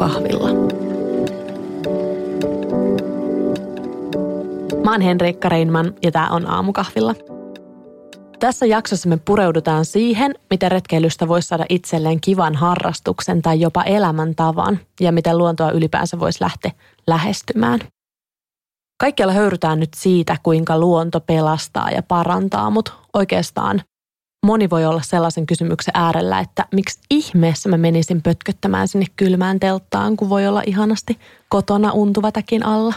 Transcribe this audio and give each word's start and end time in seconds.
aamukahvilla. 0.00 0.48
Mä 4.84 4.92
oon 4.92 5.00
Henriikka 5.00 5.48
Reinman 5.48 5.94
ja 6.02 6.10
tää 6.10 6.28
on 6.30 6.50
aamukahvilla. 6.50 7.14
Tässä 8.40 8.66
jaksossa 8.66 9.08
me 9.08 9.16
pureudutaan 9.16 9.84
siihen, 9.84 10.34
miten 10.50 10.70
retkeilystä 10.70 11.28
voisi 11.28 11.48
saada 11.48 11.64
itselleen 11.68 12.20
kivan 12.20 12.54
harrastuksen 12.54 13.42
tai 13.42 13.60
jopa 13.60 13.82
elämäntavan 13.82 14.78
ja 15.00 15.12
miten 15.12 15.38
luontoa 15.38 15.70
ylipäänsä 15.70 16.18
voisi 16.18 16.42
lähteä 16.44 16.70
lähestymään. 17.06 17.80
Kaikkialla 19.00 19.34
höyrytään 19.34 19.80
nyt 19.80 19.94
siitä, 19.96 20.36
kuinka 20.42 20.78
luonto 20.78 21.20
pelastaa 21.20 21.90
ja 21.90 22.02
parantaa, 22.02 22.70
mutta 22.70 22.92
oikeastaan 23.14 23.82
moni 24.46 24.70
voi 24.70 24.86
olla 24.86 25.02
sellaisen 25.02 25.46
kysymyksen 25.46 25.92
äärellä, 25.94 26.40
että 26.40 26.66
miksi 26.72 27.00
ihmeessä 27.10 27.68
mä 27.68 27.76
menisin 27.76 28.22
pötköttämään 28.22 28.88
sinne 28.88 29.06
kylmään 29.16 29.60
telttaan, 29.60 30.16
kun 30.16 30.28
voi 30.28 30.46
olla 30.46 30.62
ihanasti 30.66 31.18
kotona 31.48 31.92
untuvatäkin 31.92 32.66
alla. 32.66 32.94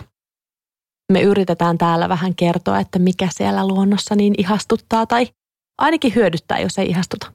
Me 1.11 1.21
yritetään 1.21 1.77
täällä 1.77 2.09
vähän 2.09 2.35
kertoa, 2.35 2.79
että 2.79 2.99
mikä 2.99 3.27
siellä 3.31 3.67
luonnossa 3.67 4.15
niin 4.15 4.33
ihastuttaa 4.37 5.05
tai 5.05 5.27
ainakin 5.77 6.15
hyödyttää, 6.15 6.59
jos 6.59 6.79
ei 6.79 6.89
ihastuta. 6.89 7.31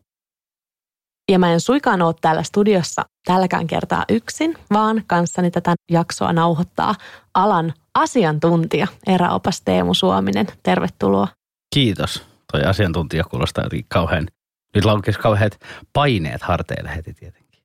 Ja 1.31 1.39
mä 1.39 1.53
en 1.53 1.61
suikaan 1.61 2.03
ole 2.03 2.15
täällä 2.21 2.43
studiossa 2.43 3.05
tälläkään 3.25 3.67
kertaa 3.67 4.05
yksin, 4.09 4.55
vaan 4.73 5.03
kanssani 5.07 5.51
tätä 5.51 5.75
jaksoa 5.91 6.33
nauhoittaa 6.33 6.95
alan 7.35 7.75
asiantuntija, 7.95 8.87
eräopas 9.07 9.63
Teemu 9.65 9.95
Suominen. 9.95 10.47
Tervetuloa. 10.63 11.29
Kiitos. 11.75 12.28
Toi 12.53 12.63
asiantuntija 12.65 13.25
kuulostaa 13.25 13.65
jotenkin 13.65 13.87
kauhean, 13.89 14.29
nyt 14.75 14.85
laukesi 14.85 15.19
kauheat 15.19 15.61
paineet 15.93 16.43
harteille 16.43 16.97
heti 16.97 17.15
tietenkin. 17.15 17.63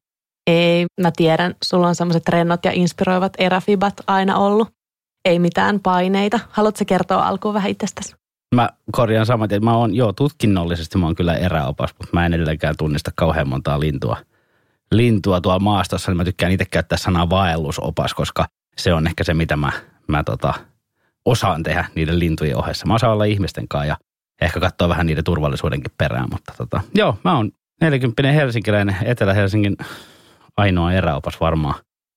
Ei, 0.48 0.86
mä 1.02 1.12
tiedän, 1.16 1.56
sulla 1.64 1.88
on 1.88 1.96
semmoiset 1.96 2.30
rennot 2.30 2.66
ja 2.66 2.72
inspiroivat 2.72 3.34
eräfibat 3.38 3.94
aina 4.08 4.38
ollut. 4.38 4.68
Ei 5.26 5.40
mitään 5.40 5.80
paineita. 5.80 6.40
Haluatko 6.50 6.86
kertoa 6.88 7.28
alkuun 7.28 7.54
vähän 7.54 7.72
itsestäsi? 7.72 8.16
Mä 8.56 8.70
korjaan 8.92 9.26
samat, 9.26 9.52
että 9.52 9.66
mä 9.66 9.78
oon, 9.78 9.96
joo, 9.96 10.14
tutkinnollisesti 10.14 10.98
mä 10.98 11.06
oon 11.06 11.16
kyllä 11.16 11.36
eräopas, 11.36 11.90
mutta 12.00 12.10
mä 12.14 12.26
en 12.26 12.34
edelleenkään 12.34 12.76
tunnista 12.78 13.12
kauhean 13.16 13.48
montaa 13.48 13.80
lintua. 13.80 14.18
Lintua 14.92 15.42
tuolla 15.42 15.60
maastossa, 15.60 16.12
niin 16.12 16.18
mä 16.18 16.24
tykkään 16.24 16.52
itse 16.52 16.66
käyttää 16.66 16.98
sanaa 16.98 17.30
vaellusopas, 17.30 18.14
koska 18.14 18.46
se 18.78 18.94
on 18.94 19.08
ehkä 19.08 19.24
se, 19.24 19.34
mitä 19.34 19.58
mä, 19.58 19.72
mä 20.08 20.24
tota, 20.24 20.54
osaan 21.26 21.64
tehdä 21.64 21.86
niiden 21.96 22.20
lintujen 22.20 22.58
ohessa. 22.58 22.86
Mä 22.86 22.96
osaan 22.96 23.14
olla 23.14 23.24
ihmisten 23.24 23.68
kanssa 23.68 23.86
ja 23.86 23.98
ehkä 24.42 24.60
katsoa 24.60 24.90
vähän 24.90 25.06
niiden 25.06 25.24
turvallisuudenkin 25.24 25.92
perään, 25.98 26.30
mutta 26.32 26.54
tota, 26.58 26.82
joo, 26.96 27.18
mä 27.24 27.36
oon 27.36 27.52
40 27.82 28.32
helsinkiläinen 28.32 28.96
Etelä-Helsingin 29.06 29.78
ainoa 30.58 30.94
eräopas 30.94 31.40
varmaan. 31.40 31.76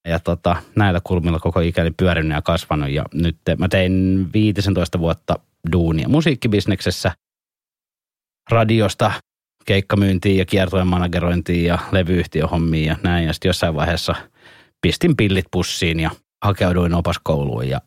Ja 0.08 0.18
tota, 0.18 0.56
näillä 0.76 1.00
kulmilla 1.04 1.38
koko 1.38 1.60
ikäni 1.60 1.90
pyörinyt 1.96 2.32
ja 2.32 2.42
kasvanut 2.42 2.90
ja 2.90 3.04
nyt 3.14 3.36
mä 3.58 3.68
tein 3.68 4.26
15 4.32 4.98
vuotta 4.98 5.38
duunia 5.72 6.08
musiikkibisneksessä, 6.08 7.12
radiosta 8.50 9.12
keikkamyyntiin 9.66 10.38
ja 10.38 10.44
kiertojen 10.44 10.86
managerointiin 10.86 11.64
ja 11.64 11.78
levyyhtiöhommiin 11.92 12.86
ja 12.86 12.96
näin. 13.02 13.26
Ja 13.26 13.32
sitten 13.32 13.48
jossain 13.48 13.74
vaiheessa 13.74 14.14
pistin 14.80 15.16
pillit 15.16 15.46
pussiin 15.50 16.00
ja 16.00 16.10
hakeuduin 16.44 16.94
opaskouluun 16.94 17.68
ja 17.68 17.80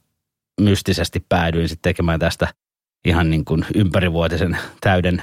mystisesti 0.62 1.26
päädyin 1.30 1.70
sitten 1.70 1.90
tekemään 1.90 2.20
tästä 2.20 2.48
ihan 3.06 3.30
niin 3.30 3.46
kuin 3.46 3.66
ympärivuotisen 3.76 4.58
täyden 4.82 5.22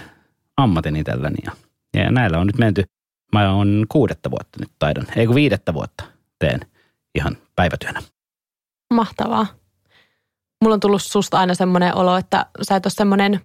ammatin 0.56 0.96
itselleni. 0.96 1.36
Ja, 1.44 1.52
ja 1.94 2.10
näillä 2.10 2.38
on 2.38 2.46
nyt 2.46 2.58
menty, 2.58 2.84
mä 3.32 3.52
oon 3.52 3.86
kuudetta 3.88 4.30
vuotta 4.30 4.58
nyt 4.60 4.70
taidan, 4.78 5.06
ei 5.16 5.26
kun 5.26 5.34
viidettä 5.34 5.75
vuotta 5.75 6.04
teen 6.38 6.60
ihan 7.15 7.36
päivätyönä. 7.56 8.03
Mahtavaa. 8.94 9.47
Mulla 10.62 10.75
on 10.75 10.81
tullut 10.81 11.03
susta 11.03 11.38
aina 11.38 11.54
semmoinen 11.54 11.97
olo, 11.97 12.16
että 12.16 12.47
sä 12.62 12.76
et 12.76 12.86
ole 12.86 12.92
semmoinen 12.92 13.41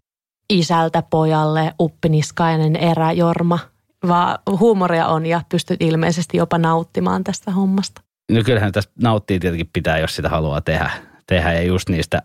isältä 0.49 1.01
pojalle 1.01 1.73
uppiniskainen 1.79 2.75
eräjorma, 2.75 3.59
vaan 4.07 4.39
huumoria 4.59 5.07
on 5.07 5.25
ja 5.25 5.41
pystyt 5.49 5.81
ilmeisesti 5.81 6.37
jopa 6.37 6.57
nauttimaan 6.57 7.23
tästä 7.23 7.51
hommasta. 7.51 8.01
No 8.31 8.43
kyllähän 8.45 8.71
tästä 8.71 8.93
nauttii 9.01 9.39
tietenkin 9.39 9.69
pitää, 9.73 9.97
jos 9.97 10.15
sitä 10.15 10.29
haluaa 10.29 10.61
tehdä. 10.61 10.91
Tehdä 11.27 11.53
ja 11.53 11.61
just 11.61 11.89
niistä 11.89 12.21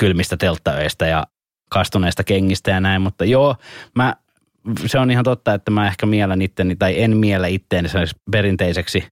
kylmistä 0.00 0.36
telttaöistä 0.36 1.06
ja 1.06 1.26
kastuneista 1.74 2.24
kengistä 2.24 2.70
ja 2.70 2.80
näin, 2.80 3.02
mutta 3.02 3.24
joo, 3.24 3.56
mä, 3.94 4.16
se 4.86 4.98
on 4.98 5.10
ihan 5.10 5.24
totta, 5.24 5.54
että 5.54 5.70
mä 5.70 5.86
ehkä 5.86 6.06
mielen 6.06 6.42
itteni, 6.42 6.76
tai 6.76 7.02
en 7.02 7.16
miele 7.16 7.50
itteeni 7.50 7.88
perinteiseksi 8.30 9.04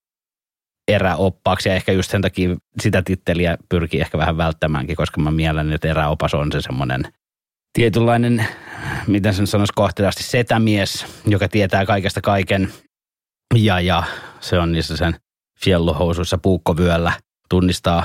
eräoppaaksi 0.89 1.69
ja 1.69 1.75
ehkä 1.75 1.93
just 1.93 2.11
sen 2.11 2.23
takia 2.23 2.56
sitä 2.81 3.03
titteliä 3.03 3.59
pyrkii 3.69 4.00
ehkä 4.00 4.19
vähän 4.19 4.37
välttämäänkin, 4.37 4.97
koska 4.97 5.21
mä 5.21 5.31
mielen, 5.31 5.73
että 5.73 5.89
eräopas 5.89 6.34
on 6.34 6.53
se 6.53 6.61
semmoinen 6.61 7.03
tietynlainen, 7.73 8.47
miten 9.06 9.34
sen 9.34 9.47
sanoisi 9.47 9.73
kohteliaasti, 9.77 10.23
setämies, 10.23 11.06
joka 11.27 11.49
tietää 11.49 11.87
kaikesta 11.87 12.21
kaiken. 12.21 12.73
Ja, 13.55 13.81
ja 13.81 14.03
se 14.41 14.59
on 14.59 14.73
niissä 14.73 14.97
sen 14.97 15.15
fiellohousuissa 15.65 16.39
puukkovyöllä, 16.39 17.12
tunnistaa 17.49 18.05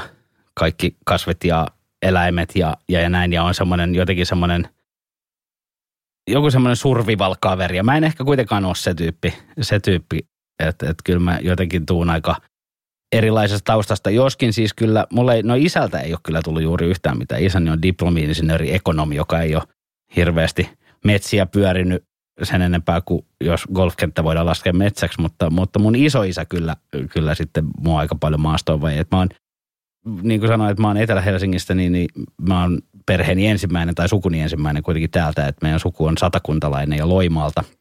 kaikki 0.53 0.97
kasvit 1.05 1.43
ja 1.43 1.67
eläimet 2.01 2.55
ja, 2.55 2.77
ja, 2.89 3.01
ja 3.01 3.09
näin 3.09 3.33
ja 3.33 3.43
on 3.43 3.53
semmoinen 3.53 3.95
jotenkin 3.95 4.25
semmoinen 4.25 4.69
joku 6.29 6.51
semmoinen 6.51 6.75
survival 6.75 7.35
kaveri. 7.41 7.77
Ja 7.77 7.83
mä 7.83 7.97
en 7.97 8.03
ehkä 8.03 8.23
kuitenkaan 8.23 8.65
ole 8.65 8.75
se 8.75 8.93
tyyppi, 8.93 9.33
se 9.61 9.79
tyyppi 9.79 10.19
että, 10.59 10.89
että 10.89 11.01
kyllä 11.05 11.19
mä 11.19 11.39
jotenkin 11.41 11.85
tuun 11.85 12.09
aika 12.09 12.35
erilaisesta 13.11 13.71
taustasta. 13.71 14.09
Joskin 14.09 14.53
siis 14.53 14.73
kyllä, 14.73 15.05
mulle 15.13 15.35
ei, 15.35 15.43
no 15.43 15.55
isältä 15.55 15.99
ei 15.99 16.13
ole 16.13 16.19
kyllä 16.23 16.41
tullut 16.41 16.61
juuri 16.61 16.87
yhtään 16.87 17.17
mitään. 17.17 17.43
Isäni 17.43 17.69
on 17.69 17.81
diplomi-insinööri 17.81 18.73
ekonomi, 18.73 19.15
joka 19.15 19.41
ei 19.41 19.55
ole 19.55 19.63
hirveästi 20.15 20.69
metsiä 21.05 21.45
pyörinyt 21.45 22.03
sen 22.43 22.61
enempää 22.61 23.01
kuin 23.01 23.25
jos 23.41 23.65
golfkenttä 23.73 24.23
voidaan 24.23 24.45
laskea 24.45 24.73
metsäksi, 24.73 25.21
mutta, 25.21 25.49
mutta 25.49 25.79
mun 25.79 25.95
isoisä 25.95 26.45
kyllä, 26.45 26.75
kyllä 27.11 27.35
sitten 27.35 27.65
mua 27.81 27.99
aika 27.99 28.15
paljon 28.15 28.41
maastoon 28.41 28.81
vai. 28.81 28.97
Että 28.97 29.15
mä 29.15 29.19
oon, 29.19 29.29
niin 30.21 30.39
kuin 30.39 30.47
sanoin, 30.47 30.71
että 30.71 30.81
mä 30.81 30.87
oon 30.87 30.97
Etelä-Helsingistä, 30.97 31.75
niin, 31.75 31.91
niin 31.91 32.07
mä 32.41 32.61
oon 32.61 32.79
perheeni 33.05 33.47
ensimmäinen 33.47 33.95
tai 33.95 34.09
sukuni 34.09 34.41
ensimmäinen 34.41 34.83
kuitenkin 34.83 35.11
täältä, 35.11 35.47
että 35.47 35.65
meidän 35.65 35.79
suku 35.79 36.05
on 36.05 36.17
satakuntalainen 36.17 36.97
ja 36.97 37.09
Loimaalta– 37.09 37.63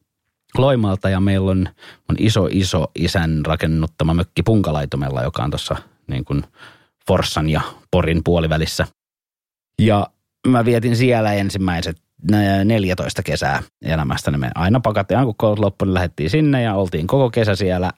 Loimalta 0.58 1.10
ja 1.10 1.20
meillä 1.20 1.50
on, 1.50 1.68
on 2.08 2.16
iso, 2.18 2.48
iso 2.50 2.86
isän 2.94 3.46
rakennuttama 3.46 4.14
mökki 4.14 4.42
Punkalaitomella, 4.42 5.22
joka 5.22 5.44
on 5.44 5.50
tuossa 5.50 5.76
niin 6.06 6.24
kuin 6.24 6.44
Forssan 7.06 7.48
ja 7.48 7.60
Porin 7.90 8.20
puolivälissä. 8.24 8.86
Ja 9.82 10.06
mä 10.46 10.64
vietin 10.64 10.96
siellä 10.96 11.32
ensimmäiset 11.32 11.96
14 12.64 13.22
kesää 13.22 13.62
elämästä. 13.82 14.30
Me 14.30 14.50
aina 14.54 14.80
pakattiin, 14.80 15.24
kun 15.24 15.34
koulut 15.36 15.58
loppu, 15.58 15.84
niin 15.84 15.94
lähdettiin 15.94 16.30
sinne 16.30 16.62
ja 16.62 16.74
oltiin 16.74 17.06
koko 17.06 17.30
kesä 17.30 17.54
siellä 17.54 17.90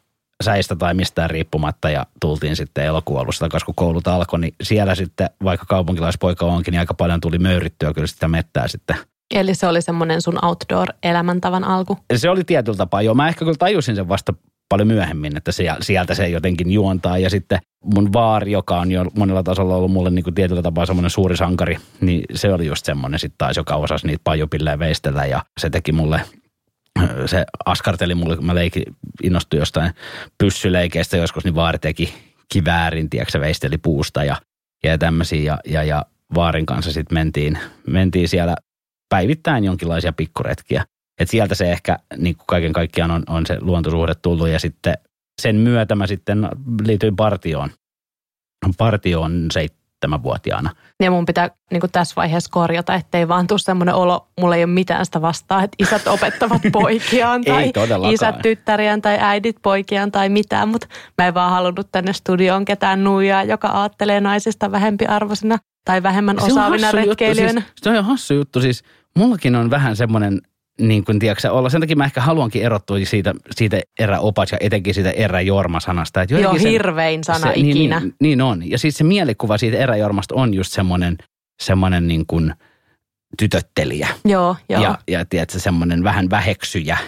säistä 0.45 0.77
tai 0.77 0.95
mistään 0.95 1.31
riippumatta 1.31 1.91
ja 1.91 2.07
tultiin 2.21 2.57
sitten 2.57 2.85
elokuun 2.85 3.27
takaisin, 3.39 3.67
kun 3.67 3.75
koulut 3.75 4.09
alkoi, 4.09 4.41
niin 4.41 4.55
siellä 4.63 4.95
sitten, 4.95 5.31
vaikka 5.45 5.67
kaupunkilaispoika 5.67 6.47
onkin, 6.47 6.73
niin 6.73 6.81
aika 6.81 6.95
paljon 6.95 7.21
tuli 7.21 7.39
möyrittyä 7.39 7.95
kyllä 7.95 8.07
sitä 8.07 8.29
mettää 8.29 8.69
sitten 8.69 8.97
Eli 9.35 9.55
se 9.55 9.67
oli 9.67 9.83
semmoinen 9.83 10.23
sun 10.23 10.45
outdoor-elämäntavan 10.45 11.65
alku? 11.65 11.99
Se 12.17 12.31
oli 12.31 12.45
tietyllä 12.45 12.77
tapaa, 12.77 13.03
joo. 13.03 13.15
Mä 13.15 13.29
ehkä 13.29 13.45
kyllä 13.45 13.57
tajusin 13.59 13.97
sen 13.97 14.09
vasta 14.09 14.35
paljon 14.69 14.89
myöhemmin, 14.89 15.37
että 15.37 15.53
sieltä 15.81 16.15
se 16.15 16.29
jotenkin 16.29 16.71
juontaa. 16.71 17.19
Ja 17.19 17.31
sitten 17.31 17.59
mun 17.95 18.13
vaari, 18.13 18.53
joka 18.53 18.81
on 18.81 18.91
jo 18.91 19.05
monella 19.17 19.43
tasolla 19.43 19.77
ollut 19.77 19.91
mulle 19.91 20.11
niin 20.11 20.23
kuin 20.23 20.35
tietyllä 20.35 20.63
tapaa 20.63 20.87
semmoinen 20.87 21.11
suuri 21.11 21.37
sankari, 21.37 21.77
niin 22.01 22.25
se 22.35 22.53
oli 22.53 22.67
just 22.67 22.85
semmoinen 22.85 23.21
sitten 23.21 23.39
taas, 23.39 23.57
joka 23.57 23.77
osasi 23.77 24.07
niitä 24.07 24.21
pajupille 24.25 24.79
veistellä 24.79 25.27
ja 25.27 25.43
se 25.61 25.71
teki 25.71 25.93
mulle 25.93 26.21
se 27.27 27.45
askarteli 27.67 28.15
mulle, 28.15 28.37
kun 28.37 28.47
mä 28.47 28.55
leikin, 28.55 28.83
innostuin 29.23 29.61
jostain 29.61 29.93
pyssyleikeistä 30.39 31.17
joskus, 31.17 31.45
niin 31.45 31.55
vaari 31.55 31.79
teki 31.79 32.15
kiväärin, 32.53 33.11
tiedätkö, 33.11 33.33
se 33.33 33.41
veisteli 33.41 33.79
puusta 33.79 34.25
ja, 34.25 34.37
ja 34.85 34.99
tämmöisiä. 34.99 35.43
Ja, 35.43 35.59
ja, 35.65 35.83
ja 35.83 36.05
vaarin 36.35 36.67
kanssa 36.67 36.93
sitten 36.93 37.19
mentiin, 37.19 37.59
mentiin 37.87 38.29
siellä 38.29 38.57
päivittäin 39.09 39.65
jonkinlaisia 39.65 40.13
pikkuretkiä. 40.13 40.85
Et 41.21 41.31
sieltä 41.31 41.55
se 41.55 41.73
ehkä 41.73 41.99
niin 42.17 42.37
kuin 42.37 42.47
kaiken 42.47 42.73
kaikkiaan 42.73 43.11
on, 43.11 43.23
on 43.29 43.47
se 43.47 43.57
luontosuhde 43.61 44.15
tullut 44.15 44.49
ja 44.49 44.59
sitten 44.59 44.95
sen 45.43 45.57
myötä 45.57 45.95
mä 45.95 46.07
sitten 46.07 46.49
liityin 46.85 47.17
partioon. 47.17 47.71
Partioon 48.79 49.47
seitsemänvuotiaana. 49.99 50.71
Ja 51.03 51.11
mun 51.11 51.27
pitää 51.27 51.51
niin 51.71 51.81
kuin 51.81 51.91
tässä 51.91 52.13
vaiheessa 52.17 52.51
korjata, 52.51 52.95
ettei 52.95 53.29
vaan 53.29 53.47
tule 53.47 53.59
semmoinen 53.59 53.95
olo, 53.95 54.29
mulla 54.41 54.57
ei 54.57 54.65
ole 54.65 54.73
mitään 54.73 55.05
sitä 55.05 55.23
vastaa, 55.23 55.63
että 55.63 55.77
isät 55.79 56.07
opettavat 56.07 56.63
poikiaan 56.73 57.45
tai 57.45 57.73
isät 58.13 58.39
tyttäriään 58.43 59.03
tai 59.03 59.19
äidit 59.21 59.57
poikiaan 59.63 60.13
tai 60.13 60.29
mitään, 60.29 60.69
mutta 60.69 60.87
mä 61.19 61.27
en 61.27 61.35
vaan 61.35 61.51
halunnut 61.51 61.89
tänne 61.93 62.13
studioon 62.13 62.65
ketään 62.65 63.05
nuijaa, 63.05 63.45
joka 63.45 63.69
ajattelee 63.73 64.21
naisista 64.21 64.73
vähempiarvoisena 64.73 65.59
tai 65.85 66.03
vähemmän 66.03 66.43
osaavina 66.43 66.93
retkeilijöinä. 66.93 67.61
Siis, 67.61 67.73
se 67.83 67.89
on 67.89 67.95
ihan 67.95 68.05
hassu 68.05 68.35
juttu 68.35 68.61
siis 68.61 68.85
mullakin 69.17 69.57
on 69.57 69.71
vähän 69.71 69.97
semmoinen 69.97 70.41
niin 70.81 71.05
kuin, 71.05 71.19
tiedätkö, 71.19 71.53
olla. 71.53 71.71
Sen 71.71 71.81
takia 71.81 71.97
mä 71.97 72.05
ehkä 72.05 72.21
haluankin 72.21 72.63
erottua 72.63 72.97
siitä, 73.05 73.35
siitä 73.51 73.81
eräopas 73.99 74.53
ja 74.53 74.59
etenkin 74.61 74.95
siitä 74.95 75.11
eräjorma-sanasta. 75.11 76.23
Että 76.23 76.35
Joo, 76.35 76.59
sen, 76.59 76.71
hirvein 76.71 77.25
sana 77.25 77.47
se, 77.47 77.53
ikinä. 77.57 78.01
Niin, 78.01 78.09
niin, 78.09 78.15
niin, 78.21 78.43
on. 78.43 78.71
Ja 78.71 78.79
siis 78.79 78.95
se 78.99 79.05
mielikuva 79.05 79.59
siitä 79.59 79.79
eräjormasta 79.79 80.35
on 80.35 80.55
just 80.55 80.73
semmoinen, 80.73 81.19
semmoinen 81.63 82.09
niin 82.09 82.27
kuin 82.27 82.55
tytöttelijä. 83.39 84.09
Joo, 84.25 84.57
joo. 84.69 84.83
Ja, 84.83 84.99
ja 85.09 85.25
tiedätkö, 85.25 85.59
semmoinen 85.59 86.05
vähän 86.05 86.31
väheksyjä. 86.31 86.99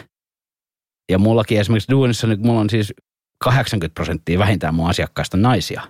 Ja 1.10 1.18
mullakin 1.18 1.60
esimerkiksi 1.60 1.90
duunissa 1.90 2.26
nyt 2.26 2.40
mulla 2.40 2.60
on 2.60 2.70
siis 2.70 2.94
80 3.38 3.94
prosenttia 3.94 4.38
vähintään 4.38 4.74
mun 4.74 4.90
asiakkaista 4.90 5.36
naisia. 5.36 5.82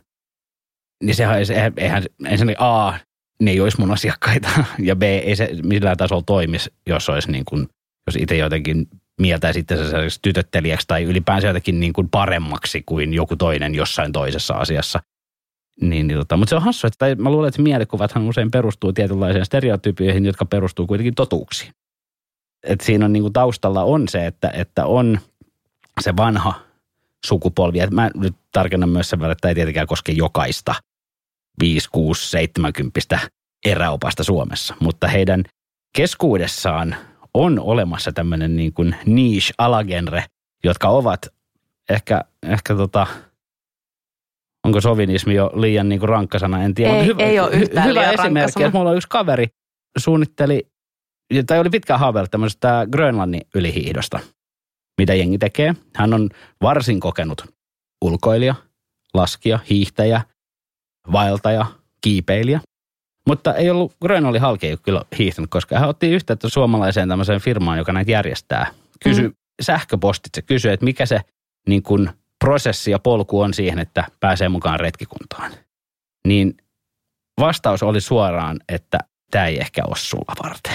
Niin 1.05 1.15
sehän, 1.15 1.37
eihän, 1.77 2.05
ensinnäkin 2.27 2.63
A, 2.63 2.99
ne 3.41 3.51
ei 3.51 3.61
olisi 3.61 3.81
mun 3.81 3.93
asiakkaita, 3.93 4.51
ja 4.89 4.97
B, 4.97 5.03
ei 5.03 5.37
se 5.37 5.51
millään 5.63 5.97
tasolla 5.97 6.23
toimisi, 6.27 6.73
jos 6.87 7.09
olisi 7.09 7.31
niin 7.33 7.45
kuin, 7.45 7.69
jos 8.07 8.17
itse 8.17 8.37
jotenkin 8.37 8.89
mieltäisi 9.21 9.61
itsensä 9.61 9.97
tytöttelijäksi 10.23 10.87
tai 10.87 11.03
ylipäänsä 11.03 11.47
jotenkin 11.47 11.81
niin 11.81 11.93
kuin 11.93 12.09
paremmaksi 12.09 12.83
kuin 12.87 13.15
joku 13.15 13.37
toinen 13.37 13.75
jossain 13.75 14.13
toisessa 14.13 14.55
asiassa. 14.55 15.01
Niin, 15.81 16.07
niin 16.07 16.19
tota, 16.19 16.37
mutta 16.37 16.51
se 16.51 16.57
on 16.57 16.63
hassu, 16.63 16.87
että 16.87 17.15
mä 17.19 17.31
luulen, 17.31 17.49
että 17.49 17.63
mielikuvathan 17.63 18.29
usein 18.29 18.51
perustuu 18.51 18.93
tietynlaisiin 18.93 19.45
stereotypioihin, 19.45 20.27
jotka 20.27 20.45
perustuu 20.45 20.87
kuitenkin 20.87 21.15
totuuksiin. 21.15 21.73
Et 22.63 22.81
siinä 22.81 23.05
on 23.05 23.13
niin 23.13 23.23
kuin 23.23 23.33
taustalla 23.33 23.85
on 23.85 24.09
se, 24.09 24.27
että, 24.27 24.51
että 24.55 24.87
on 24.87 25.21
se 26.01 26.17
vanha 26.17 26.61
sukupolvi. 27.27 27.81
Et 27.81 27.91
mä 27.91 28.11
nyt 28.15 28.35
tarkennan 28.53 28.89
myös 28.89 29.11
sen 29.11 29.19
verran, 29.19 29.33
että 29.33 29.49
ei 29.49 29.55
tietenkään 29.55 29.87
koske 29.87 30.13
jokaista 30.13 30.75
5, 31.61 31.89
6, 31.93 32.31
70 32.31 33.19
eräopasta 33.67 34.25
Suomessa, 34.25 34.75
mutta 34.81 35.09
heidän 35.09 35.45
keskuudessaan 35.97 36.97
on 37.35 37.59
olemassa 37.59 38.13
tämmöinen 38.13 38.57
niin 38.57 38.73
kuin 38.73 38.97
niche 39.07 39.55
alagenre, 39.59 40.25
jotka 40.65 40.89
ovat 40.89 41.29
ehkä, 41.91 42.25
ehkä 42.43 42.75
tota, 42.75 43.07
onko 44.65 44.81
sovinismi 44.81 45.35
jo 45.35 45.51
liian 45.55 45.89
niin 45.89 45.99
kuin 45.99 46.09
rankka 46.09 46.39
sana, 46.39 46.63
en 46.63 46.75
tiedä. 46.75 46.95
Ei, 46.95 47.07
hyvä, 47.07 47.23
ei 47.23 47.41
ole 47.41 47.51
yhtään 47.51 47.89
Hyvä 47.89 48.11
esimerkki, 48.11 48.63
että 48.63 48.79
mulla 48.79 48.91
on 48.91 48.97
yksi 48.97 49.09
kaveri 49.09 49.47
suunnitteli, 49.99 50.71
tai 51.47 51.61
oli 51.61 51.71
pitkään 51.71 52.01
haaveilla 52.01 52.29
tämmöisestä 52.29 52.87
Grönlannin 52.93 53.43
ylihiihdosta, 53.55 54.21
mitä 54.99 55.15
jengi 55.15 55.39
tekee. 55.39 55.75
Hän 55.97 56.15
on 56.15 56.29
varsin 56.63 57.01
kokenut 57.01 57.45
ulkoilija, 58.05 58.55
laskija, 59.15 59.59
hiihtäjä, 59.71 60.23
vaeltaja, 61.13 61.67
kiipeilijä. 62.01 62.61
Mutta 63.27 63.55
ei 63.55 63.71
ollut, 63.71 63.97
Grönlannin 64.03 64.43
halki 64.43 64.67
ei 64.67 64.77
kyllä 64.83 65.03
hiihtänyt, 65.19 65.51
koska 65.51 65.79
hän 65.79 65.89
otti 65.89 66.11
yhteyttä 66.11 66.49
suomalaiseen 66.49 67.09
tämmöiseen 67.09 67.41
firmaan, 67.41 67.79
joka 67.79 67.93
näitä 67.93 68.11
järjestää. 68.11 68.67
Kysy 69.03 69.29
mm. 69.29 69.35
sähköpostitse, 69.63 70.43
kysyi, 70.43 70.73
että 70.73 70.85
mikä 70.85 71.07
se 71.07 71.21
niin 71.69 71.83
kuin 71.83 72.11
prosessi 72.45 72.91
ja 72.91 72.99
polku 72.99 73.41
on 73.41 73.55
siihen, 73.55 73.79
että 73.79 74.05
pääsee 74.21 74.49
mukaan 74.49 74.81
retkikuntaan. 74.81 75.53
Niin 76.27 76.57
vastaus 77.41 77.83
oli 77.83 78.01
suoraan, 78.01 78.61
että 78.69 78.99
tämä 79.31 79.47
ei 79.47 79.61
ehkä 79.61 79.83
ole 79.87 79.97
sulla 79.97 80.35
varten. 80.45 80.73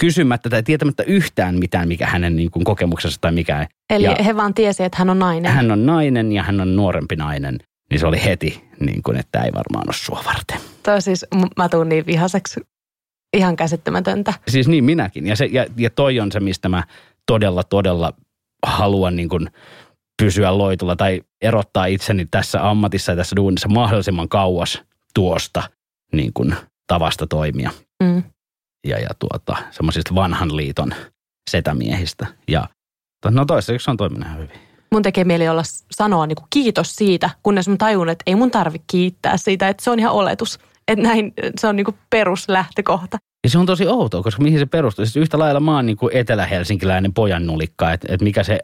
Kysymättä 0.00 0.50
tai 0.50 0.62
tietämättä 0.62 1.02
yhtään 1.02 1.58
mitään, 1.58 1.88
mikä 1.88 2.06
hänen 2.06 2.36
niin 2.36 2.50
kuin 2.50 2.64
kokemuksessa 2.64 3.20
tai 3.20 3.32
mikä. 3.32 3.66
Eli 3.90 4.04
ja 4.04 4.16
he 4.24 4.36
vaan 4.36 4.54
tiesi, 4.54 4.84
että 4.84 4.98
hän 4.98 5.10
on 5.10 5.18
nainen. 5.18 5.52
Hän 5.52 5.70
on 5.70 5.86
nainen 5.86 6.32
ja 6.32 6.42
hän 6.42 6.60
on 6.60 6.76
nuorempi 6.76 7.16
nainen. 7.16 7.58
Niin 7.90 8.00
se 8.00 8.06
oli 8.06 8.24
heti, 8.24 8.65
niin 8.80 9.02
kuin, 9.02 9.16
että 9.16 9.42
ei 9.42 9.52
varmaan 9.54 9.88
ole 9.88 9.94
sua 9.94 10.22
varten. 10.26 10.60
Toi 10.82 11.02
siis, 11.02 11.26
mä 11.56 11.68
tuun 11.68 11.88
niin 11.88 12.06
vihaseksi. 12.06 12.60
Ihan 13.36 13.56
käsittämätöntä. 13.56 14.34
Siis 14.48 14.68
niin 14.68 14.84
minäkin. 14.84 15.26
Ja, 15.26 15.36
se, 15.36 15.44
ja, 15.44 15.66
ja 15.76 15.90
toi 15.90 16.20
on 16.20 16.32
se, 16.32 16.40
mistä 16.40 16.68
mä 16.68 16.84
todella, 17.26 17.62
todella 17.64 18.12
haluan 18.66 19.16
niin 19.16 19.28
kuin 19.28 19.50
pysyä 20.22 20.58
loitulla 20.58 20.96
tai 20.96 21.22
erottaa 21.42 21.86
itseni 21.86 22.26
tässä 22.30 22.70
ammatissa 22.70 23.12
ja 23.12 23.16
tässä 23.16 23.36
duunissa 23.36 23.68
mahdollisimman 23.68 24.28
kauas 24.28 24.82
tuosta 25.14 25.62
niin 26.12 26.32
kuin, 26.32 26.56
tavasta 26.86 27.26
toimia. 27.26 27.70
Mm. 28.02 28.22
Ja, 28.86 28.98
ja 28.98 29.10
tuota, 29.18 29.56
semmoisista 29.70 30.14
vanhan 30.14 30.56
liiton 30.56 30.94
setämiehistä. 31.50 32.26
Ja 32.48 32.68
no 33.30 33.44
toistaiseksi 33.44 33.90
on 33.90 33.96
toiminut 33.96 34.28
hyvin 34.34 34.65
mun 34.92 35.02
tekee 35.02 35.24
mieli 35.24 35.48
olla 35.48 35.62
sanoa 35.90 36.26
niin 36.26 36.36
kuin 36.36 36.46
kiitos 36.50 36.96
siitä, 36.96 37.30
kunnes 37.42 37.68
mä 37.68 37.76
tajun, 37.76 38.08
että 38.08 38.22
ei 38.26 38.34
mun 38.34 38.50
tarvi 38.50 38.78
kiittää 38.86 39.36
siitä, 39.36 39.68
että 39.68 39.84
se 39.84 39.90
on 39.90 39.98
ihan 39.98 40.12
oletus. 40.12 40.58
Että 40.88 41.02
näin, 41.02 41.32
se 41.58 41.66
on 41.66 41.76
niin 41.76 41.84
kuin 41.84 41.98
peruslähtökohta. 42.10 43.18
Ja 43.44 43.50
se 43.50 43.58
on 43.58 43.66
tosi 43.66 43.86
outoa, 43.88 44.22
koska 44.22 44.42
mihin 44.42 44.58
se 44.58 44.66
perustuu? 44.66 45.04
Siis 45.04 45.16
yhtä 45.16 45.38
lailla 45.38 45.60
mä 45.60 45.74
oon 45.74 45.86
niin 45.86 45.96
kuin 45.96 46.16
etelä-helsinkiläinen 46.16 47.14
pojan 47.14 47.46
nulikka, 47.46 47.92
että, 47.92 48.06
että 48.10 48.24
mikä 48.24 48.42
se 48.42 48.58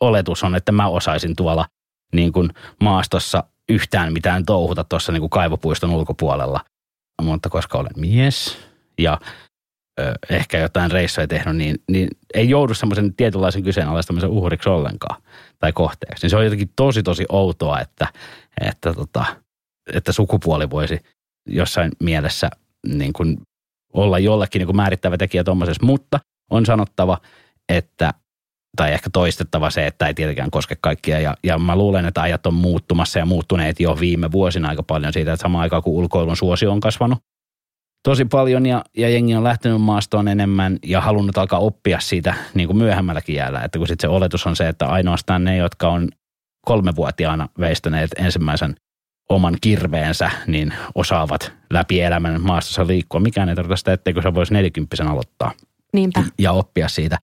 oletus 0.00 0.44
on, 0.44 0.54
että 0.54 0.72
mä 0.72 0.88
osaisin 0.88 1.36
tuolla 1.36 1.66
niin 2.14 2.32
kuin 2.32 2.50
maastossa 2.80 3.44
yhtään 3.68 4.12
mitään 4.12 4.46
touhuta 4.46 4.84
tuossa 4.84 5.12
niin 5.12 5.20
kuin 5.20 5.30
kaivopuiston 5.30 5.90
ulkopuolella. 5.90 6.60
Mutta 7.22 7.48
koska 7.48 7.78
olen 7.78 7.92
mies 7.96 8.58
ja 8.98 9.18
ehkä 10.30 10.58
jotain 10.58 10.90
reissuja 10.90 11.26
tehnyt, 11.26 11.56
niin, 11.56 11.76
niin 11.90 12.08
ei 12.34 12.48
joudu 12.48 12.74
semmoisen 12.74 13.14
tietynlaisen 13.14 13.62
kyseenalaistamisen 13.62 14.30
uhriksi 14.30 14.68
ollenkaan 14.68 15.22
tai 15.58 15.72
kohteeksi. 15.72 16.24
Niin 16.24 16.30
se 16.30 16.36
on 16.36 16.44
jotenkin 16.44 16.70
tosi 16.76 17.02
tosi 17.02 17.24
outoa, 17.28 17.80
että, 17.80 18.06
että, 18.60 18.94
tota, 18.94 19.24
että 19.92 20.12
sukupuoli 20.12 20.70
voisi 20.70 20.98
jossain 21.48 21.92
mielessä 22.02 22.50
niin 22.86 23.12
kuin 23.12 23.38
olla 23.92 24.18
jollekin 24.18 24.60
niin 24.60 24.66
kuin 24.66 24.76
määrittävä 24.76 25.16
tekijä 25.16 25.44
tuommoisessa, 25.44 25.86
mutta 25.86 26.20
on 26.50 26.66
sanottava, 26.66 27.18
että 27.68 28.14
tai 28.76 28.92
ehkä 28.92 29.10
toistettava 29.12 29.70
se, 29.70 29.86
että 29.86 30.06
ei 30.06 30.14
tietenkään 30.14 30.50
koske 30.50 30.76
kaikkia. 30.80 31.20
Ja, 31.20 31.36
ja 31.44 31.58
mä 31.58 31.76
luulen, 31.76 32.06
että 32.06 32.22
ajat 32.22 32.46
on 32.46 32.54
muuttumassa 32.54 33.18
ja 33.18 33.26
muuttuneet 33.26 33.80
jo 33.80 33.96
viime 34.00 34.32
vuosina 34.32 34.68
aika 34.68 34.82
paljon 34.82 35.12
siitä, 35.12 35.32
että 35.32 35.42
samaan 35.42 35.62
aikaan 35.62 35.82
kun 35.82 35.94
ulkoilun 35.94 36.36
suosio 36.36 36.72
on 36.72 36.80
kasvanut 36.80 37.18
tosi 38.02 38.24
paljon 38.24 38.66
ja, 38.66 38.84
ja 38.96 39.08
jengi 39.08 39.34
on 39.34 39.44
lähtenyt 39.44 39.80
maastoon 39.80 40.28
enemmän 40.28 40.78
ja 40.84 41.00
halunnut 41.00 41.38
alkaa 41.38 41.58
oppia 41.58 42.00
siitä 42.00 42.34
niin 42.54 42.66
kuin 42.66 42.76
myöhemmälläkin 42.76 43.34
jäällä. 43.36 43.60
Että 43.60 43.78
kun 43.78 43.88
sitten 43.88 44.10
se 44.10 44.14
oletus 44.16 44.46
on 44.46 44.56
se, 44.56 44.68
että 44.68 44.86
ainoastaan 44.86 45.44
ne, 45.44 45.56
jotka 45.56 45.88
on 45.88 46.08
kolmevuotiaana 46.66 47.48
veistäneet 47.60 48.10
ensimmäisen 48.18 48.74
oman 49.28 49.56
kirveensä, 49.60 50.30
niin 50.46 50.74
osaavat 50.94 51.52
läpi 51.70 52.00
elämän 52.00 52.40
maastossa 52.40 52.86
liikkua. 52.86 53.20
Mikään 53.20 53.48
ei 53.48 53.56
tarkoita 53.56 53.76
sitä, 53.76 53.92
etteikö 53.92 54.22
se 54.22 54.34
voisi 54.34 54.52
nelikymppisen 54.52 55.08
aloittaa. 55.08 55.52
Niinpä. 55.92 56.24
Ja 56.38 56.52
oppia 56.52 56.88
siitä. 56.88 57.18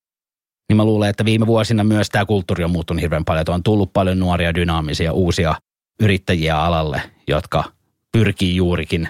Niin 0.69 0.77
mä 0.77 0.85
luulen, 0.85 1.09
että 1.09 1.25
viime 1.25 1.47
vuosina 1.47 1.83
myös 1.83 2.09
tämä 2.09 2.25
kulttuuri 2.25 2.63
on 2.63 2.71
muuttunut 2.71 3.01
hirveän 3.01 3.25
paljon. 3.25 3.45
On 3.47 3.63
tullut 3.63 3.93
paljon 3.93 4.19
nuoria, 4.19 4.55
dynaamisia, 4.55 5.13
uusia 5.13 5.55
yrittäjiä 6.01 6.61
alalle, 6.61 7.01
jotka 7.27 7.63
pyrkii 8.11 8.55
juurikin 8.55 9.07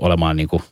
olemaan 0.00 0.36
niin 0.36 0.48
kuin 0.48 0.62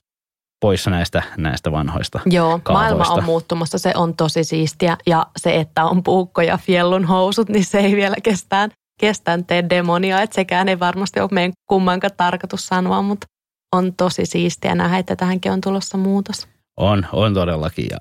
poissa 0.61 0.91
näistä, 0.91 1.23
näistä 1.37 1.73
vanhoista 1.73 2.21
Joo, 2.27 2.61
kaavoista. 2.63 2.95
maailma 2.95 3.15
on 3.15 3.25
muuttumassa, 3.25 3.79
se 3.79 3.93
on 3.95 4.17
tosi 4.17 4.45
siistiä. 4.45 4.97
Ja 5.07 5.27
se, 5.37 5.57
että 5.57 5.85
on 5.85 6.03
puukko 6.03 6.43
ja 6.43 6.59
fiellun 6.59 7.05
housut, 7.05 7.49
niin 7.49 7.65
se 7.65 7.79
ei 7.79 7.97
vielä 7.97 8.17
kestään, 8.23 8.71
kestään 9.01 9.45
tee 9.45 9.65
demonia. 9.71 10.23
Että 10.23 10.35
sekään 10.35 10.69
ei 10.69 10.81
varmasti 10.81 11.21
ole 11.21 11.29
meidän 11.33 11.53
kummankaan 11.69 12.11
tarkoitus 12.17 12.67
sanoa, 12.67 13.03
mutta 13.03 13.27
on 13.77 13.95
tosi 13.95 14.27
siistiä 14.27 14.75
nähdä, 14.75 14.99
että 14.99 15.17
tähänkin 15.17 15.53
on 15.53 15.61
tulossa 15.61 15.99
muutos. 15.99 16.49
On, 16.77 17.07
on 17.13 17.35
todellakin. 17.35 17.87
Ja 17.91 17.97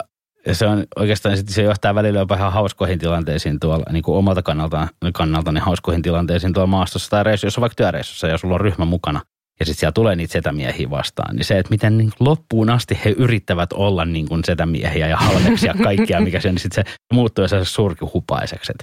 ja 0.45 0.55
se 0.55 0.67
on 0.67 0.83
oikeastaan, 0.95 1.37
se 1.47 1.63
johtaa 1.63 1.95
välillä 1.95 2.19
jopa 2.19 2.35
ihan 2.35 2.53
hauskoihin 2.53 2.99
tilanteisiin 2.99 3.59
tuolla, 3.59 3.85
niin 3.91 4.03
kuin 4.03 4.17
omalta 4.17 4.41
kannalta, 4.41 4.87
kannalta 5.13 5.51
niin 5.51 5.61
hauskoihin 5.63 6.01
tilanteisiin 6.01 6.53
tuolla 6.53 6.67
maastossa 6.67 7.09
tai 7.09 7.23
reissussa, 7.23 7.47
jos 7.47 7.57
on 7.57 7.61
vaikka 7.61 7.75
työreissussa 7.75 8.27
ja 8.27 8.37
sulla 8.37 8.55
on 8.55 8.61
ryhmä 8.61 8.85
mukana– 8.85 9.21
ja 9.59 9.65
sitten 9.65 9.79
siellä 9.79 9.91
tulee 9.91 10.15
niitä 10.15 10.31
setämiehiä 10.31 10.89
vastaan, 10.89 11.35
niin 11.35 11.45
se, 11.45 11.57
että 11.57 11.69
miten 11.69 11.97
niin 11.97 12.11
loppuun 12.19 12.69
asti 12.69 12.99
he 13.05 13.09
yrittävät 13.09 13.73
olla 13.73 14.05
niin 14.05 14.27
kuin 14.27 14.43
setämiehiä 14.45 15.07
ja 15.07 15.17
halveksia 15.17 15.73
kaikkia, 15.83 16.21
mikä 16.21 16.39
se, 16.39 16.49
niin 16.49 16.59
sitten 16.59 16.85
se 16.85 16.95
muuttuu 17.13 17.47
se 17.47 17.65
surkihupaiseksi. 17.65 18.73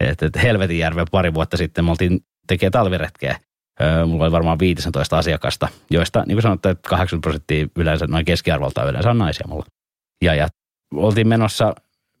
Että 0.00 0.26
et 0.26 0.42
Helvetinjärven 0.42 1.06
pari 1.10 1.34
vuotta 1.34 1.56
sitten 1.56 1.84
me 1.84 1.90
oltiin 1.90 2.20
tekee 2.46 2.70
talviretkeä. 2.70 3.40
Mulla 4.06 4.24
oli 4.24 4.32
varmaan 4.32 4.58
15 4.58 5.18
asiakasta, 5.18 5.68
joista 5.90 6.24
niin 6.26 6.36
kuin 6.36 6.42
sanottu, 6.42 6.68
että 6.68 6.88
80 6.88 7.26
prosenttia 7.26 7.66
yleensä, 7.76 8.06
noin 8.06 8.24
keskiarvolta 8.24 8.90
yleensä 8.90 9.10
on 9.10 9.18
naisia 9.18 9.46
mulla. 9.48 9.66
Ja, 10.24 10.34
ja 10.34 10.48
oltiin 10.94 11.28
menossa, 11.28 11.74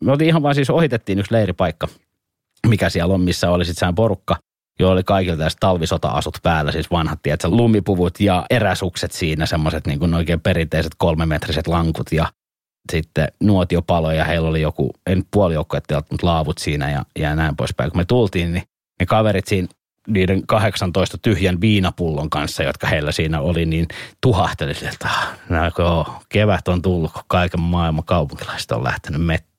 me 0.04 0.12
oltiin 0.12 0.28
ihan 0.28 0.42
vaan 0.42 0.54
siis 0.54 0.70
ohitettiin 0.70 1.18
yksi 1.18 1.34
leiripaikka, 1.34 1.88
mikä 2.66 2.88
siellä 2.88 3.14
on, 3.14 3.20
missä 3.20 3.50
oli 3.50 3.64
sitten 3.64 3.94
porukka– 3.94 4.36
joilla 4.78 4.92
oli 4.92 5.02
kaikilta 5.02 5.42
tästä 5.42 5.60
talvisota-asut 5.60 6.38
päällä, 6.42 6.72
siis 6.72 6.90
vanhat, 6.90 7.22
tiedätkö, 7.22 7.48
lumipuvut 7.48 8.20
ja 8.20 8.46
eräsukset 8.50 9.12
siinä, 9.12 9.46
semmoiset 9.46 9.86
niin 9.86 9.98
kuin 9.98 10.14
oikein 10.14 10.40
perinteiset 10.40 10.92
kolmemetriset 10.98 11.66
lankut 11.66 12.12
ja 12.12 12.26
sitten 12.92 13.28
nuotiopalo 13.42 14.12
ja 14.12 14.24
heillä 14.24 14.48
oli 14.48 14.60
joku, 14.60 14.90
en 15.06 15.24
puolijoukkuetta, 15.30 16.02
mutta 16.10 16.26
laavut 16.26 16.58
siinä 16.58 16.90
ja, 16.90 17.04
ja 17.18 17.36
näin 17.36 17.56
poispäin. 17.56 17.90
Kun 17.90 18.00
me 18.00 18.04
tultiin, 18.04 18.52
niin 18.52 18.62
ne 19.00 19.06
kaverit 19.06 19.46
siinä 19.46 19.68
niiden 20.08 20.46
18 20.46 21.18
tyhjän 21.18 21.60
viinapullon 21.60 22.30
kanssa, 22.30 22.62
jotka 22.62 22.86
heillä 22.86 23.12
siinä 23.12 23.40
oli, 23.40 23.66
niin 23.66 23.86
tuhahteli 24.20 24.74
sieltä. 24.74 25.08
No, 25.48 26.20
kevät 26.28 26.68
on 26.68 26.82
tullut, 26.82 27.12
kun 27.12 27.22
kaiken 27.28 27.60
maailman 27.60 28.04
kaupunkilaiset 28.04 28.70
on 28.70 28.84
lähtenyt 28.84 29.24
mettään. 29.24 29.57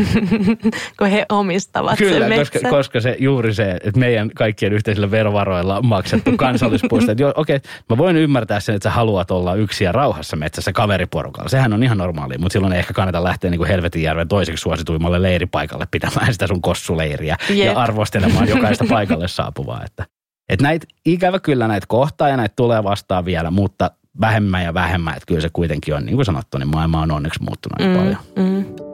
kun 0.98 1.08
he 1.08 1.26
omistavat 1.28 1.98
Kyllä, 1.98 2.28
sen 2.28 2.38
koska, 2.38 2.58
koska 2.70 3.00
se, 3.00 3.16
juuri 3.18 3.54
se, 3.54 3.70
että 3.70 4.00
meidän 4.00 4.30
kaikkien 4.30 4.72
yhteisillä 4.72 5.10
verovaroilla 5.10 5.82
maksettu 5.82 6.36
kansallispuisto. 6.36 7.12
Okei, 7.34 7.56
okay, 7.56 7.70
mä 7.90 7.98
voin 7.98 8.16
ymmärtää 8.16 8.60
sen, 8.60 8.74
että 8.74 8.88
sä 8.88 8.94
haluat 8.94 9.30
olla 9.30 9.54
yksi 9.54 9.84
ja 9.84 9.92
rauhassa 9.92 10.36
metsässä 10.36 10.72
kaveriporukalla. 10.72 11.48
Sehän 11.48 11.72
on 11.72 11.82
ihan 11.82 11.98
normaali, 11.98 12.38
mutta 12.38 12.52
silloin 12.52 12.72
ei 12.72 12.78
ehkä 12.78 12.92
kannata 12.92 13.24
lähteä 13.24 13.50
niin 13.50 13.58
kuin 13.58 13.68
Helvetinjärven 13.68 14.28
toiseksi 14.28 14.62
suosituimmalle 14.62 15.22
leiripaikalle 15.22 15.86
pitämään 15.90 16.32
sitä 16.32 16.46
sun 16.46 16.62
kossuleiriä 16.62 17.36
Jep. 17.48 17.66
ja 17.66 17.80
arvostelemaan 17.80 18.48
jokaista 18.54 18.84
paikalle 18.88 19.28
saapuvaa. 19.28 19.84
Että, 19.84 20.06
että 20.48 20.62
näitä, 20.62 20.86
ikävä 21.06 21.38
kyllä 21.38 21.68
näitä 21.68 21.86
kohtaa 21.88 22.28
ja 22.28 22.36
näitä 22.36 22.52
tulee 22.56 22.84
vastaan 22.84 23.24
vielä, 23.24 23.50
mutta 23.50 23.90
vähemmän 24.20 24.64
ja 24.64 24.74
vähemmän. 24.74 25.16
Että 25.16 25.26
kyllä 25.26 25.40
se 25.40 25.50
kuitenkin 25.52 25.94
on, 25.94 26.06
niin 26.06 26.16
kuin 26.16 26.26
sanottu, 26.26 26.58
niin 26.58 26.68
maailma 26.68 27.02
on 27.02 27.10
onneksi 27.10 27.42
muuttunut 27.42 27.78
mm, 27.88 27.96
paljon. 27.96 28.18
Mm. 28.36 28.91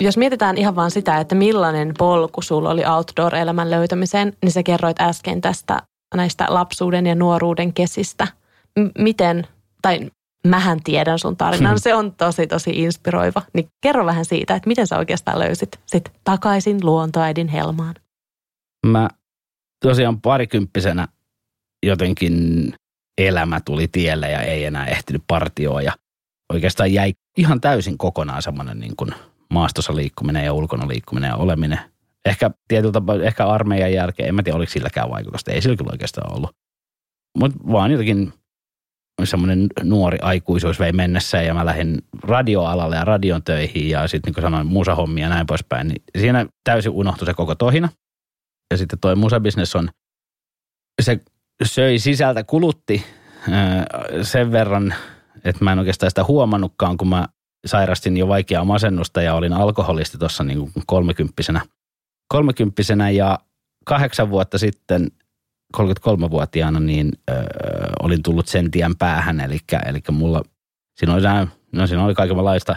Jos 0.00 0.16
mietitään 0.16 0.58
ihan 0.58 0.76
vaan 0.76 0.90
sitä, 0.90 1.20
että 1.20 1.34
millainen 1.34 1.94
polku 1.98 2.42
sulla 2.42 2.70
oli 2.70 2.86
outdoor-elämän 2.86 3.70
löytämiseen, 3.70 4.32
niin 4.42 4.52
sä 4.52 4.62
kerroit 4.62 5.00
äsken 5.00 5.40
tästä 5.40 5.82
näistä 6.14 6.46
lapsuuden 6.48 7.06
ja 7.06 7.14
nuoruuden 7.14 7.72
kesistä. 7.72 8.26
M- 8.78 9.02
miten, 9.02 9.46
tai 9.82 10.10
mähän 10.46 10.82
tiedän 10.84 11.18
sun 11.18 11.36
tarinan, 11.36 11.80
se 11.80 11.94
on 11.94 12.12
tosi 12.12 12.46
tosi 12.46 12.70
inspiroiva. 12.70 13.42
Niin 13.52 13.68
kerro 13.82 14.06
vähän 14.06 14.24
siitä, 14.24 14.54
että 14.54 14.68
miten 14.68 14.86
sä 14.86 14.98
oikeastaan 14.98 15.38
löysit 15.38 15.80
sit 15.86 16.12
takaisin 16.24 16.78
luontoäidin 16.82 17.48
helmaan. 17.48 17.94
Mä 18.86 19.08
tosiaan 19.84 20.20
parikymppisenä 20.20 21.08
jotenkin 21.86 22.34
elämä 23.18 23.60
tuli 23.64 23.88
tielle 23.88 24.30
ja 24.30 24.42
ei 24.42 24.64
enää 24.64 24.86
ehtinyt 24.86 25.22
partioon 25.26 25.84
ja 25.84 25.92
oikeastaan 26.52 26.92
jäi 26.92 27.12
ihan 27.38 27.60
täysin 27.60 27.98
kokonaan 27.98 28.42
semmoinen 28.42 28.80
niin 28.80 28.96
kuin 28.96 29.14
maastossa 29.50 29.96
liikkuminen 29.96 30.44
ja 30.44 30.52
ulkona 30.52 30.88
liikkuminen 30.88 31.28
ja 31.28 31.36
oleminen. 31.36 31.78
Ehkä 32.24 32.50
tietyltä, 32.68 33.02
ehkä 33.22 33.46
armeijan 33.46 33.92
jälkeen, 33.92 34.28
en 34.28 34.34
mä 34.34 34.42
tiedä 34.42 34.56
oliko 34.56 34.72
silläkään 34.72 35.10
vaikutusta, 35.10 35.52
ei 35.52 35.62
sillä 35.62 35.76
kyllä 35.76 35.90
oikeastaan 35.92 36.36
ollut. 36.36 36.56
Mutta 37.38 37.58
vaan 37.72 37.90
jotenkin 37.90 38.32
semmoinen 39.24 39.66
nuori 39.82 40.18
aikuisuus 40.22 40.80
vei 40.80 40.92
mennessä 40.92 41.42
ja 41.42 41.54
mä 41.54 41.66
lähdin 41.66 41.98
radioalalle 42.22 42.96
ja 42.96 43.04
radion 43.04 43.42
töihin 43.42 43.88
ja 43.88 44.08
sitten 44.08 44.28
niin 44.28 44.34
kuin 44.34 44.42
sanoin 44.42 44.66
musahommia 44.66 45.24
ja 45.24 45.28
näin 45.28 45.46
poispäin. 45.46 45.88
Niin 45.88 46.02
siinä 46.18 46.46
täysin 46.64 46.92
unohtui 46.92 47.26
se 47.26 47.34
koko 47.34 47.54
tohina. 47.54 47.88
Ja 48.70 48.76
sitten 48.76 48.98
toi 48.98 49.16
musabisnes 49.16 49.76
on, 49.76 49.88
se 51.02 51.20
söi 51.64 51.98
sisältä, 51.98 52.44
kulutti 52.44 53.04
sen 54.22 54.52
verran, 54.52 54.94
että 55.44 55.64
mä 55.64 55.72
en 55.72 55.78
oikeastaan 55.78 56.10
sitä 56.10 56.24
huomannutkaan, 56.24 56.96
kun 56.96 57.08
mä 57.08 57.28
sairastin 57.66 58.16
jo 58.16 58.28
vaikeaa 58.28 58.64
masennusta 58.64 59.22
ja 59.22 59.34
olin 59.34 59.52
alkoholisti 59.52 60.18
tuossa 60.18 60.44
niin 60.44 60.72
kolmekymppisenä. 60.86 61.60
Kolmekymppisenä 62.28 63.10
ja 63.10 63.38
kahdeksan 63.84 64.30
vuotta 64.30 64.58
sitten 64.58 65.08
33-vuotiaana 65.76 66.80
niin 66.80 67.12
ö, 67.30 67.32
olin 68.02 68.22
tullut 68.22 68.48
sen 68.48 68.70
tien 68.70 68.96
päähän, 68.96 69.40
eli, 69.40 69.58
eli 69.86 70.00
mulla 70.10 70.42
siinä 70.96 71.14
oli, 71.14 71.22
no, 71.72 71.86
siinä 71.86 72.04
oli 72.04 72.14
kaikenlaista 72.14 72.76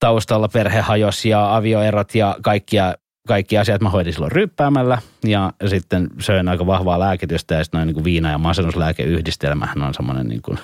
taustalla, 0.00 0.48
perhehajos 0.48 1.24
ja 1.24 1.56
avioerot 1.56 2.14
ja 2.14 2.36
kaikkia, 2.42 2.94
kaikki 3.28 3.58
asiat 3.58 3.80
mä 3.80 3.90
hoidin 3.90 4.12
silloin 4.12 4.32
ryppäämällä 4.32 4.98
ja 5.26 5.52
sitten 5.66 6.10
söin 6.20 6.48
aika 6.48 6.66
vahvaa 6.66 7.00
lääkitystä 7.00 7.54
ja 7.54 7.64
sitten 7.64 7.78
noin 7.78 7.86
niin 7.86 7.94
kuin 7.94 8.04
viina- 8.04 8.30
ja 8.30 8.38
masennuslääkeyhdistelmähän 8.38 9.82
on 9.82 9.94
semmoinen 9.94 10.28
niin 10.28 10.42
kuin 10.42 10.58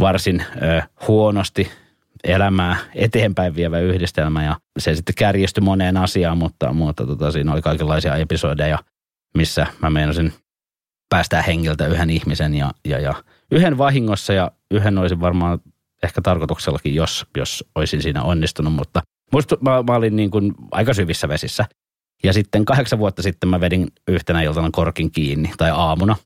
varsin 0.00 0.44
ö, 0.62 0.82
huonosti 1.08 1.70
elämää 2.24 2.76
eteenpäin 2.94 3.54
vievä 3.54 3.78
yhdistelmä 3.78 4.44
ja 4.44 4.56
se 4.78 4.94
sitten 4.94 5.14
kärjistyi 5.14 5.60
moneen 5.60 5.96
asiaan, 5.96 6.38
mutta, 6.38 6.72
mutta 6.72 7.06
tota, 7.06 7.30
siinä 7.30 7.52
oli 7.52 7.62
kaikenlaisia 7.62 8.16
episodeja, 8.16 8.78
missä 9.34 9.66
mä 9.82 9.90
meinasin 9.90 10.32
päästää 11.08 11.42
hengiltä 11.42 11.86
yhden 11.86 12.10
ihmisen 12.10 12.54
ja, 12.54 12.70
ja, 12.84 12.98
ja 12.98 13.14
yhden 13.50 13.78
vahingossa 13.78 14.32
ja 14.32 14.50
yhden 14.70 14.98
olisin 14.98 15.20
varmaan 15.20 15.58
ehkä 16.02 16.20
tarkoituksellakin, 16.22 16.94
jos, 16.94 17.26
jos 17.36 17.64
olisin 17.74 18.02
siinä 18.02 18.22
onnistunut, 18.22 18.72
mutta 18.72 19.02
musta 19.32 19.56
mä, 19.60 19.82
mä 19.82 19.94
olin 19.94 20.16
niin 20.16 20.30
kuin 20.30 20.54
aika 20.70 20.94
syvissä 20.94 21.28
vesissä. 21.28 21.66
Ja 22.24 22.32
sitten 22.32 22.64
kahdeksan 22.64 22.98
vuotta 22.98 23.22
sitten 23.22 23.48
mä 23.48 23.60
vedin 23.60 23.88
yhtenä 24.08 24.42
iltana 24.42 24.68
korkin 24.72 25.12
kiinni, 25.12 25.52
tai 25.56 25.70
aamuna, 25.70 26.16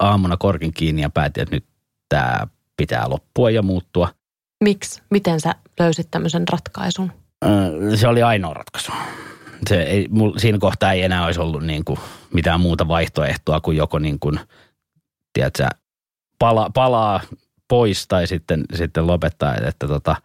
aamuna 0.00 0.36
korkin 0.36 0.72
kiinni 0.72 1.02
ja 1.02 1.10
päätin, 1.10 1.42
että 1.42 1.56
nyt 1.56 1.64
tämä 2.08 2.46
pitää 2.76 3.08
loppua 3.08 3.50
ja 3.50 3.62
muuttua. 3.62 4.08
Miksi? 4.64 5.02
Miten 5.10 5.40
sä 5.40 5.54
löysit 5.80 6.08
tämmöisen 6.10 6.48
ratkaisun? 6.48 7.12
Se 7.94 8.08
oli 8.08 8.22
ainoa 8.22 8.54
ratkaisu. 8.54 8.92
Se 9.68 9.82
ei, 9.82 10.08
mul, 10.10 10.32
siinä 10.36 10.58
kohtaa 10.58 10.92
ei 10.92 11.02
enää 11.02 11.24
olisi 11.24 11.40
ollut 11.40 11.62
niin 11.62 11.84
kuin 11.84 11.98
mitään 12.34 12.60
muuta 12.60 12.88
vaihtoehtoa 12.88 13.60
kuin 13.60 13.76
joko 13.76 13.98
niin 13.98 14.20
kuin, 14.20 14.40
tiedätkö, 15.32 15.68
pala, 16.38 16.70
palaa 16.74 17.20
pois 17.68 18.08
tai 18.08 18.26
sitten, 18.26 18.64
sitten 18.74 19.06
lopettaa. 19.06 19.54
Että 19.54 19.88
tota, 19.88 20.16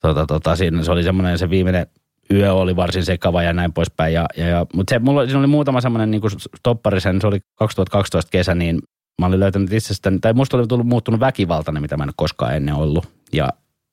tota, 0.00 0.26
tota, 0.26 0.56
siinä 0.56 0.84
se 0.84 0.92
oli 0.92 1.02
semmoinen 1.02 1.38
se 1.38 1.50
viimeinen 1.50 1.86
yö 2.30 2.52
oli 2.52 2.76
varsin 2.76 3.04
sekava 3.04 3.42
ja 3.42 3.52
näin 3.52 3.72
poispäin. 3.72 4.14
Ja, 4.14 4.26
ja, 4.36 4.46
ja, 4.46 4.66
mutta 4.74 4.90
se, 4.90 4.98
mulla, 4.98 5.24
siinä 5.24 5.38
oli 5.38 5.46
muutama 5.46 5.80
semmoinen 5.80 6.10
niin 6.10 6.22
stoppari 6.58 7.00
sen, 7.00 7.20
se 7.20 7.26
oli 7.26 7.40
2012 7.54 8.30
kesä, 8.30 8.54
niin 8.54 8.82
mä 9.20 9.26
olin 9.26 9.40
löytänyt 9.40 9.72
itsestäni, 9.72 10.18
tai 10.18 10.32
musta 10.32 10.56
oli 10.56 10.66
tullut 10.66 10.86
muuttunut 10.86 11.20
väkivaltainen, 11.20 11.82
mitä 11.82 11.96
mä 11.96 12.02
en 12.02 12.08
ole 12.08 12.14
koskaan 12.16 12.56
ennen 12.56 12.74
ollut. 12.74 13.08
Ja 13.32 13.48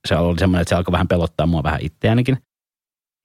se 0.08 0.16
oli 0.16 0.40
semmoinen, 0.40 0.62
että 0.62 0.70
se 0.70 0.76
alkoi 0.76 0.92
vähän 0.92 1.08
pelottaa 1.08 1.48
mua 1.48 1.64
vähän 1.64 1.80
itseänikin. 1.82 2.38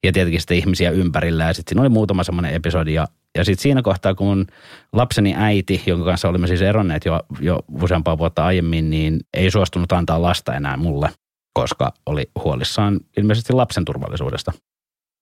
Ja 0.05 0.11
tietenkin 0.11 0.41
sitten 0.41 0.57
ihmisiä 0.57 0.91
ympärillä. 0.91 1.43
Ja 1.43 1.53
sitten 1.53 1.71
siinä 1.71 1.81
oli 1.81 1.89
muutama 1.89 2.23
semmoinen 2.23 2.53
episodi. 2.53 2.93
Ja, 2.93 3.07
ja 3.37 3.45
sitten 3.45 3.63
siinä 3.63 3.81
kohtaa, 3.81 4.15
kun 4.15 4.27
mun 4.27 4.47
lapseni 4.93 5.33
äiti, 5.37 5.83
jonka 5.85 6.05
kanssa 6.05 6.29
olimme 6.29 6.47
siis 6.47 6.61
eronneet 6.61 7.05
jo, 7.05 7.19
jo 7.39 7.59
useampaa 7.81 8.17
vuotta 8.17 8.45
aiemmin, 8.45 8.89
niin 8.89 9.19
ei 9.33 9.51
suostunut 9.51 9.91
antaa 9.91 10.21
lasta 10.21 10.55
enää 10.55 10.77
mulle, 10.77 11.09
koska 11.53 11.93
oli 12.05 12.31
huolissaan 12.43 12.99
ilmeisesti 13.17 13.53
lapsen 13.53 13.85
turvallisuudesta. 13.85 14.51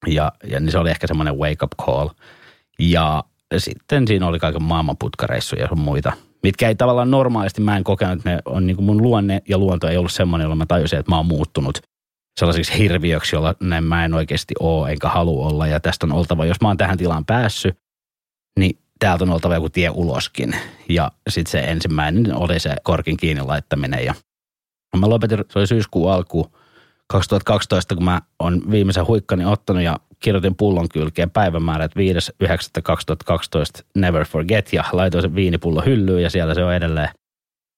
Ja, 0.08 0.32
ja 0.48 0.60
niin 0.60 0.72
se 0.72 0.78
oli 0.78 0.90
ehkä 0.90 1.08
semmoinen 1.08 1.38
wake 1.38 1.64
up 1.64 1.72
call. 1.86 2.10
Ja 2.80 3.24
sitten 3.58 4.08
siinä 4.08 4.28
oli 4.28 4.40
kaiken 4.40 4.64
maailman 4.64 4.98
putkareissuja 4.98 5.62
ja 5.62 5.76
muita 5.76 6.14
mitkä 6.44 6.68
ei 6.68 6.76
tavallaan 6.76 7.12
normaalisti, 7.12 7.62
mä 7.62 7.78
en 7.78 7.84
kokenut, 7.84 8.18
että 8.18 8.30
ne 8.30 8.40
on 8.46 8.68
niin 8.68 8.76
kuin 8.76 8.86
mun 8.86 9.02
luonne 9.02 9.42
ja 9.50 9.58
luonto 9.58 9.88
ei 9.88 9.98
ollut 9.98 10.12
semmoinen, 10.12 10.46
jolla 10.46 10.56
mä 10.56 10.66
tajusin, 10.66 11.00
että 11.00 11.12
mä 11.12 11.18
oon 11.18 11.26
muuttunut 11.26 11.82
sellaisiksi 12.40 12.78
hirviöksi, 12.78 13.36
jolla 13.36 13.56
näin 13.60 13.84
mä 13.84 14.06
en 14.06 14.14
oikeasti 14.14 14.54
ole 14.60 14.92
enkä 14.92 15.10
halua 15.10 15.48
olla. 15.48 15.68
Ja 15.68 15.80
tästä 15.80 16.06
on 16.06 16.12
oltava, 16.12 16.46
jos 16.46 16.62
mä 16.62 16.68
oon 16.68 16.78
tähän 16.78 16.98
tilaan 16.98 17.26
päässyt, 17.26 17.78
niin 18.60 18.78
täältä 19.00 19.24
on 19.24 19.30
oltava 19.30 19.56
joku 19.56 19.70
tie 19.70 19.90
uloskin. 19.90 20.56
Ja 20.90 21.12
sitten 21.30 21.52
se 21.52 21.60
ensimmäinen 21.60 22.36
oli 22.36 22.60
se 22.60 22.76
korkin 22.84 23.18
kiinni 23.18 23.44
laittaminen. 23.44 24.06
Ja 24.06 24.14
mä 24.98 25.10
lopetin, 25.10 25.40
se 25.50 25.60
oli 25.60 25.68
syyskuun 25.68 26.12
alku 26.12 26.52
2012, 27.08 27.96
kun 27.96 28.04
mä 28.04 28.22
oon 28.40 28.62
viimeisen 28.72 29.08
huikkani 29.08 29.46
ottanut 29.46 29.84
ja 29.84 30.00
kirjoitin 30.24 30.56
pullon 30.56 30.90
kylkeen 30.90 31.30
päivämäärät 31.30 31.92
5.9.2012 32.44 33.86
Never 33.98 34.26
Forget 34.26 34.74
ja 34.74 34.84
laitoin 34.92 35.22
sen 35.22 35.36
viinipullo 35.36 35.82
hyllyyn 35.82 36.24
ja 36.24 36.30
siellä 36.30 36.54
se 36.54 36.64
on 36.64 36.74
edelleen, 36.74 37.10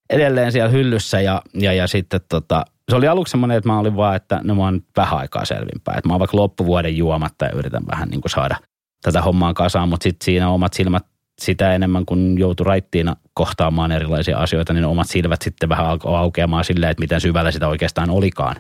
edelleen 0.10 0.52
siellä 0.52 0.70
hyllyssä 0.70 1.22
ja, 1.22 1.42
ja, 1.54 1.74
ja 1.74 1.88
sitten 1.88 2.22
tota, 2.30 2.66
se 2.90 2.96
oli 2.96 3.08
aluksi 3.08 3.32
semmoinen, 3.32 3.58
että 3.58 3.70
mä 3.70 3.80
olin 3.80 3.96
vaan, 3.96 4.16
että 4.16 4.42
no 4.44 4.56
mä 4.56 4.64
oon 4.64 4.82
vähän 4.98 5.20
aikaa 5.20 5.46
selvinpäin. 5.46 5.98
Että 5.98 6.08
mä 6.08 6.14
oon 6.14 6.20
vaikka 6.20 6.38
loppuvuoden 6.38 6.98
juomatta 6.98 7.46
ja 7.46 7.52
yritän 7.52 7.84
vähän 7.92 8.10
niin 8.10 8.22
kuin 8.22 8.32
saada 8.32 8.56
tätä 9.02 9.22
hommaa 9.22 9.54
kasaan, 9.54 9.90
mutta 9.90 10.04
sitten 10.04 10.26
siinä 10.26 10.50
omat 10.50 10.74
silmät 10.74 11.06
sitä 11.42 11.76
enemmän, 11.76 12.06
kun 12.06 12.40
joutui 12.40 12.66
raittiina 12.66 13.16
kohtaamaan 13.34 13.92
erilaisia 13.92 14.38
asioita, 14.38 14.74
niin 14.74 14.86
omat 14.86 15.08
silmät 15.10 15.42
sitten 15.42 15.70
vähän 15.70 15.86
alkoi 15.86 16.18
aukeamaan 16.18 16.66
silleen, 16.66 16.92
että 16.92 17.02
miten 17.02 17.22
syvällä 17.22 17.52
sitä 17.52 17.68
oikeastaan 17.68 18.10
olikaan 18.10 18.56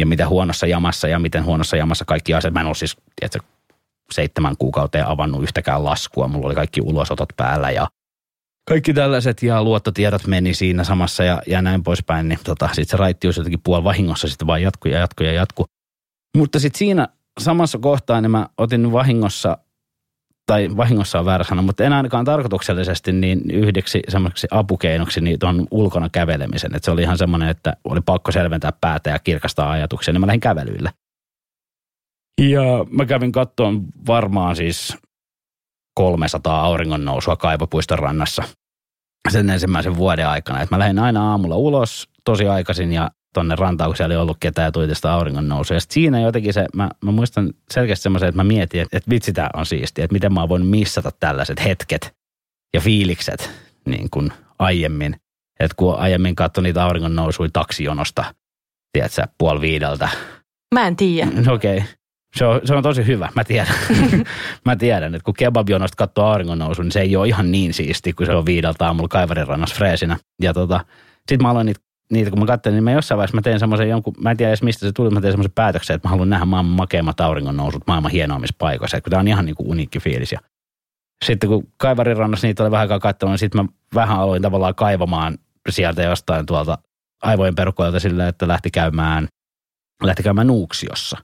ja 0.00 0.06
mitä 0.06 0.28
huonossa 0.28 0.66
jamassa 0.66 1.08
ja 1.08 1.18
miten 1.18 1.44
huonossa 1.44 1.76
jamassa 1.76 2.04
kaikki 2.04 2.34
asiat. 2.34 2.54
Mä 2.54 2.60
en 2.60 2.66
ole 2.66 2.74
siis 2.74 2.96
tiedätkö, 3.16 3.40
seitsemän 4.12 4.56
kuukauteen 4.56 5.06
avannut 5.06 5.42
yhtäkään 5.42 5.84
laskua. 5.84 6.28
Mulla 6.28 6.46
oli 6.46 6.54
kaikki 6.54 6.80
ulosotot 6.80 7.28
päällä 7.36 7.70
ja 7.70 7.88
kaikki 8.68 8.94
tällaiset 8.94 9.42
ja 9.42 9.62
luottotiedot 9.62 10.26
meni 10.26 10.54
siinä 10.54 10.84
samassa 10.84 11.24
ja, 11.24 11.42
ja 11.46 11.62
näin 11.62 11.82
poispäin. 11.82 12.28
Niin 12.28 12.38
tota, 12.44 12.66
sitten 12.66 12.86
se 12.86 12.96
raittius 12.96 13.36
jotenkin 13.36 13.60
puoli 13.64 13.84
vahingossa 13.84 14.28
sitten 14.28 14.46
vaan 14.46 14.62
jatku 14.62 14.88
ja 14.88 14.98
jatku 14.98 15.24
ja 15.24 15.32
jatku. 15.32 15.64
Mutta 16.36 16.58
sitten 16.58 16.78
siinä 16.78 17.08
samassa 17.40 17.78
kohtaa 17.78 18.20
niin 18.20 18.30
mä 18.30 18.46
otin 18.58 18.92
vahingossa 18.92 19.58
tai 20.46 20.68
vahingossa 20.76 21.18
on 21.18 21.24
väärä 21.24 21.44
sana, 21.44 21.62
mutta 21.62 21.84
en 21.84 21.92
ainakaan 21.92 22.24
tarkoituksellisesti 22.24 23.12
niin 23.12 23.50
yhdeksi 23.50 24.02
semmoiseksi 24.08 24.48
apukeinoksi 24.50 25.20
niin 25.20 25.38
tuon 25.38 25.66
ulkona 25.70 26.08
kävelemisen. 26.08 26.74
Että 26.74 26.84
se 26.84 26.90
oli 26.90 27.02
ihan 27.02 27.18
semmoinen, 27.18 27.48
että 27.48 27.76
oli 27.84 28.00
pakko 28.00 28.32
selventää 28.32 28.72
päätä 28.80 29.10
ja 29.10 29.18
kirkastaa 29.18 29.70
ajatuksia, 29.70 30.12
niin 30.12 30.20
mä 30.20 30.26
lähdin 30.26 30.40
kävelyille. 30.40 30.90
Ja 32.40 32.62
mä 32.90 33.06
kävin 33.06 33.32
kattoon 33.32 33.84
varmaan 34.06 34.56
siis 34.56 34.96
300 35.94 36.62
auringon 36.64 37.04
nousua 37.04 37.36
Kaivopuiston 37.36 37.98
rannassa. 37.98 38.42
sen 39.28 39.50
ensimmäisen 39.50 39.96
vuoden 39.96 40.28
aikana. 40.28 40.60
Että 40.60 40.74
mä 40.74 40.78
lähdin 40.78 40.98
aina 40.98 41.30
aamulla 41.30 41.56
ulos 41.56 42.08
tosi 42.24 42.48
aikaisin 42.48 42.92
ja 42.92 43.10
tonne 43.34 43.56
rantaan, 43.56 43.90
kun 43.90 43.96
siellä 43.96 44.12
ei 44.12 44.20
ollut 44.20 44.36
ketään 44.40 44.66
ja 44.66 44.72
tuli 44.72 44.88
tästä 44.88 45.12
auringon 45.12 45.48
nousu. 45.48 45.74
Ja 45.74 45.80
siinä 45.88 46.20
jotenkin 46.20 46.52
se, 46.52 46.66
mä, 46.74 46.90
mä 47.04 47.10
muistan 47.10 47.52
selkeästi 47.70 48.02
semmoisen, 48.02 48.28
että 48.28 48.36
mä 48.36 48.44
mietin, 48.44 48.80
että, 48.80 48.96
että 48.96 49.10
vitsi 49.10 49.32
tää 49.32 49.50
on 49.54 49.66
siistiä, 49.66 50.04
että 50.04 50.12
miten 50.12 50.32
mä 50.32 50.48
voin 50.48 50.66
missata 50.66 51.10
tällaiset 51.20 51.64
hetket 51.64 52.14
ja 52.74 52.80
fiilikset 52.80 53.50
niin 53.86 54.10
kuin 54.10 54.32
aiemmin. 54.58 55.16
Että 55.60 55.74
kun 55.76 55.96
aiemmin 55.96 56.34
katsoi 56.34 56.62
niitä 56.62 56.84
auringon 56.84 57.16
nousui 57.16 57.48
taksijonosta, 57.52 58.24
tiedätkö, 58.92 59.26
puoli 59.38 59.60
viideltä. 59.60 60.08
Mä 60.74 60.86
en 60.86 60.96
tiedä. 60.96 61.30
Okei. 61.52 61.76
Okay. 61.76 61.88
Se 62.36 62.44
on, 62.44 62.60
se 62.64 62.74
on 62.74 62.82
tosi 62.82 63.06
hyvä, 63.06 63.28
mä 63.34 63.44
tiedän. 63.44 63.74
mä 64.66 64.76
tiedän, 64.76 65.14
että 65.14 65.24
kun 65.24 65.34
kebabjonosta 65.34 65.96
katsoo 65.96 66.24
auringon 66.24 66.58
nousu, 66.58 66.82
niin 66.82 66.92
se 66.92 67.00
ei 67.00 67.16
ole 67.16 67.28
ihan 67.28 67.52
niin 67.52 67.74
siisti, 67.74 68.12
kun 68.12 68.26
se 68.26 68.32
on 68.32 68.46
viideltä 68.46 68.86
aamulla 68.86 69.08
Kaivarin 69.08 69.46
rannassa 69.46 69.76
freesinä. 69.76 70.16
Ja 70.42 70.54
tota, 70.54 70.80
sitten 71.18 71.42
mä 71.42 71.50
aloin 71.50 71.66
niitä 71.66 71.80
niitä, 72.10 72.30
kun 72.30 72.38
mä 72.38 72.46
katsoin, 72.46 72.74
niin 72.74 72.84
mä 72.84 72.92
jossain 72.92 73.16
vaiheessa 73.16 73.36
mä 73.36 73.42
tein 73.42 73.58
semmoisen 73.58 73.88
jonkun, 73.88 74.14
mä 74.18 74.30
en 74.30 74.36
tiedä 74.36 74.50
edes 74.50 74.62
mistä 74.62 74.86
se 74.86 74.92
tuli, 74.92 75.10
mä 75.10 75.20
tein 75.20 75.32
semmoisen 75.32 75.52
päätöksen, 75.54 75.96
että 75.96 76.08
mä 76.08 76.10
haluan 76.10 76.30
nähdä 76.30 76.44
maailman 76.44 76.76
makeimmat 76.76 77.20
auringon 77.20 77.56
nousut 77.56 77.82
maailman 77.86 78.10
hienoimmissa 78.10 78.56
paikoissa, 78.58 78.96
että 78.96 79.10
tämä 79.10 79.20
on 79.20 79.28
ihan 79.28 79.44
niin 79.44 79.56
kuin 79.56 79.68
uniikki 79.70 80.00
fiilis. 80.00 80.32
Ja 80.32 80.38
sitten 81.24 81.48
kun 81.48 81.68
Kaivarin 81.76 82.16
rannassa 82.16 82.46
niitä 82.46 82.62
oli 82.62 82.70
vähän 82.70 82.84
aikaa 82.84 82.98
katsonut, 82.98 83.32
niin 83.32 83.38
sitten 83.38 83.60
mä 83.60 83.68
vähän 83.94 84.18
aloin 84.18 84.42
tavallaan 84.42 84.74
kaivamaan 84.74 85.38
sieltä 85.68 86.02
jostain 86.02 86.46
tuolta 86.46 86.78
aivojen 87.22 87.54
perukoilta 87.54 88.00
sillä, 88.00 88.28
että 88.28 88.48
lähti 88.48 88.70
käymään, 88.70 89.28
lähti 90.02 90.22
käymään 90.22 90.46
Nuuksiossa. 90.46 91.18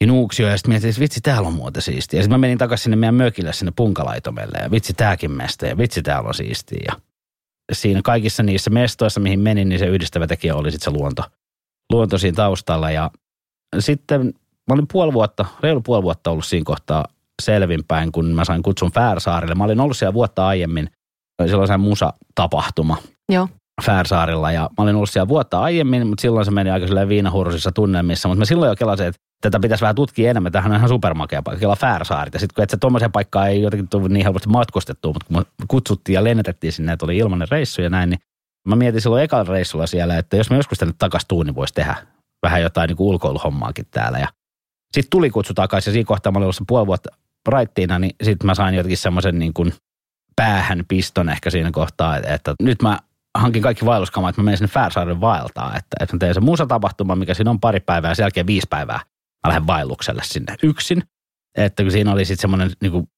Ja 0.00 0.06
Nuuksio, 0.06 0.48
ja 0.48 0.56
sitten 0.56 0.70
mietin, 0.70 0.90
että 0.90 1.00
vitsi, 1.00 1.20
täällä 1.20 1.48
on 1.48 1.54
muuten 1.54 1.82
siistiä. 1.82 2.18
Ja 2.18 2.22
sitten 2.22 2.34
mä 2.34 2.40
menin 2.40 2.58
takaisin 2.58 2.82
sinne 2.82 2.96
meidän 2.96 3.14
mökille, 3.14 3.52
sinne 3.52 3.72
punkalaitomelle, 3.76 4.58
ja 4.62 4.70
vitsi, 4.70 4.92
tääkin 4.92 5.30
mesta, 5.30 5.66
ja 5.66 5.78
vitsi, 5.78 6.02
täällä 6.02 6.28
on 6.28 6.34
siistiä. 6.34 6.80
Ja 6.86 6.96
siinä 7.72 8.00
kaikissa 8.04 8.42
niissä 8.42 8.70
mestoissa, 8.70 9.20
mihin 9.20 9.40
menin, 9.40 9.68
niin 9.68 9.78
se 9.78 9.86
yhdistävä 9.86 10.26
tekijä 10.26 10.54
oli 10.54 10.70
sitten 10.70 10.92
se 10.92 10.98
luonto, 10.98 11.22
luonto 11.92 12.18
siinä 12.18 12.36
taustalla. 12.36 12.90
Ja 12.90 13.10
sitten 13.78 14.26
mä 14.68 14.74
olin 14.74 14.86
puoli 14.92 15.12
vuotta, 15.12 15.44
reilu 15.60 15.80
puoli 15.80 16.02
vuotta 16.02 16.30
ollut 16.30 16.44
siinä 16.44 16.64
kohtaa 16.64 17.04
selvinpäin, 17.42 18.12
kun 18.12 18.26
mä 18.26 18.44
sain 18.44 18.62
kutsun 18.62 18.92
Färsaarille. 18.92 19.54
Mä 19.54 19.64
olin 19.64 19.80
ollut 19.80 19.96
siellä 19.96 20.14
vuotta 20.14 20.46
aiemmin, 20.46 20.90
silloin 21.46 21.68
se 21.68 21.76
musa-tapahtuma. 21.76 22.96
Joo. 23.28 23.48
Färsaarilla 23.86 24.52
ja 24.52 24.60
mä 24.60 24.82
olin 24.82 24.96
ollut 24.96 25.10
siellä 25.10 25.28
vuotta 25.28 25.60
aiemmin, 25.60 26.06
mutta 26.06 26.22
silloin 26.22 26.44
se 26.44 26.50
meni 26.50 26.70
aika 26.70 26.86
silleen 26.86 27.08
viinahurusissa 27.08 27.72
tunnelmissa, 27.72 28.28
mutta 28.28 28.38
mä 28.38 28.44
silloin 28.44 28.68
jo 28.68 28.76
kelasin, 28.76 29.06
että 29.06 29.20
tätä 29.40 29.60
pitäisi 29.60 29.82
vähän 29.82 29.94
tutkia 29.94 30.30
enemmän. 30.30 30.52
Tähän 30.52 30.72
on 30.72 30.76
ihan 30.76 30.88
supermakea 30.88 31.42
paikka, 31.42 31.60
Kela 31.60 31.76
Färsaarit. 31.76 32.34
Ja 32.34 32.40
sitten 32.40 32.54
kun 32.54 32.64
et 32.64 32.70
se 32.70 32.76
tuommoiseen 32.76 33.12
paikkaan 33.12 33.48
ei 33.48 33.62
jotenkin 33.62 33.88
tullut 33.88 34.10
niin 34.10 34.24
helposti 34.24 34.48
matkustettua, 34.48 35.12
mutta 35.12 35.26
kun 35.26 35.36
me 35.36 35.64
kutsuttiin 35.68 36.14
ja 36.14 36.24
lennetettiin 36.24 36.72
sinne, 36.72 36.92
että 36.92 37.06
oli 37.06 37.16
ilmainen 37.16 37.48
reissu 37.50 37.82
ja 37.82 37.90
näin, 37.90 38.10
niin 38.10 38.20
mä 38.68 38.76
mietin 38.76 39.00
silloin 39.00 39.22
ekalla 39.22 39.52
reissulla 39.52 39.86
siellä, 39.86 40.18
että 40.18 40.36
jos 40.36 40.50
me 40.50 40.56
joskus 40.56 40.78
tänne 40.78 40.94
takaisin 40.98 41.28
tuun, 41.28 41.46
niin 41.46 41.54
voisi 41.54 41.74
tehdä 41.74 41.96
vähän 42.42 42.62
jotain 42.62 42.88
niin 42.88 42.96
kuin 42.96 43.08
ulkoiluhommaakin 43.08 43.86
täällä. 43.90 44.18
Ja 44.18 44.28
sitten 44.94 45.10
tuli 45.10 45.30
kutsu 45.30 45.54
takaisin 45.54 45.90
ja 45.90 45.92
siinä 45.92 46.06
kohtaa 46.06 46.32
mä 46.32 46.38
olin 46.38 46.44
ollut 46.44 46.68
puoli 46.68 46.86
vuotta 46.86 47.10
raittiina, 47.48 47.98
niin 47.98 48.14
sitten 48.22 48.46
mä 48.46 48.54
sain 48.54 48.74
jotenkin 48.74 48.98
semmoisen 48.98 49.38
niin 49.38 49.54
kuin 49.54 49.72
päähän 50.36 50.84
piston 50.88 51.28
ehkä 51.28 51.50
siinä 51.50 51.70
kohtaa, 51.70 52.16
että, 52.16 52.54
nyt 52.62 52.82
mä 52.82 52.98
hankin 53.38 53.62
kaikki 53.62 53.84
vaelluskamat, 53.84 54.28
että 54.28 54.40
mä 54.40 54.44
menen 54.44 54.58
sinne 54.58 54.68
Färsaaren 54.68 55.20
vaeltaa, 55.20 55.76
että, 55.76 55.96
että 56.00 56.16
mä 56.16 56.18
teen 56.18 56.34
sen 56.34 56.44
musatapahtuma, 56.44 57.16
mikä 57.16 57.34
siinä 57.34 57.50
on 57.50 57.60
pari 57.60 57.80
päivää 57.80 58.10
ja 58.10 58.14
sen 58.14 58.24
jälkeen 58.24 58.46
viisi 58.46 58.66
päivää 58.70 59.00
mä 59.46 59.48
lähden 59.48 59.66
vaellukselle 59.66 60.22
sinne 60.24 60.56
yksin. 60.62 61.02
Että 61.56 61.82
kun 61.82 61.92
siinä 61.92 62.12
oli 62.12 62.24
sitten 62.24 62.40
semmoinen 62.40 62.70
niin 62.82 63.08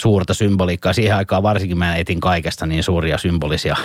suurta 0.00 0.34
symboliikkaa, 0.34 0.92
siihen 0.92 1.16
aikaan 1.16 1.42
varsinkin 1.42 1.78
mä 1.78 1.96
etin 1.96 2.20
kaikesta 2.20 2.66
niin 2.66 2.82
suuria 2.82 3.18
symbolisia 3.18 3.76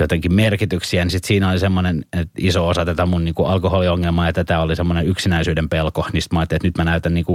jotenkin 0.00 0.34
merkityksiä, 0.34 1.04
niin 1.04 1.10
sitten 1.10 1.28
siinä 1.28 1.50
oli 1.50 1.58
semmoinen 1.58 2.04
iso 2.38 2.68
osa 2.68 2.84
tätä 2.84 3.06
mun 3.06 3.24
niin 3.24 3.34
alkoholiongelmaa 3.44 4.26
ja 4.26 4.32
tätä 4.32 4.60
oli 4.60 4.76
semmoinen 4.76 5.06
yksinäisyyden 5.06 5.68
pelko, 5.68 6.06
niin 6.12 6.22
sitten 6.22 6.36
mä 6.36 6.40
ajattelin, 6.40 6.58
että 6.58 6.68
nyt 6.68 6.78
mä 6.78 6.90
näytän 6.90 7.14
niin 7.14 7.26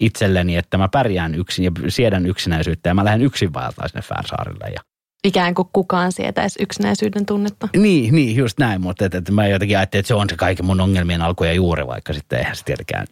itselleni, 0.00 0.56
että 0.56 0.78
mä 0.78 0.88
pärjään 0.88 1.34
yksin 1.34 1.64
ja 1.64 1.70
siedän 1.88 2.26
yksinäisyyttä 2.26 2.88
ja 2.88 2.94
mä 2.94 3.04
lähden 3.04 3.22
yksin 3.22 3.54
vaeltaa 3.54 3.88
sinne 3.88 4.02
Färsaarille 4.02 4.68
ja 4.74 4.80
ikään 5.24 5.54
kuin 5.54 5.68
kukaan 5.72 6.12
sietäisi 6.12 6.62
yksinäisyyden 6.62 7.26
tunnetta. 7.26 7.68
Niin, 7.76 8.14
niin 8.14 8.36
just 8.36 8.58
näin, 8.58 8.80
mutta 8.80 9.04
et, 9.04 9.14
et 9.14 9.30
mä 9.30 9.46
jotenkin 9.46 9.78
ajattelin, 9.78 10.00
että 10.00 10.08
se 10.08 10.14
on 10.14 10.28
se 10.30 10.36
kaiken 10.36 10.66
mun 10.66 10.80
ongelmien 10.80 11.22
alku 11.22 11.44
ja 11.44 11.52
juuri, 11.52 11.86
vaikka 11.86 12.12
sitten 12.12 12.38
eihän 12.38 12.56
se 12.56 12.64
tietenkään 12.64 13.06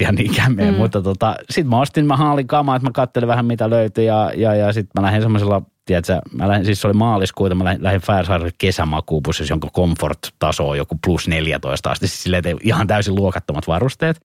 ihan 0.00 0.14
niinkään 0.14 0.54
mene. 0.54 0.70
Mm. 0.70 0.76
Mutta 0.76 1.02
tota, 1.02 1.36
sitten 1.50 1.70
mä 1.70 1.80
ostin, 1.80 2.06
mä 2.06 2.16
haalin 2.16 2.46
kamaa, 2.46 2.76
että 2.76 2.88
mä 2.88 2.92
kattelin 2.92 3.28
vähän 3.28 3.46
mitä 3.46 3.70
löytyi 3.70 4.06
ja, 4.06 4.32
ja, 4.36 4.54
ja 4.54 4.72
sitten 4.72 5.02
mä 5.02 5.06
lähdin 5.06 5.22
semmoisella, 5.22 5.62
tiedätkö, 5.84 6.20
mä 6.32 6.48
lähdin, 6.48 6.64
siis 6.64 6.80
se 6.80 6.86
oli 6.86 6.94
maaliskuuta, 6.94 7.54
mä 7.54 7.64
lähdin, 7.64 7.82
lähdin 7.82 8.00
Färsaarille 8.00 8.52
kesämakuubussissa, 8.58 9.52
jonka 9.52 9.68
comfort-taso 9.70 10.68
on 10.68 10.78
joku 10.78 10.98
plus 11.04 11.28
14 11.28 11.90
asti, 11.90 12.08
siis 12.08 12.22
silleen, 12.22 12.44
ihan 12.62 12.86
täysin 12.86 13.14
luokattomat 13.14 13.66
varusteet. 13.66 14.20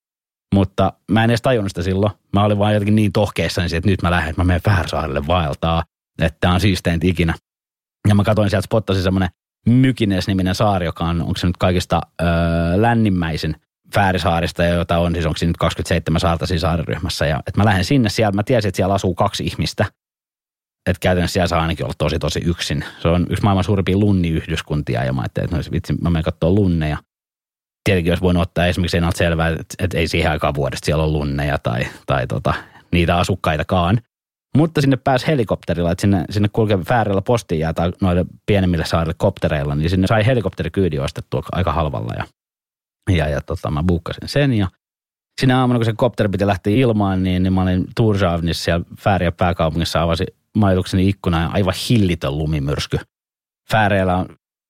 Mutta 0.56 0.94
mä 1.12 1.24
en 1.24 1.30
edes 1.30 1.42
tajunnut 1.42 1.72
sitä 1.72 1.82
silloin. 1.82 2.12
Mä 2.34 2.44
olin 2.44 2.60
vaan 2.60 2.74
jotenkin 2.74 2.96
niin 2.96 3.12
tohkeissani, 3.12 3.68
että 3.76 3.90
nyt 3.90 4.02
mä 4.02 4.12
lähden, 4.12 4.30
että 4.30 4.42
mä 4.42 4.46
menen 4.46 4.62
Färsaarille 4.62 5.28
vaeltaa 5.28 5.84
että 6.22 6.38
tämä 6.40 6.54
on 6.54 6.60
siisteintä 6.60 7.08
ikinä. 7.08 7.34
Ja 8.08 8.16
mä 8.16 8.24
katsoin 8.24 8.50
sieltä, 8.50 8.66
spottasin 8.66 9.04
semmoinen 9.04 9.30
Mykines-niminen 9.66 10.56
saari, 10.56 10.86
joka 10.86 11.04
on, 11.04 11.22
onko 11.22 11.38
se 11.38 11.48
nyt 11.48 11.58
kaikista 11.58 12.02
öö, 12.22 12.28
lännimmäisin 12.76 13.56
Fäärisaarista, 13.96 14.64
jota 14.64 14.98
on 14.98 15.14
siis 15.14 15.26
onko 15.26 15.38
se 15.38 15.46
nyt 15.46 15.58
27 15.58 16.20
saarta 16.20 16.46
siinä 16.46 16.60
saariryhmässä. 16.60 17.26
Ja, 17.26 17.40
että 17.48 17.62
mä 17.62 17.66
lähden 17.66 17.86
sinne 17.86 18.10
siellä, 18.10 18.32
mä 18.32 18.44
tiesin, 18.44 18.70
että 18.70 18.76
siellä 18.76 18.94
asuu 18.94 19.16
kaksi 19.16 19.44
ihmistä. 19.44 19.86
Että 20.90 21.00
käytännössä 21.00 21.34
siellä 21.34 21.48
saa 21.48 21.62
ainakin 21.62 21.86
olla 21.86 21.94
tosi 21.98 22.20
tosi 22.20 22.40
yksin. 22.46 22.86
Se 23.02 23.08
on 23.08 23.28
yksi 23.30 23.44
maailman 23.44 23.64
suurimpia 23.64 23.98
lunniyhdyskuntia 23.98 25.04
ja 25.04 25.14
mä 25.14 25.22
ajattelin, 25.22 25.46
että 25.46 25.58
no, 25.58 25.64
vitsi, 25.72 25.94
mä 26.02 26.10
menen 26.10 26.24
katsoa 26.24 26.50
lunneja. 26.50 26.98
Tietenkin 27.84 28.12
olisi 28.12 28.22
voinut 28.24 28.44
ottaa 28.44 28.66
esimerkiksi 28.66 28.98
enää 28.98 29.12
selvää, 29.16 29.50
että, 29.50 29.76
että 29.80 29.98
ei 29.98 30.08
siihen 30.08 30.32
aikaan 30.32 30.56
vuodesta 30.56 30.86
siellä 30.86 31.04
ole 31.04 31.12
lunneja 31.12 31.58
tai, 31.58 31.88
tai 32.06 32.28
tota, 32.28 32.54
niitä 32.92 33.18
asukkaitakaan. 33.18 34.02
Mutta 34.58 34.82
sinne 34.82 34.98
pääsi 34.98 35.28
helikopterilla, 35.28 35.92
että 35.92 36.02
sinne, 36.02 36.26
sinne 36.30 36.50
kulkee 36.54 36.80
väärillä 36.90 37.22
postia 37.22 37.74
tai 37.74 37.92
noille 38.02 38.26
pienemmille 38.46 38.86
saarille 38.86 39.16
koptereilla, 39.18 39.76
niin 39.76 39.90
sinne 39.90 40.08
sai 40.08 40.26
helikopterikyydi 40.26 41.00
ostettua 41.00 41.44
aika 41.52 41.74
halvalla. 41.74 42.14
Ja, 42.18 42.26
ja, 43.16 43.28
ja 43.28 43.42
tota, 43.42 43.72
mä 43.72 43.84
buukkasin 43.84 44.30
sen 44.30 44.54
ja 44.54 44.68
sinä 45.42 45.60
aamuna, 45.60 45.80
kun 45.80 45.86
se 45.86 45.94
kopteri 45.94 46.30
piti 46.30 46.48
lähteä 46.48 46.74
ilmaan, 46.74 47.24
niin, 47.24 47.44
niin 47.44 47.54
mä 47.54 47.62
olin 47.62 47.86
Tursavnissa 47.96 48.64
siellä 48.64 48.86
Fääriä 49.00 49.32
pääkaupungissa, 49.32 50.02
avasi 50.02 50.26
majoitukseni 50.58 51.10
ikkuna 51.10 51.42
ja 51.42 51.50
aivan 51.54 51.74
hillitön 51.90 52.38
lumimyrsky. 52.38 53.00
Fääreillä 53.72 54.16
on 54.16 54.26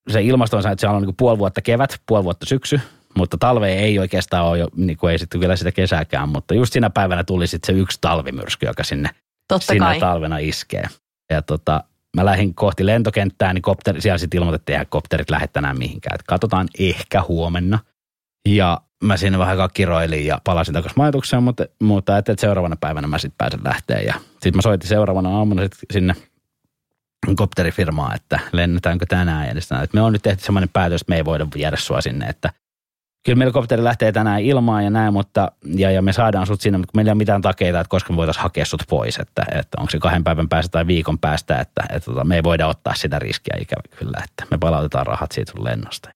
se 0.09 0.21
ilmasto 0.21 0.57
on, 0.57 0.67
että 0.67 0.79
siellä 0.79 0.97
on 0.97 1.03
niin 1.03 1.15
puoli 1.15 1.39
vuotta 1.39 1.61
kevät, 1.61 2.01
puoli 2.07 2.23
vuotta 2.23 2.45
syksy, 2.45 2.81
mutta 3.17 3.37
talve 3.37 3.73
ei 3.73 3.99
oikeastaan 3.99 4.45
ole 4.45 4.67
niin 4.75 4.97
kuin 4.97 5.11
ei 5.11 5.19
sitten 5.19 5.39
vielä 5.39 5.55
sitä 5.55 5.71
kesääkään, 5.71 6.29
mutta 6.29 6.53
just 6.53 6.73
siinä 6.73 6.89
päivänä 6.89 7.23
tuli 7.23 7.47
sitten 7.47 7.75
se 7.75 7.81
yksi 7.81 7.97
talvimyrsky, 8.01 8.65
joka 8.65 8.83
sinne 8.83 9.09
Totta 9.49 9.73
sinä 9.73 9.85
kai. 9.85 9.99
talvena 9.99 10.37
iskee. 10.37 10.83
Ja 11.29 11.41
tota, 11.41 11.83
mä 12.15 12.25
lähdin 12.25 12.55
kohti 12.55 12.85
lentokenttää, 12.85 13.53
niin 13.53 13.61
kopteri, 13.61 14.01
siellä 14.01 14.17
sitten 14.17 14.37
ilmoitettiin, 14.37 14.81
että 14.81 14.91
kopterit 14.91 15.29
lähettänään 15.29 15.77
mihinkään. 15.77 16.15
Että 16.15 16.25
katsotaan 16.27 16.67
ehkä 16.79 17.23
huomenna. 17.27 17.79
Ja 18.47 18.81
mä 19.03 19.17
siinä 19.17 19.39
vähän 19.39 19.57
kiroilin 19.73 20.25
ja 20.25 20.41
palasin 20.43 20.73
takaisin 20.73 20.99
majoitukseen, 20.99 21.43
mutta, 21.43 21.65
mutta 21.81 22.17
että 22.17 22.35
seuraavana 22.37 22.75
päivänä 22.79 23.07
mä 23.07 23.17
sitten 23.17 23.37
pääsen 23.37 23.59
lähteä. 23.63 23.99
Ja 23.99 24.13
sitten 24.29 24.55
mä 24.55 24.61
soitin 24.61 24.89
seuraavana 24.89 25.37
aamuna 25.37 25.61
sit 25.61 25.73
sinne 25.93 26.15
kopterifirmaan, 27.35 28.15
että 28.15 28.39
lennetäänkö 28.51 29.05
tänään. 29.09 29.47
Ja 29.47 29.53
niin 29.53 29.83
että 29.83 29.97
me 29.97 30.01
on 30.01 30.13
nyt 30.13 30.21
tehty 30.21 30.43
semmoinen 30.43 30.69
päätös, 30.73 31.01
että 31.01 31.11
me 31.11 31.15
ei 31.15 31.25
voida 31.25 31.47
viedä 31.55 31.77
sua 31.77 32.01
sinne, 32.01 32.25
että 32.25 32.53
kyllä 33.25 33.37
meillä 33.37 33.53
kopteri 33.53 33.83
lähtee 33.83 34.11
tänään 34.11 34.41
ilmaan 34.41 34.83
ja 34.83 34.89
näin, 34.89 35.13
mutta 35.13 35.51
ja, 35.75 35.91
ja 35.91 36.01
me 36.01 36.13
saadaan 36.13 36.47
sut 36.47 36.61
sinne, 36.61 36.77
mutta 36.77 36.91
meillä 36.95 37.09
ei 37.09 37.13
ole 37.13 37.17
mitään 37.17 37.41
takeita, 37.41 37.79
että 37.79 37.89
koska 37.89 38.13
me 38.13 38.17
voitaisiin 38.17 38.43
hakea 38.43 38.65
sut 38.65 38.83
pois, 38.89 39.17
että, 39.17 39.45
että 39.51 39.77
onko 39.79 39.89
se 39.89 39.99
kahden 39.99 40.23
päivän 40.23 40.49
päästä 40.49 40.71
tai 40.71 40.87
viikon 40.87 41.19
päästä, 41.19 41.59
että, 41.59 41.81
että, 41.83 41.95
että 41.95 42.11
tota, 42.11 42.23
me 42.23 42.35
ei 42.35 42.43
voida 42.43 42.67
ottaa 42.67 42.95
sitä 42.95 43.19
riskiä 43.19 43.57
ikävä 43.61 43.81
kyllä, 43.99 44.21
että 44.23 44.45
me 44.51 44.57
palautetaan 44.57 45.05
rahat 45.05 45.31
siitä 45.31 45.51
sun 45.51 45.65
lennosta. 45.65 46.09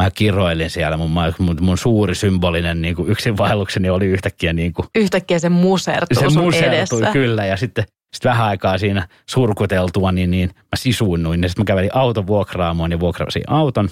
Mä 0.00 0.10
kiroilin 0.10 0.70
siellä, 0.70 0.96
mun, 0.96 1.10
mun, 1.38 1.56
mun 1.60 1.78
suuri 1.78 2.14
symbolinen 2.14 2.82
niin 2.82 2.96
kuin 2.96 3.08
yksinvaellukseni 3.08 3.90
oli 3.90 4.06
yhtäkkiä 4.06 4.52
niin 4.52 4.72
kuin, 4.72 4.88
Yhtäkkiä 4.94 5.38
se 5.38 5.48
musertui 5.48 6.30
se 6.30 6.38
musertui, 6.38 6.68
edessä. 6.68 7.12
kyllä, 7.12 7.46
ja 7.46 7.56
sitten 7.56 7.84
sitten 8.14 8.30
vähän 8.30 8.46
aikaa 8.46 8.78
siinä 8.78 9.08
surkuteltua, 9.30 10.12
niin, 10.12 10.30
niin 10.30 10.50
mä 10.54 10.76
sisuunnuin. 10.76 11.42
Ja 11.42 11.48
sitten 11.48 11.62
mä 11.62 11.66
kävelin 11.66 11.90
auton 11.94 12.26
vuokraamoon 12.26 12.90
ja 12.90 13.00
vuokrasin 13.00 13.42
auton 13.46 13.88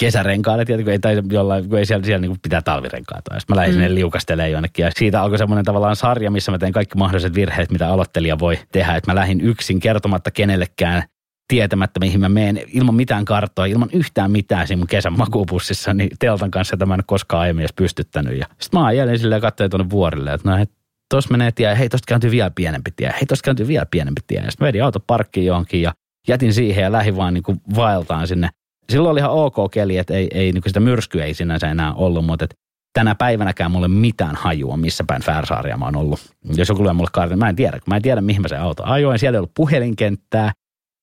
kesärenkaalle, 0.00 0.64
tietenkin 0.64 0.92
ei, 0.92 0.98
tai 0.98 1.22
jollain, 1.30 1.68
kun 1.68 1.78
ei 1.78 1.86
siellä, 1.86 2.04
siellä 2.04 2.20
niin 2.20 2.36
pitää 2.42 2.62
talvirenkaata. 2.62 3.40
Sitten 3.40 3.56
mä 3.56 3.60
lähdin 3.60 3.74
mm. 3.74 3.78
sinne 3.78 3.94
liukastelemaan 3.94 4.50
jonnekin 4.50 4.82
ja 4.84 4.90
siitä 4.96 5.22
alkoi 5.22 5.38
semmoinen 5.38 5.64
tavallaan 5.64 5.96
sarja, 5.96 6.30
missä 6.30 6.52
mä 6.52 6.58
tein 6.58 6.72
kaikki 6.72 6.98
mahdolliset 6.98 7.34
virheet, 7.34 7.70
mitä 7.70 7.88
aloittelija 7.88 8.38
voi 8.38 8.58
tehdä. 8.72 8.94
Että 8.94 9.10
mä 9.10 9.14
lähdin 9.14 9.40
yksin 9.40 9.80
kertomatta 9.80 10.30
kenellekään 10.30 11.02
tietämättä, 11.48 12.00
mihin 12.00 12.20
mä 12.20 12.28
menen, 12.28 12.60
ilman 12.72 12.94
mitään 12.94 13.24
karttoa, 13.24 13.66
ilman 13.66 13.88
yhtään 13.92 14.30
mitään 14.30 14.66
siinä 14.66 14.78
mun 14.78 14.86
kesän 14.86 15.18
makuupussissa, 15.18 15.94
niin 15.94 16.10
teltan 16.18 16.50
kanssa 16.50 16.76
tämän 16.76 17.00
koskaan 17.06 17.42
aiemmin 17.42 17.62
edes 17.62 17.72
pystyttänyt. 17.76 18.38
Ja 18.38 18.46
sitten 18.60 18.80
mä 18.80 18.86
ajelin 18.86 19.18
silleen 19.18 19.36
ja 19.36 19.40
katsoin 19.40 19.70
tuonne 19.70 19.90
vuorille, 19.90 20.32
että 20.32 20.50
no, 20.50 20.58
et, 20.58 20.70
tuossa 21.10 21.30
menee 21.30 21.52
tie, 21.52 21.78
hei 21.78 21.88
tuosta 21.88 22.06
kääntyy 22.08 22.30
vielä 22.30 22.50
pienempi 22.50 22.90
tie, 22.96 23.12
hei 23.12 23.26
tuosta 23.26 23.44
kääntyy 23.44 23.68
vielä 23.68 23.86
pienempi 23.86 24.20
tie. 24.26 24.40
Ja 24.40 24.50
sitten 24.50 24.66
vedin 24.66 24.84
auto 24.84 25.00
parkkiin 25.00 25.46
johonkin 25.46 25.82
ja 25.82 25.92
jätin 26.28 26.54
siihen 26.54 26.82
ja 26.82 26.92
lähdin 26.92 27.16
vaan 27.16 27.34
niin 27.34 27.42
kuin 27.42 27.60
vaeltaan 27.76 28.26
sinne. 28.26 28.48
Silloin 28.90 29.12
oli 29.12 29.20
ihan 29.20 29.30
ok 29.30 29.56
keli, 29.72 29.96
että 29.96 30.14
ei, 30.14 30.28
ei 30.34 30.52
niin 30.52 30.62
sitä 30.66 30.80
myrskyä 30.80 31.24
ei 31.24 31.34
sinänsä 31.34 31.70
enää 31.70 31.94
ollut, 31.94 32.24
mutta 32.24 32.46
tänä 32.92 33.14
päivänäkään 33.14 33.70
mulle 33.70 33.88
mitään 33.88 34.36
hajua, 34.36 34.76
missä 34.76 35.04
päin 35.06 35.22
Färsaaria 35.22 35.76
mä 35.76 35.84
oon 35.84 35.96
ollut. 35.96 36.20
Jos 36.56 36.68
joku 36.68 36.84
lyö 36.84 36.92
mulle 36.92 37.10
kartin, 37.12 37.38
mä 37.38 37.48
en 37.48 37.56
tiedä, 37.56 37.72
kun 37.72 37.92
mä 37.92 37.96
en 37.96 38.02
tiedä, 38.02 38.20
mihin 38.20 38.42
mä 38.42 38.48
se 38.48 38.56
auto 38.56 38.82
ajoin. 38.86 39.18
Siellä 39.18 39.36
ei 39.36 39.38
ollut 39.38 39.54
puhelinkenttää. 39.54 40.52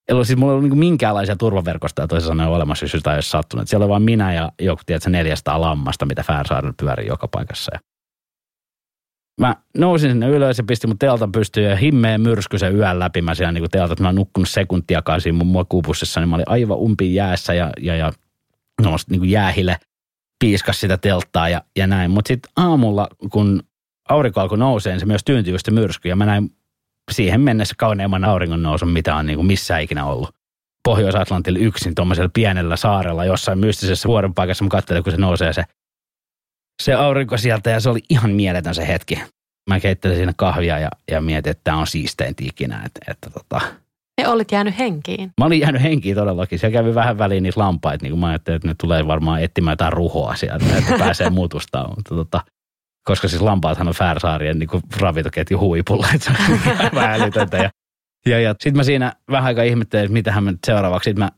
Ei 0.09 0.13
ollut 0.13 0.27
siis 0.27 0.39
mulla 0.39 0.53
ei 0.53 0.57
ollut 0.57 0.69
niin 0.69 0.79
minkäänlaisia 0.79 1.35
turvaverkostoja 1.35 2.07
toisin 2.07 2.27
sanoen 2.27 2.49
olemassa, 2.49 2.83
jos 2.83 2.93
jotain 2.93 3.15
olisi 3.15 3.29
sattunut. 3.29 3.67
Siellä 3.67 3.83
oli 3.83 3.89
vain 3.89 4.03
minä 4.03 4.33
ja 4.33 4.51
joku, 4.61 4.81
tiedätkö, 4.85 5.09
400 5.09 5.61
lammasta, 5.61 6.05
mitä 6.05 6.23
Färsaarilla 6.23 6.73
pyörii 6.79 7.07
joka 7.07 7.27
paikassa. 7.27 7.71
Ja 7.75 7.79
mä 9.39 9.55
nousin 9.77 10.11
sinne 10.11 10.29
ylös 10.29 10.57
ja 10.57 10.63
pistin 10.63 10.89
mun 10.89 10.99
teltan 10.99 11.31
pystyyn 11.31 11.69
ja 11.69 11.75
himmeen 11.75 12.21
myrsky 12.21 12.57
se 12.57 12.69
yön 12.69 12.99
läpi. 12.99 13.21
Mä 13.21 13.35
siellä 13.35 13.51
niin 13.51 13.69
teltat, 13.71 13.99
mä 13.99 14.09
en 14.09 14.15
nukkunut 14.15 14.49
sekuntiakaan 14.49 15.21
siinä 15.21 15.37
mun 15.37 15.47
makuupussissa, 15.47 16.19
niin 16.19 16.29
mä 16.29 16.35
olin 16.35 16.49
aivan 16.49 16.77
umpi 16.77 17.15
jäässä 17.15 17.53
ja, 17.53 17.71
ja, 17.79 17.95
ja 17.95 18.11
no, 18.81 18.95
niin 19.09 19.29
jäähille 19.29 19.77
piiskas 20.39 20.79
sitä 20.79 20.97
telttaa 20.97 21.49
ja, 21.49 21.61
ja 21.75 21.87
näin. 21.87 22.11
Mutta 22.11 22.27
sitten 22.27 22.51
aamulla, 22.55 23.07
kun 23.31 23.63
aurinko 24.09 24.41
alkoi 24.41 24.57
nousee, 24.57 24.93
niin 24.93 24.99
se 24.99 25.05
myös 25.05 25.23
tyyntyi 25.25 25.53
just 25.53 25.71
myrsky 25.71 26.09
ja 26.09 26.15
mä 26.15 26.25
näin 26.25 26.51
siihen 27.11 27.41
mennessä 27.41 27.75
kauneimman 27.77 28.25
auringon 28.25 28.63
nousun, 28.63 28.89
mitä 28.89 29.15
on 29.15 29.25
niin 29.25 29.37
kuin 29.37 29.45
missään 29.45 29.81
ikinä 29.81 30.05
ollut. 30.05 30.29
Pohjois-Atlantilla 30.83 31.59
yksin 31.59 31.95
tuommoisella 31.95 32.29
pienellä 32.33 32.75
saarella 32.75 33.25
jossain 33.25 33.59
mystisessä 33.59 34.09
vuoren 34.09 34.33
paikassa. 34.33 34.63
Mä 34.63 34.69
katselin, 34.69 35.03
kun 35.03 35.11
se 35.11 35.17
nousee 35.17 35.53
se 35.53 35.63
se 36.85 36.93
aurinko 36.93 37.37
sieltä 37.37 37.69
ja 37.69 37.79
se 37.79 37.89
oli 37.89 37.99
ihan 38.09 38.31
mieletön 38.31 38.75
se 38.75 38.87
hetki. 38.87 39.21
Mä 39.69 39.79
keittelin 39.79 40.17
siinä 40.17 40.33
kahvia 40.37 40.79
ja, 40.79 40.89
ja 41.11 41.21
mietin, 41.21 41.51
että 41.51 41.61
tämä 41.63 41.77
on 41.77 41.87
siisteintä 41.87 42.43
ikinä. 42.45 42.81
Että, 42.85 43.11
että 43.11 43.29
tota. 43.29 43.61
Ja 44.21 44.29
olit 44.29 44.51
jäänyt 44.51 44.77
henkiin. 44.77 45.31
Mä 45.39 45.45
olin 45.45 45.59
jäänyt 45.59 45.81
henkiin 45.81 46.15
todellakin. 46.15 46.59
Se 46.59 46.71
kävi 46.71 46.95
vähän 46.95 47.17
väliin 47.17 47.43
niitä 47.43 47.59
lampaita, 47.59 48.03
niin 48.03 48.11
kuin 48.11 48.19
mä 48.19 48.27
ajattelin, 48.27 48.55
että 48.55 48.67
ne 48.67 48.75
tulee 48.81 49.07
varmaan 49.07 49.43
etsimään 49.43 49.73
jotain 49.73 49.93
ruhoa 49.93 50.35
sieltä, 50.35 50.65
että 50.77 50.97
pääsee 50.97 51.29
mutustaan. 51.39 51.89
Mutta 51.95 52.15
tota, 52.15 52.41
koska 53.03 53.27
siis 53.27 53.41
lampaathan 53.41 53.87
on 53.87 53.93
Färsaarien 53.93 54.59
niin 54.59 54.69
ravintoketju 54.99 55.59
huipulla, 55.59 56.07
että 56.15 56.25
se 56.25 56.51
on 56.51 56.59
vähän 56.95 57.21
älytöntä. 57.21 57.57
Ja, 57.57 57.69
ja, 58.25 58.39
ja 58.39 58.51
sitten 58.59 58.77
mä 58.77 58.83
siinä 58.83 59.13
vähän 59.31 59.47
aika 59.47 59.63
ihmettelin, 59.63 60.05
että 60.05 60.13
mitähän 60.13 60.43
mä 60.43 60.51
nyt 60.51 60.59
seuraavaksi. 60.65 61.09
Sitten 61.09 61.23
mä 61.23 61.31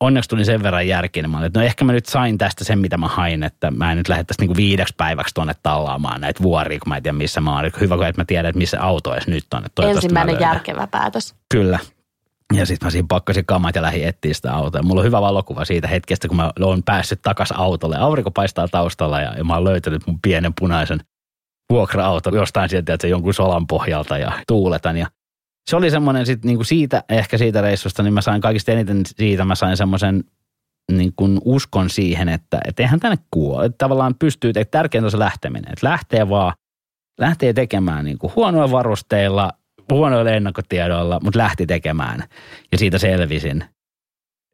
onneksi 0.00 0.30
tuli 0.30 0.44
sen 0.44 0.62
verran 0.62 0.88
järkiin. 0.88 1.30
Mä 1.30 1.36
olin, 1.36 1.46
että 1.46 1.58
no 1.58 1.66
ehkä 1.66 1.84
mä 1.84 1.92
nyt 1.92 2.06
sain 2.06 2.38
tästä 2.38 2.64
sen, 2.64 2.78
mitä 2.78 2.96
mä 2.96 3.08
hain, 3.08 3.42
että 3.42 3.70
mä 3.70 3.90
en 3.90 3.98
nyt 3.98 4.08
lähettäisi 4.08 4.40
niinku 4.40 4.56
viideksi 4.56 4.94
päiväksi 4.96 5.34
tuonne 5.34 5.54
tallaamaan 5.62 6.20
näitä 6.20 6.42
vuoria, 6.42 6.78
kun 6.78 6.88
mä 6.88 6.96
en 6.96 7.02
tiedä 7.02 7.18
missä 7.18 7.40
mä 7.40 7.56
oon. 7.56 7.70
Hyvä, 7.80 8.08
että 8.08 8.20
mä 8.20 8.24
tiedän, 8.24 8.48
että 8.48 8.58
missä 8.58 8.82
auto 8.82 9.12
edes 9.12 9.26
nyt 9.26 9.44
on. 9.54 9.64
Ensimmäinen 9.90 10.40
järkevä 10.40 10.86
päätös. 10.86 11.34
Kyllä. 11.48 11.78
Ja 12.52 12.66
sitten 12.66 12.86
mä 12.86 12.90
siinä 12.90 13.06
pakkasin 13.08 13.46
kamat 13.46 13.74
ja 13.74 13.82
lähdin 13.82 14.08
etsiä 14.08 14.34
sitä 14.34 14.54
autoa. 14.54 14.82
Mulla 14.82 15.00
on 15.00 15.06
hyvä 15.06 15.20
valokuva 15.20 15.64
siitä 15.64 15.88
hetkestä, 15.88 16.28
kun 16.28 16.36
mä 16.36 16.50
oon 16.60 16.82
päässyt 16.82 17.22
takas 17.22 17.52
autolle. 17.52 17.96
Aurinko 17.98 18.30
paistaa 18.30 18.68
taustalla 18.68 19.20
ja, 19.20 19.34
ja 19.34 19.44
mä 19.44 19.54
oon 19.54 19.64
löytänyt 19.64 20.06
mun 20.06 20.18
pienen 20.22 20.52
punaisen 20.60 21.00
vuokra-auto 21.70 22.36
jostain 22.36 22.68
sieltä, 22.68 22.94
että 22.94 23.02
se 23.02 23.08
jonkun 23.08 23.34
solan 23.34 23.66
pohjalta 23.66 24.18
ja 24.18 24.32
tuuletan. 24.46 24.96
Ja 24.96 25.06
se 25.70 25.76
oli 25.76 25.90
semmoinen 25.90 26.26
sit 26.26 26.44
niinku 26.44 26.64
siitä, 26.64 27.04
ehkä 27.08 27.38
siitä 27.38 27.60
reissusta, 27.60 28.02
niin 28.02 28.14
mä 28.14 28.20
sain 28.20 28.40
kaikista 28.40 28.72
eniten 28.72 29.02
siitä, 29.06 29.44
mä 29.44 29.54
sain 29.54 29.76
semmoisen 29.76 30.24
niin 30.92 31.12
kuin 31.16 31.40
uskon 31.44 31.90
siihen, 31.90 32.28
että 32.28 32.60
et 32.68 32.80
eihän 32.80 33.00
tänne 33.00 33.18
kuole. 33.30 33.66
Että 33.66 33.78
tavallaan 33.78 34.14
pystyy, 34.18 34.50
että 34.54 34.78
tärkeintä 34.78 35.06
on 35.06 35.10
se 35.10 35.18
lähteminen. 35.18 35.72
Että 35.72 35.86
lähtee 35.86 36.28
vaan, 36.28 36.52
lähtee 37.20 37.52
tekemään 37.52 38.04
niin 38.04 38.18
kuin 38.18 38.32
huonoilla 38.36 38.70
varusteilla, 38.70 39.52
huonoilla 39.90 40.30
ennakkotiedoilla, 40.30 41.20
mutta 41.24 41.38
lähti 41.38 41.66
tekemään. 41.66 42.24
Ja 42.72 42.78
siitä 42.78 42.98
selvisin. 42.98 43.64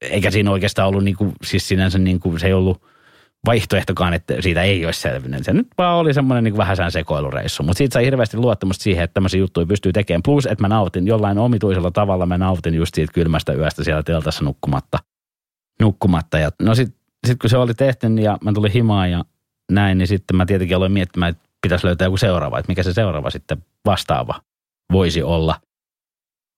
Eikä 0.01 0.31
siinä 0.31 0.51
oikeastaan 0.51 0.89
ollut, 0.89 1.05
niin 1.05 1.17
kuin, 1.17 1.33
siis 1.45 1.69
sinänsä 1.69 1.99
niin 1.99 2.21
kuin, 2.21 2.41
se 2.41 2.47
ei 2.47 2.53
ollut– 2.53 2.83
vaihtoehtokaan, 3.47 4.15
että 4.15 4.35
siitä 4.41 4.63
ei 4.63 4.87
olisi 4.87 5.01
selvinnyt. 5.01 5.45
Se 5.45 5.53
nyt 5.53 5.69
vaan 5.79 5.97
oli 5.97 6.15
semmoinen 6.15 6.45
niin 6.45 6.57
vähän 6.57 6.77
sään 6.77 6.93
sekoilureissu, 6.93 7.63
mutta 7.63 7.79
siitä 7.79 7.95
sai 7.95 8.05
hirveästi 8.05 8.37
luottamusta 8.37 8.83
siihen, 8.83 9.05
että 9.05 9.15
tämmöisiä 9.15 9.41
juttuja 9.41 9.67
pystyy 9.67 9.93
tekemään. 9.93 10.23
Plus, 10.23 10.47
että 10.47 10.65
mä 10.65 10.69
nautin 10.69 11.07
jollain 11.07 11.39
omituisella 11.39 11.91
tavalla, 11.91 12.27
mä 12.27 12.39
nautin 12.39 12.75
just 12.75 12.95
siitä 12.95 13.13
kylmästä 13.13 13.53
yöstä 13.53 13.85
siellä 13.85 14.03
teltassa 14.03 14.45
nukkumatta. 14.45 14.99
nukkumatta. 15.81 16.39
Ja 16.39 16.51
no 16.63 16.75
sitten 16.75 17.01
sit 17.27 17.39
kun 17.39 17.51
se 17.51 17.57
oli 17.57 17.75
tehty 17.75 18.09
niin 18.09 18.25
ja 18.25 18.39
mä 18.45 18.53
tulin 18.53 18.73
himaan 18.73 19.11
ja 19.11 19.25
näin, 19.73 19.99
niin 19.99 20.09
sitten 20.09 20.37
mä 20.37 20.47
tietenkin 20.47 20.77
aloin 20.77 20.93
miettimään, 20.93 21.31
että 21.31 21.49
pitäisi 21.63 21.87
löytää 21.87 22.07
joku 22.07 22.17
seuraava, 22.17 22.59
että 22.59 22.71
mikä 22.71 22.83
se 22.83 22.93
seuraava 22.93 23.31
sitten 23.31 23.65
vastaava 23.85 24.41
voisi 24.93 25.23
olla. 25.23 25.61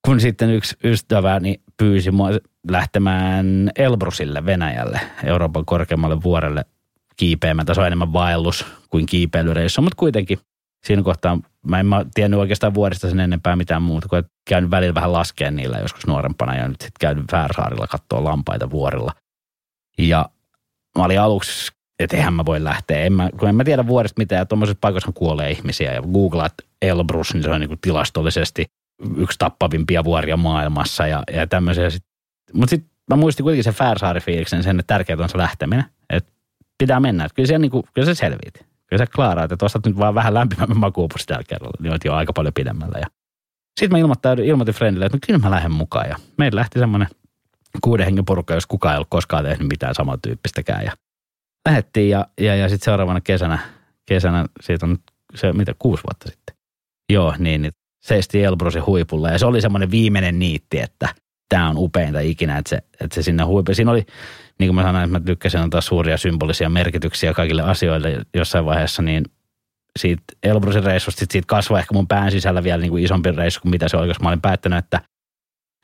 Kun 0.07 0.21
sitten 0.21 0.51
yksi 0.51 0.77
ystäväni 0.85 1.61
pyysi 1.77 2.11
mua 2.11 2.29
lähtemään 2.71 3.71
Elbrusille 3.79 4.47
Venäjälle, 4.47 5.01
Euroopan 5.25 5.65
korkeammalle 5.65 6.23
vuorelle 6.23 6.65
kiipeämään. 7.19 7.67
Tässä 7.67 7.81
on 7.81 7.87
enemmän 7.87 8.13
vaellus 8.13 8.67
kuin 8.91 9.07
kiipeilyreissu, 9.07 9.83
mutta 9.83 9.97
kuitenkin 9.97 10.39
siinä 10.87 11.03
kohtaa 11.03 11.39
mä 11.67 11.81
en 11.81 11.87
mä 11.87 12.05
tiennyt 12.15 12.41
oikeastaan 12.41 12.75
vuodesta 12.75 13.11
sen 13.11 13.21
enempää 13.21 13.57
mitään 13.57 13.83
muuta, 13.83 14.09
kun 14.09 14.25
käynyt 14.49 14.71
välillä 14.71 14.95
vähän 14.95 15.13
laskeen 15.13 15.57
niillä 15.57 15.79
joskus 15.79 16.07
nuorempana 16.07 16.57
ja 16.57 16.69
nyt 16.69 16.81
sitten 16.81 17.01
käynyt 17.01 17.31
Färsaarilla 17.31 17.87
katsoa 17.87 18.25
lampaita 18.25 18.71
vuorilla. 18.71 19.13
Ja 19.99 20.29
mä 20.99 21.05
olin 21.05 21.21
aluksi, 21.21 21.73
että 21.99 22.17
eihän 22.17 22.35
mä 22.35 22.45
voi 22.47 22.65
lähteä. 22.65 23.01
En 23.01 23.13
mä, 23.13 23.31
kun 23.39 23.49
en 23.49 23.55
mä 23.55 23.65
tiedä 23.65 23.87
vuodesta 23.87 24.19
mitään, 24.19 24.39
ja 24.39 24.47
tuommoisessa 24.47 24.79
paikassa 24.81 25.13
kuolee 25.15 25.51
ihmisiä 25.51 25.93
ja 25.93 26.03
googlaat 26.03 26.55
Elbrus, 26.83 27.35
niin 27.35 27.43
se 27.43 27.51
on 27.51 27.61
niin 27.61 27.69
kuin 27.69 27.81
tilastollisesti 27.81 28.67
yksi 29.17 29.39
tappavimpia 29.39 30.05
vuoria 30.05 30.37
maailmassa 30.37 31.07
ja, 31.07 31.23
ja 31.33 31.47
tämmöisiä. 31.47 31.89
Mutta 32.53 32.71
sitten 32.71 32.91
mä 33.11 33.17
muistin 33.17 33.45
kuitenkin 33.45 33.65
sen 33.65 33.75
Färsaari-fiiliksen, 33.75 34.63
sen, 34.63 34.81
että 34.81 34.95
tärkeää 34.95 35.23
on 35.23 35.29
se 35.29 35.39
lähteminen. 35.39 35.85
Pitää 36.79 37.01
mennä. 37.01 37.29
Kyllä, 37.35 37.47
se, 37.47 37.59
niin 37.59 37.71
kuin, 37.71 37.85
kyllä 37.95 38.07
se 38.07 38.15
selviit. 38.15 38.67
Kyllä 38.87 39.05
se 39.05 39.07
klaaraat, 39.07 39.53
että 39.53 39.67
ostat 39.67 39.87
nyt 39.87 39.99
vaan 39.99 40.15
vähän 40.15 40.35
lämpimämmän 40.35 40.79
makuupussi 40.79 41.27
tällä 41.27 41.43
kerralla. 41.49 41.79
Niin 41.81 41.91
olet 41.91 42.05
jo 42.05 42.15
aika 42.15 42.33
paljon 42.33 42.55
pidemmällä. 42.55 42.99
Ja 42.99 43.07
sitten 43.81 43.97
mä 43.97 43.99
ilmoittauduin, 43.99 44.49
ilmoitin 44.49 44.75
friendille, 44.75 45.07
että 45.07 45.17
no 45.17 45.21
kyllä 45.27 45.39
mä 45.39 45.51
lähden 45.51 45.73
mukaan. 45.73 46.09
Ja 46.09 46.17
meillä 46.37 46.59
lähti 46.59 46.79
semmoinen 46.79 47.09
kuuden 47.81 48.07
hengen 48.07 48.25
porukka, 48.25 48.55
jos 48.55 48.67
kukaan 48.67 48.93
ei 48.93 48.97
ollut 48.97 49.11
koskaan 49.11 49.45
tehnyt 49.45 49.69
mitään 49.69 49.95
samantyyppistäkään. 49.95 50.85
Ja 50.85 50.93
lähettiin 51.69 52.11
ja, 52.11 52.27
ja, 52.41 52.57
ja 52.57 52.69
sitten 52.69 52.85
seuraavana 52.85 53.21
kesänä, 53.21 53.59
kesänä, 54.07 54.45
siitä 54.61 54.87
on 54.87 54.99
se, 55.35 55.53
mitä, 55.53 55.75
kuusi 55.79 56.03
vuotta 56.03 56.31
sitten. 56.31 56.57
Joo, 57.13 57.35
niin, 57.39 57.63
niin 57.63 57.73
seisti 58.05 58.45
Elbrusin 58.45 58.87
huipulla. 58.87 59.31
Ja 59.31 59.39
se 59.39 59.47
oli 59.47 59.61
semmoinen 59.61 59.91
viimeinen 59.91 60.39
niitti, 60.39 60.81
että 60.81 61.09
tämä 61.49 61.71
on 61.71 61.79
upeinta 61.79 62.21
ikinä, 62.21 62.59
että 62.59 62.69
se, 62.69 62.77
että 63.01 63.15
se 63.15 63.23
sinne 63.23 63.43
huipulla. 63.43 63.75
Siinä 63.75 63.91
oli 63.91 64.07
niin 64.59 64.69
kuin 64.69 64.75
mä 64.75 64.83
sanoin, 64.83 65.05
että 65.05 65.19
mä 65.19 65.25
tykkäsin 65.25 65.61
antaa 65.61 65.81
suuria 65.81 66.17
symbolisia 66.17 66.69
merkityksiä 66.69 67.35
kaikille 67.35 67.63
asioille 67.63 68.23
jossain 68.35 68.65
vaiheessa, 68.65 69.03
niin 69.03 69.25
siitä 69.99 70.23
Elbrusin 70.43 70.85
reissusta 70.85 71.21
sit 71.21 71.31
siitä 71.31 71.47
kasvoi 71.47 71.79
ehkä 71.79 71.95
mun 71.95 72.09
pään 72.09 72.31
sisällä 72.31 72.63
vielä 72.63 72.81
niin 72.81 72.91
kuin 72.91 73.05
isompi 73.05 73.33
reissu 73.33 73.61
kuin 73.61 73.71
mitä 73.71 73.89
se 73.89 73.97
oli, 73.97 74.09
koska 74.09 74.23
mä 74.23 74.29
olin 74.29 74.41
päättänyt, 74.41 74.79
että 74.79 75.01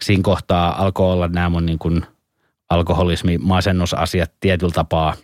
siinä 0.02 0.22
kohtaa 0.22 0.82
alkoi 0.82 1.12
olla 1.12 1.28
nämä 1.28 1.48
mun 1.48 1.66
niin 1.66 1.78
kuin 1.78 2.06
alkoholismi, 2.70 3.38
masennusasiat 3.38 4.32
tietyllä 4.40 4.72
tapaa 4.72 5.14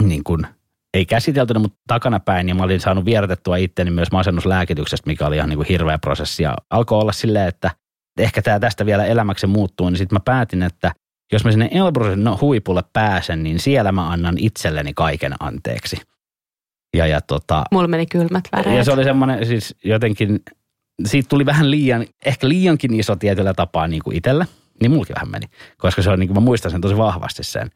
niin 0.00 0.24
kuin, 0.24 0.46
ei 0.94 1.06
käsiteltynä, 1.06 1.60
mutta 1.60 1.78
takanapäin, 1.86 2.48
ja 2.48 2.54
mä 2.54 2.62
olin 2.62 2.80
saanut 2.80 3.04
vierotettua 3.04 3.56
itteni 3.56 3.90
myös 3.90 4.12
masennuslääkityksestä, 4.12 5.06
mikä 5.10 5.26
oli 5.26 5.36
ihan 5.36 5.48
niin 5.48 5.56
kuin 5.56 5.68
hirveä 5.68 5.98
prosessi. 5.98 6.42
Ja 6.42 6.56
alkoi 6.70 7.00
olla 7.00 7.12
silleen, 7.12 7.48
että 7.48 7.70
ehkä 8.18 8.42
tämä 8.42 8.60
tästä 8.60 8.86
vielä 8.86 9.04
elämäksi 9.04 9.46
muuttuu, 9.46 9.90
niin 9.90 9.98
sitten 9.98 10.16
mä 10.16 10.20
päätin, 10.24 10.62
että 10.62 10.92
jos 11.34 11.44
mä 11.44 11.50
sinne 11.50 11.68
Elbrusin 11.72 12.24
no, 12.24 12.38
huipulle 12.40 12.82
pääsen, 12.92 13.42
niin 13.42 13.58
siellä 13.58 13.92
mä 13.92 14.10
annan 14.10 14.34
itselleni 14.38 14.92
kaiken 14.94 15.34
anteeksi. 15.40 15.96
Ja, 16.96 17.06
ja 17.06 17.20
tota, 17.20 17.64
Mulla 17.72 17.88
meni 17.88 18.06
kylmät 18.06 18.44
väreet. 18.52 18.76
Ja 18.76 18.84
se 18.84 18.92
oli 18.92 19.04
semmoinen 19.04 19.46
siis 19.46 19.76
jotenkin, 19.84 20.40
siitä 21.04 21.28
tuli 21.28 21.46
vähän 21.46 21.70
liian, 21.70 22.06
ehkä 22.24 22.48
liiankin 22.48 22.94
iso 22.94 23.16
tietyllä 23.16 23.54
tapaa 23.54 23.88
niin 23.88 24.02
kuin 24.02 24.16
itselle. 24.16 24.46
Niin 24.80 24.90
mullakin 24.90 25.14
vähän 25.14 25.30
meni, 25.30 25.46
koska 25.78 26.02
se 26.02 26.10
on 26.10 26.18
niin 26.18 26.28
kuin 26.28 26.36
mä 26.36 26.44
muistan 26.44 26.70
sen 26.70 26.80
tosi 26.80 26.96
vahvasti 26.96 27.44
sen. 27.44 27.70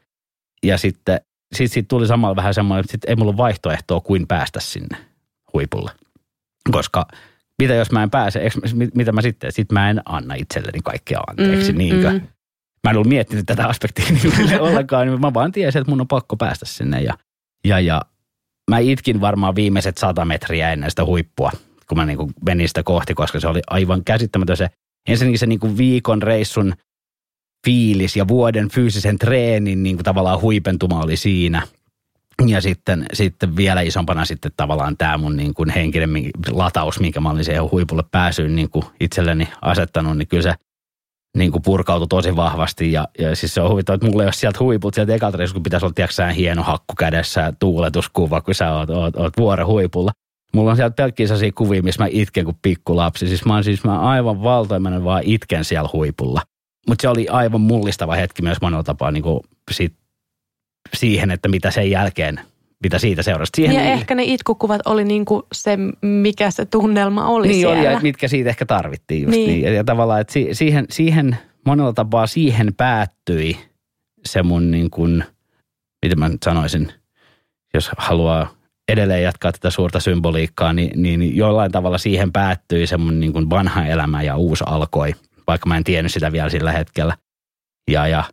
Ja 0.63 0.77
sitten 0.77 1.21
sit 1.55 1.71
siitä 1.71 1.87
tuli 1.87 2.07
samalla 2.07 2.35
vähän 2.35 2.53
semmoinen, 2.53 2.79
että 2.79 2.91
sit 2.91 3.05
ei 3.05 3.15
mulla 3.15 3.29
ole 3.29 3.37
vaihtoehtoa 3.37 4.01
kuin 4.01 4.27
päästä 4.27 4.59
sinne 4.59 4.97
huipulle. 5.53 5.91
Koska 6.71 7.07
mitä 7.61 7.73
jos 7.73 7.91
mä 7.91 8.03
en 8.03 8.09
pääse, 8.09 8.39
eikö, 8.39 8.59
mitä 8.95 9.11
mä 9.11 9.21
sitten, 9.21 9.51
sitten 9.51 9.73
mä 9.73 9.89
en 9.89 10.01
anna 10.05 10.33
itselleni 10.33 10.79
kaikkea 10.83 11.19
anteeksi, 11.27 11.71
mm, 11.71 11.77
niinkö? 11.77 12.11
Mm 12.11 12.21
mä 12.83 12.91
en 12.91 12.97
ollut 12.97 13.09
miettinyt 13.09 13.45
tätä 13.45 13.67
aspektia 13.67 14.05
niin 14.11 14.61
ollenkaan, 14.61 15.07
niin 15.07 15.21
mä 15.21 15.33
vaan 15.33 15.51
tiesin, 15.51 15.79
että 15.79 15.91
mun 15.91 16.01
on 16.01 16.07
pakko 16.07 16.37
päästä 16.37 16.65
sinne. 16.65 17.01
Ja, 17.01 17.13
ja, 17.65 17.79
ja 17.79 18.01
mä 18.69 18.79
itkin 18.79 19.21
varmaan 19.21 19.55
viimeiset 19.55 19.97
sata 19.97 20.25
metriä 20.25 20.73
ennen 20.73 20.89
sitä 20.89 21.05
huippua, 21.05 21.51
kun 21.87 21.97
mä 21.97 22.05
niin 22.05 22.17
kuin 22.17 22.33
menin 22.45 22.67
sitä 22.67 22.83
kohti, 22.83 23.13
koska 23.13 23.39
se 23.39 23.47
oli 23.47 23.61
aivan 23.67 24.03
käsittämätön 24.03 24.57
se, 24.57 24.69
ensinnäkin 25.07 25.39
se 25.39 25.45
niin 25.45 25.59
kuin 25.59 25.77
viikon 25.77 26.21
reissun 26.21 26.73
fiilis 27.65 28.15
ja 28.15 28.27
vuoden 28.27 28.69
fyysisen 28.69 29.19
treenin 29.19 29.83
niin 29.83 29.95
kuin 29.95 30.03
tavallaan 30.03 30.41
huipentuma 30.41 31.03
oli 31.03 31.17
siinä. 31.17 31.61
Ja 32.47 32.61
sitten, 32.61 33.05
sitten 33.13 33.55
vielä 33.55 33.81
isompana 33.81 34.25
sitten 34.25 34.51
tavallaan 34.57 34.97
tämä 34.97 35.17
mun 35.17 35.37
niin 35.37 35.53
kuin 35.53 35.69
henkinen 35.69 36.09
lataus, 36.49 36.99
minkä 36.99 37.19
mä 37.19 37.29
olin 37.29 37.45
siihen 37.45 37.71
huipulle 37.71 38.03
pääsyyn 38.11 38.55
niin 38.55 38.69
kuin 38.69 38.85
itselleni 38.99 39.49
asettanut, 39.61 40.17
niin 40.17 40.27
kyllä 40.27 40.43
se 40.43 40.53
niin 41.37 41.51
kuin 41.51 41.61
purkautui 41.61 42.07
tosi 42.07 42.35
vahvasti. 42.35 42.91
Ja, 42.91 43.07
ja 43.19 43.35
siis 43.35 43.53
se 43.53 43.61
on 43.61 43.71
huvittava, 43.71 43.95
että 43.95 44.07
mulla 44.07 44.23
ei 44.23 44.27
ole 44.27 44.33
sieltä 44.33 44.59
huiput 44.59 44.93
sieltä 44.93 45.13
ekalta 45.13 45.37
kun 45.53 45.63
pitäisi 45.63 45.85
olla 45.85 45.93
tiedätkö, 45.93 46.27
hieno 46.27 46.63
hakku 46.63 46.93
kädessä, 46.95 47.53
tuuletuskuva, 47.59 48.41
kun 48.41 48.55
sä 48.55 48.73
oot, 48.73 48.89
oot, 48.89 49.15
oot 49.15 49.33
vuoren 49.37 49.67
huipulla. 49.67 50.11
Mulla 50.53 50.71
on 50.71 50.75
sieltä 50.75 50.95
pelkkiä 50.95 51.27
sellaisia 51.27 51.51
kuvia, 51.51 51.83
missä 51.83 52.03
mä 52.03 52.07
itken 52.11 52.45
kuin 52.45 52.57
pikkulapsi. 52.61 53.27
Siis 53.27 53.45
mä 53.45 53.53
oon 53.53 53.63
siis 53.63 53.83
mä 53.83 53.99
aivan 53.99 54.43
valtoimenen 54.43 55.03
vaan 55.03 55.23
itken 55.25 55.65
siellä 55.65 55.89
huipulla. 55.93 56.41
Mutta 56.87 57.01
se 57.01 57.09
oli 57.09 57.27
aivan 57.27 57.61
mullistava 57.61 58.15
hetki 58.15 58.41
myös 58.41 58.61
monella 58.61 58.83
tapaa 58.83 59.11
niin 59.11 59.23
kuin 59.23 59.39
sit 59.71 59.93
siihen, 60.93 61.31
että 61.31 61.49
mitä 61.49 61.71
sen 61.71 61.91
jälkeen, 61.91 62.39
mitä 62.83 62.99
siitä 62.99 63.23
seurasi. 63.23 63.51
Siihen 63.55 63.75
ja 63.75 63.81
ehkä 63.81 64.15
ne 64.15 64.23
itkukuvat 64.23 64.81
oli 64.85 65.03
niin 65.03 65.25
kuin 65.25 65.43
se, 65.53 65.77
mikä 66.01 66.51
se 66.51 66.65
tunnelma 66.65 67.27
oli 67.27 67.47
niin 67.47 67.59
siellä. 67.59 67.79
Oli, 67.79 67.85
ja 67.85 67.99
mitkä 67.99 68.27
siitä 68.27 68.49
ehkä 68.49 68.65
tarvittiin 68.65 69.23
just 69.23 69.31
niin. 69.31 69.47
niin. 69.47 69.61
Ja, 69.61 69.73
ja 69.73 69.83
tavallaan, 69.83 70.21
että 70.21 70.33
siihen, 70.51 70.85
siihen 70.89 71.37
monella 71.65 71.93
tapaa 71.93 72.27
siihen 72.27 72.73
päättyi 72.77 73.57
se 74.25 74.43
mun 74.43 74.71
niin 74.71 74.89
kuin, 74.89 75.23
miten 76.05 76.19
mä 76.19 76.29
nyt 76.29 76.43
sanoisin, 76.43 76.91
jos 77.73 77.91
haluaa 77.97 78.59
edelleen 78.91 79.23
jatkaa 79.23 79.51
tätä 79.51 79.69
suurta 79.69 79.99
symboliikkaa, 79.99 80.73
niin, 80.73 81.03
niin 81.03 81.37
jollain 81.37 81.71
tavalla 81.71 81.97
siihen 81.97 82.31
päättyi 82.31 82.87
se 82.87 82.97
mun 82.97 83.19
niin 83.19 83.33
kuin 83.33 83.49
vanha 83.49 83.85
elämä 83.85 84.21
ja 84.21 84.35
uusi 84.35 84.63
alkoi, 84.67 85.15
vaikka 85.47 85.69
mä 85.69 85.77
en 85.77 85.83
tiennyt 85.83 86.13
sitä 86.13 86.31
vielä 86.31 86.49
sillä 86.49 86.71
hetkellä. 86.71 87.17
Ja, 87.91 88.07
ja 88.07 88.23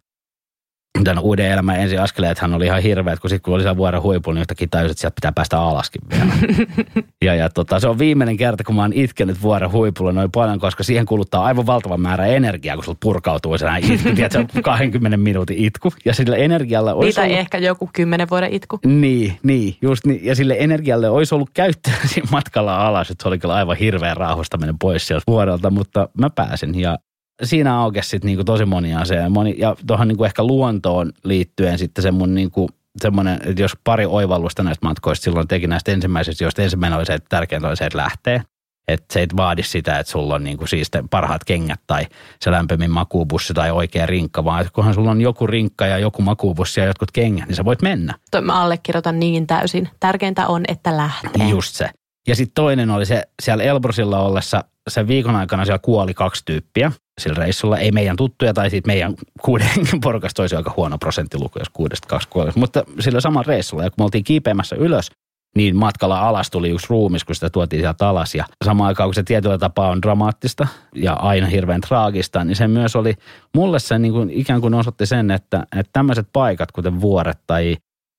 tämän 1.05 1.25
uuden 1.25 1.51
elämän 1.51 1.81
ensi 1.81 1.99
askeleethan 1.99 2.55
oli 2.55 2.67
ihan 2.67 2.83
hirveät, 2.83 3.21
kun 3.21 3.31
sitten 3.31 3.43
kun 3.43 3.55
oli 3.55 3.63
siellä 3.63 3.77
vuoren 3.77 4.03
huipulla, 4.03 4.35
niin 4.35 4.41
yhtäkkiä 4.41 4.69
tajus, 4.71 4.91
että 4.91 5.01
sieltä 5.01 5.15
pitää 5.15 5.33
päästä 5.33 5.61
alaskin 5.61 6.03
vielä. 6.11 6.33
ja, 7.25 7.35
ja 7.35 7.51
tota, 7.51 7.81
se 7.81 7.89
on 7.89 7.99
viimeinen 7.99 8.37
kerta, 8.37 8.65
kun 8.65 8.75
mä 8.75 8.83
oon 8.83 8.93
itkenyt 8.93 9.43
vuoren 9.43 9.73
huipulla 9.73 10.13
noin 10.13 10.31
paljon, 10.31 10.59
koska 10.59 10.83
siihen 10.83 11.07
kuluttaa 11.07 11.45
aivan 11.45 11.67
valtava 11.67 11.97
määrä 11.97 12.27
energiaa, 12.27 12.77
kun 12.77 12.85
sulla 12.85 12.99
purkautuu 13.03 13.59
se 13.59 13.65
näin 13.65 13.93
itku. 13.93 14.09
Tiedät, 14.15 14.33
se 14.33 14.39
on 14.39 14.47
20 14.63 15.17
minuutin 15.17 15.59
itku. 15.59 15.93
Ja 16.05 16.15
sillä 16.15 16.37
energialla 16.37 16.95
olisi 16.95 17.07
Niitä 17.07 17.23
ollut... 17.23 17.39
ehkä 17.39 17.59
joku 17.59 17.91
10 17.93 18.31
vuoden 18.31 18.53
itku. 18.53 18.79
Niin, 18.87 19.39
niin, 19.43 19.77
just 19.83 20.07
niin. 20.07 20.25
Ja 20.25 20.35
sille 20.35 20.57
energialle 20.59 21.09
olisi 21.09 21.35
ollut 21.35 21.51
käyttöä 21.55 21.95
siinä 22.07 22.29
matkalla 22.33 22.87
alas, 22.87 23.11
että 23.11 23.23
se 23.23 23.29
oli 23.29 23.39
kyllä 23.39 23.55
aivan 23.55 23.77
hirveä 23.77 24.15
rauhoistaminen 24.15 24.79
pois 24.79 25.07
sieltä 25.07 25.25
vuorelta, 25.27 25.71
mutta 25.71 26.09
mä 26.19 26.31
pääsin. 26.31 26.81
Ja 26.81 26.99
siinä 27.43 27.81
aukesi 27.81 28.09
sitten 28.09 28.27
niinku 28.27 28.45
tosi 28.45 28.65
moni 28.65 28.95
asia. 28.95 29.31
Moni, 29.31 29.55
ja 29.59 29.77
tuohon 29.87 30.09
niinku 30.09 30.25
ehkä 30.25 30.45
luontoon 30.45 31.13
liittyen 31.25 31.79
sitten 31.79 32.03
se 32.03 32.11
mun 32.11 32.35
niinku, 32.35 32.69
semmoinen, 33.03 33.41
että 33.45 33.63
jos 33.63 33.73
pari 33.85 34.07
oivallusta 34.07 34.63
näistä 34.63 34.87
matkoista 34.87 35.25
silloin 35.25 35.49
teki 35.49 35.67
näistä 35.67 35.93
ensimmäisistä, 35.93 36.45
joista 36.45 36.63
ensimmäinen 36.63 36.97
oli 36.97 37.07
se, 37.07 37.15
että 37.15 37.29
tärkeintä 37.29 37.69
oli 37.69 37.77
se, 37.77 37.87
että 37.87 37.99
lähtee. 37.99 38.43
Että 38.89 39.15
se 39.15 39.21
ei 39.21 39.27
vaadi 39.37 39.63
sitä, 39.63 39.99
että 39.99 40.13
sulla 40.13 40.35
on 40.35 40.45
niinku 40.45 40.67
siis 40.67 40.91
parhaat 41.11 41.45
kengät 41.45 41.81
tai 41.87 42.07
se 42.41 42.51
lämpimmin 42.51 42.91
makuubussi 42.91 43.55
tai 43.55 43.71
oikea 43.71 44.07
rinkka, 44.07 44.45
vaan 44.45 44.61
että 44.61 44.73
kunhan 44.73 44.95
sulla 44.95 45.11
on 45.11 45.21
joku 45.21 45.47
rinkka 45.47 45.87
ja 45.87 45.99
joku 45.99 46.23
makuubussi 46.23 46.81
ja 46.81 46.87
jotkut 46.87 47.11
kengät, 47.11 47.49
niin 47.49 47.57
sä 47.57 47.65
voit 47.65 47.83
mennä. 47.83 48.15
Toi 48.31 48.41
mä 48.41 48.63
allekirjoitan 48.63 49.21
niin 49.21 49.47
täysin. 49.47 49.89
Tärkeintä 50.01 50.47
on, 50.47 50.65
että 50.69 50.97
lähtee. 50.97 51.49
Just 51.49 51.75
se. 51.75 51.91
Ja 52.29 52.37
sitten 52.37 52.55
toinen 52.55 52.91
oli 52.91 53.07
se, 53.07 53.23
siellä 53.43 53.65
Elbrusilla 53.65 54.19
ollessa, 54.19 54.65
sen 54.89 55.09
viikon 55.09 55.37
aikana 55.37 55.65
siellä 55.65 55.79
kuoli 55.79 56.15
kaksi 56.15 56.43
tyyppiä 56.45 56.93
sillä 57.21 57.35
reissulla. 57.35 57.79
Ei 57.79 57.93
meidän 57.93 58.17
tuttuja 58.17 58.55
tai 58.55 58.71
siitä 58.71 58.87
meidän 58.87 59.15
kuuden 59.43 59.69
porukasta 60.03 60.43
olisi 60.43 60.57
aika 60.57 60.75
huono 60.77 60.99
prosenttiluku, 60.99 61.59
jos 61.59 61.69
kuudesta 61.69 62.09
kaksi 62.09 62.29
kuolisi. 62.29 62.59
Mutta 62.59 62.85
sillä 63.01 63.21
samalla 63.21 63.47
reissulla, 63.47 63.85
ja 63.85 63.91
kun 63.91 63.97
me 63.99 64.05
oltiin 64.05 64.25
kiipeämässä 64.25 64.77
ylös, 64.77 65.11
niin 65.57 65.77
matkalla 65.77 66.29
alas 66.29 66.51
tuli 66.51 66.71
yksi 66.71 66.87
ruumis, 66.91 67.25
kun 67.25 67.35
sitä 67.35 67.51
tuotiin 67.51 67.83
sieltä 67.83 68.09
alas. 68.09 68.35
Ja 68.35 68.45
samaan 68.65 68.89
aikaan, 68.89 69.09
kun 69.09 69.15
se 69.15 69.23
tietyllä 69.23 69.59
tapaa 69.59 69.91
on 69.91 70.03
dramaattista 70.03 70.67
ja 70.95 71.13
aina 71.13 71.47
hirveän 71.47 71.81
traagista, 71.81 72.45
niin 72.45 72.57
se 72.57 72.69
myös 72.69 72.97
oli, 72.97 73.15
mulle 73.55 73.79
se 73.79 73.99
niin 73.99 74.13
kuin 74.13 74.31
ikään 74.31 74.61
kuin 74.61 74.75
osoitti 74.75 75.07
sen, 75.07 75.31
että, 75.31 75.67
että 75.77 75.91
tämmöiset 75.93 76.29
paikat, 76.33 76.73
kuten 76.73 77.01
vuoret 77.01 77.39
tai 77.47 77.77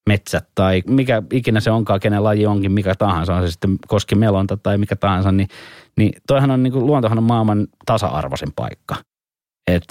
metsät 0.10 0.48
tai 0.56 0.84
mikä 0.88 1.24
ikinä 1.34 1.60
se 1.60 1.72
onkaan, 1.72 2.00
kenen 2.00 2.24
laji 2.24 2.46
onkin, 2.46 2.72
mikä 2.72 2.96
tahansa, 2.96 3.36
on 3.36 3.42
se 3.42 3.52
sitten 3.52 3.78
koskimelonta 3.88 4.58
tai 4.58 4.78
mikä 4.78 4.96
tahansa, 4.96 5.32
niin, 5.32 5.48
niin 5.98 6.14
toihan 6.28 6.52
on, 6.52 6.64
niin 6.64 6.74
kuin, 6.74 6.86
luontohan 6.86 7.18
on 7.18 7.24
maailman 7.24 7.68
tasa-arvoisin 7.86 8.54
paikka. 8.56 8.96
Et 9.68 9.84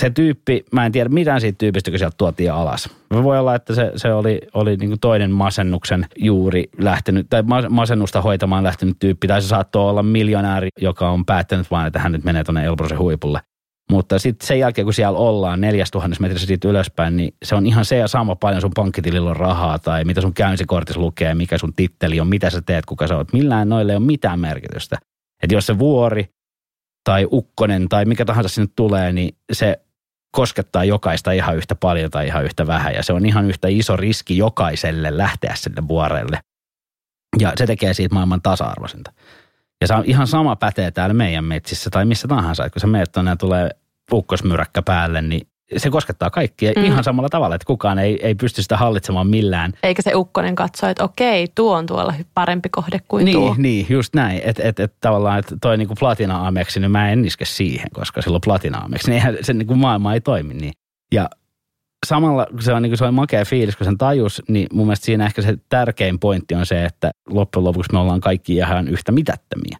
se 0.00 0.10
tyyppi, 0.10 0.64
mä 0.72 0.86
en 0.86 0.92
tiedä 0.92 1.08
mitään 1.08 1.40
siitä 1.40 1.58
tyypistä, 1.58 1.90
kun 1.90 1.98
sieltä 1.98 2.14
tuotiin 2.18 2.52
alas. 2.52 2.90
Voi 3.10 3.38
olla, 3.38 3.54
että 3.54 3.74
se, 3.74 3.92
se 3.96 4.12
oli, 4.12 4.40
oli 4.54 4.76
niin 4.76 5.00
toinen 5.00 5.30
masennuksen 5.30 6.06
juuri 6.18 6.64
lähtenyt, 6.78 7.26
tai 7.30 7.42
masennusta 7.68 8.22
hoitamaan 8.22 8.64
lähtenyt 8.64 8.96
tyyppi, 8.98 9.26
tai 9.26 9.42
se 9.42 9.48
saattoi 9.48 9.90
olla 9.90 10.02
miljonääri, 10.02 10.68
joka 10.80 11.10
on 11.10 11.24
päättänyt 11.24 11.70
vaan, 11.70 11.86
että 11.86 11.98
hän 11.98 12.12
nyt 12.12 12.24
menee 12.24 12.44
tuonne 12.44 12.64
Elbrosen 12.64 12.98
huipulle. 12.98 13.40
Mutta 13.90 14.18
sitten 14.18 14.46
sen 14.46 14.58
jälkeen, 14.58 14.86
kun 14.86 14.94
siellä 14.94 15.18
ollaan 15.18 15.60
4000 15.60 16.16
metrissä 16.20 16.46
siitä 16.46 16.68
ylöspäin, 16.68 17.16
niin 17.16 17.34
se 17.44 17.54
on 17.54 17.66
ihan 17.66 17.84
se 17.84 17.96
ja 17.96 18.08
sama 18.08 18.36
paljon 18.36 18.60
sun 18.60 18.70
pankkitilillä 18.74 19.30
on 19.30 19.36
rahaa 19.36 19.78
tai 19.78 20.04
mitä 20.04 20.20
sun 20.20 20.34
käynsikortissa 20.34 21.00
lukee, 21.00 21.34
mikä 21.34 21.58
sun 21.58 21.72
titteli 21.76 22.20
on, 22.20 22.26
mitä 22.26 22.50
sä 22.50 22.62
teet, 22.66 22.86
kuka 22.86 23.06
sä 23.06 23.16
oot. 23.16 23.32
Millään 23.32 23.68
noille 23.68 23.92
ei 23.92 23.96
ole 23.96 24.04
mitään 24.06 24.40
merkitystä. 24.40 24.98
Että 25.44 25.54
jos 25.54 25.66
se 25.66 25.78
vuori 25.78 26.28
tai 27.04 27.26
ukkonen 27.30 27.88
tai 27.88 28.04
mikä 28.04 28.24
tahansa 28.24 28.48
sinne 28.48 28.70
tulee, 28.76 29.12
niin 29.12 29.36
se 29.52 29.80
koskettaa 30.36 30.84
jokaista 30.84 31.32
ihan 31.32 31.56
yhtä 31.56 31.74
paljon 31.74 32.10
tai 32.10 32.26
ihan 32.26 32.44
yhtä 32.44 32.66
vähän. 32.66 32.94
Ja 32.94 33.02
se 33.02 33.12
on 33.12 33.26
ihan 33.26 33.44
yhtä 33.44 33.68
iso 33.68 33.96
riski 33.96 34.36
jokaiselle 34.36 35.18
lähteä 35.18 35.54
sille 35.54 35.88
vuorelle. 35.88 36.40
Ja 37.38 37.52
se 37.56 37.66
tekee 37.66 37.94
siitä 37.94 38.14
maailman 38.14 38.42
tasa-arvoisinta. 38.42 39.12
Ja 39.80 39.86
se 39.86 39.94
on 39.94 40.04
ihan 40.04 40.26
sama 40.26 40.56
pätee 40.56 40.90
täällä 40.90 41.14
meidän 41.14 41.44
metsissä 41.44 41.90
tai 41.90 42.04
missä 42.04 42.28
tahansa. 42.28 42.64
Että 42.64 42.74
kun 42.74 42.80
sä 42.80 42.86
meet 42.86 43.12
tuonne 43.12 43.30
ja 43.30 43.36
tulee 43.36 43.70
ukkosmyräkkä 44.12 44.82
päälle, 44.82 45.22
niin 45.22 45.48
se 45.76 45.90
koskettaa 45.90 46.30
kaikkia 46.30 46.72
mm. 46.76 46.84
ihan 46.84 47.04
samalla 47.04 47.28
tavalla, 47.28 47.54
että 47.54 47.66
kukaan 47.66 47.98
ei, 47.98 48.26
ei 48.26 48.34
pysty 48.34 48.62
sitä 48.62 48.76
hallitsemaan 48.76 49.26
millään. 49.26 49.72
Eikä 49.82 50.02
se 50.02 50.14
ukkonen 50.14 50.54
katso, 50.54 50.88
että 50.88 51.04
okei, 51.04 51.48
tuo 51.54 51.76
on 51.76 51.86
tuolla 51.86 52.14
parempi 52.34 52.68
kohde 52.68 53.00
kuin 53.08 53.24
niin, 53.24 53.34
tuo. 53.34 53.54
Niin, 53.58 53.86
just 53.88 54.14
näin. 54.14 54.40
Että 54.44 54.62
et, 54.62 54.80
et, 54.80 54.94
tavallaan, 55.00 55.38
että 55.38 55.56
toi 55.60 55.76
niinku 55.76 55.94
platina-ameksi, 55.94 56.80
niin 56.80 56.90
mä 56.90 57.10
en 57.10 57.24
iske 57.24 57.44
siihen, 57.44 57.86
koska 57.92 58.22
silloin 58.22 58.40
platina-ameksi, 58.44 59.08
niin 59.08 59.14
eihän 59.14 59.36
se 59.40 59.52
niinku 59.52 59.74
maailma 59.74 60.14
ei 60.14 60.20
toimi 60.20 60.54
niin. 60.54 60.72
Ja 61.12 61.30
samalla, 62.06 62.46
kun 62.50 62.62
se 62.62 62.72
on, 62.72 62.82
niin 62.82 62.96
se 62.96 63.04
on 63.04 63.14
makea 63.14 63.44
fiilis, 63.44 63.76
kun 63.76 63.84
sen 63.84 63.98
tajus, 63.98 64.42
niin 64.48 64.66
mun 64.72 64.86
mielestä 64.86 65.06
siinä 65.06 65.26
ehkä 65.26 65.42
se 65.42 65.56
tärkein 65.68 66.18
pointti 66.18 66.54
on 66.54 66.66
se, 66.66 66.84
että 66.84 67.10
loppujen 67.28 67.64
lopuksi 67.64 67.92
me 67.92 67.98
ollaan 67.98 68.20
kaikki 68.20 68.54
ihan 68.54 68.88
yhtä 68.88 69.12
mitättömiä. 69.12 69.78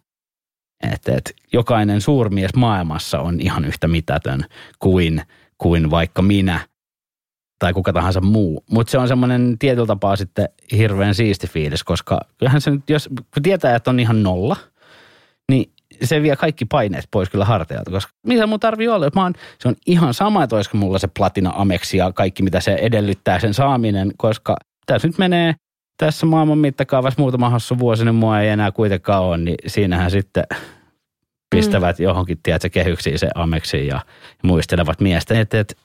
Että 0.93 1.15
et, 1.17 1.33
jokainen 1.53 2.01
suurmies 2.01 2.55
maailmassa 2.55 3.19
on 3.19 3.39
ihan 3.39 3.65
yhtä 3.65 3.87
mitätön 3.87 4.41
kuin, 4.79 5.21
kuin 5.57 5.91
vaikka 5.91 6.21
minä 6.21 6.59
tai 7.59 7.73
kuka 7.73 7.93
tahansa 7.93 8.21
muu. 8.21 8.63
Mutta 8.71 8.91
se 8.91 8.97
on 8.97 9.07
semmoinen 9.07 9.55
tietyllä 9.59 9.87
tapaa 9.87 10.15
sitten 10.15 10.49
hirveän 10.71 11.15
siisti 11.15 11.47
fiilis, 11.47 11.83
koska 11.83 12.19
kyllähän 12.37 12.61
se 12.61 12.71
nyt, 12.71 12.89
jos 12.89 13.07
kun 13.07 13.43
tietää, 13.43 13.75
että 13.75 13.89
on 13.89 13.99
ihan 13.99 14.23
nolla, 14.23 14.55
niin 15.51 15.71
se 16.03 16.21
vie 16.21 16.35
kaikki 16.35 16.65
paineet 16.65 17.07
pois 17.11 17.29
kyllä 17.29 17.45
harteilta, 17.45 17.91
koska 17.91 18.11
mitä 18.27 18.47
mun 18.47 18.59
tarvii 18.59 18.87
olla? 18.87 19.09
Mä 19.15 19.23
oon, 19.23 19.33
se 19.59 19.67
on 19.67 19.75
ihan 19.87 20.13
sama, 20.13 20.43
että 20.43 20.55
olisiko 20.55 20.77
mulla 20.77 20.99
se 20.99 21.07
platina 21.07 21.53
ameksi 21.55 21.97
ja 21.97 22.11
kaikki, 22.11 22.43
mitä 22.43 22.59
se 22.59 22.73
edellyttää 22.73 23.39
sen 23.39 23.53
saaminen, 23.53 24.11
koska 24.17 24.57
tässä 24.85 25.07
nyt 25.07 25.17
menee 25.17 25.55
tässä 25.97 26.25
maailman 26.25 26.57
mittakaavassa 26.57 27.21
muutama 27.21 27.49
hassu 27.49 27.79
vuosi, 27.79 28.05
niin 28.05 28.15
mua 28.15 28.41
ei 28.41 28.49
enää 28.49 28.71
kuitenkaan 28.71 29.23
ole, 29.23 29.37
niin 29.37 29.55
siinähän 29.67 30.11
sitten 30.11 30.43
pistävät 31.49 31.99
mm. 31.99 32.03
johonkin, 32.03 32.39
tiedätkö, 32.43 32.69
kehyksiin 32.69 33.19
se 33.19 33.29
ameksi 33.35 33.87
ja, 33.87 33.95
ja 33.95 34.01
muistelevat 34.43 35.01
miestä, 35.01 35.39
että, 35.39 35.59
että 35.59 35.75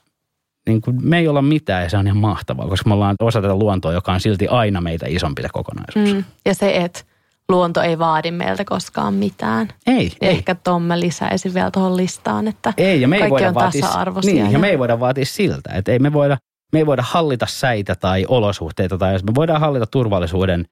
niin 0.67 0.81
kuin 0.81 1.07
me 1.07 1.17
ei 1.17 1.27
olla 1.27 1.41
mitään 1.41 1.83
ja 1.83 1.89
se 1.89 1.97
on 1.97 2.07
ihan 2.07 2.17
mahtavaa, 2.17 2.67
koska 2.67 2.89
me 2.89 2.93
ollaan 2.93 3.15
osa 3.19 3.41
tätä 3.41 3.55
luontoa, 3.55 3.93
joka 3.93 4.13
on 4.13 4.19
silti 4.19 4.47
aina 4.47 4.81
meitä 4.81 5.05
isompi 5.09 5.43
kokonaisuus. 5.53 6.13
Mm. 6.13 6.23
Ja 6.45 6.55
se, 6.55 6.75
että 6.75 7.01
luonto 7.49 7.81
ei 7.81 7.99
vaadi 7.99 8.31
meiltä 8.31 8.65
koskaan 8.65 9.13
mitään. 9.13 9.67
Ei, 9.87 10.11
ei. 10.21 10.29
Ehkä 10.29 10.55
Tomme 10.55 10.99
lisäisi 10.99 11.53
vielä 11.53 11.71
tuohon 11.71 11.97
listaan, 11.97 12.47
että 12.47 12.73
ei, 12.77 13.01
ja 13.01 13.07
me 13.07 13.15
ei 13.15 13.19
kaikki 13.19 13.31
voida 13.31 13.47
on 13.47 13.55
vaatia, 13.55 13.81
tasa-arvoisia. 13.81 14.33
Niin, 14.33 14.45
ja, 14.45 14.51
ja 14.51 14.59
me 14.59 14.69
ei 14.69 14.79
voida 14.79 14.99
vaatia 14.99 15.25
siltä, 15.25 15.73
että 15.73 15.91
ei 15.91 15.99
me 15.99 16.13
voida, 16.13 16.37
me 16.73 16.79
ei 16.79 16.85
voida 16.85 17.03
hallita 17.05 17.45
säitä 17.49 17.95
tai 17.95 18.25
olosuhteita, 18.27 18.97
tai 18.97 19.13
jos 19.13 19.23
me 19.23 19.35
voidaan 19.35 19.61
hallita 19.61 19.85
turvallisuuden 19.85 20.65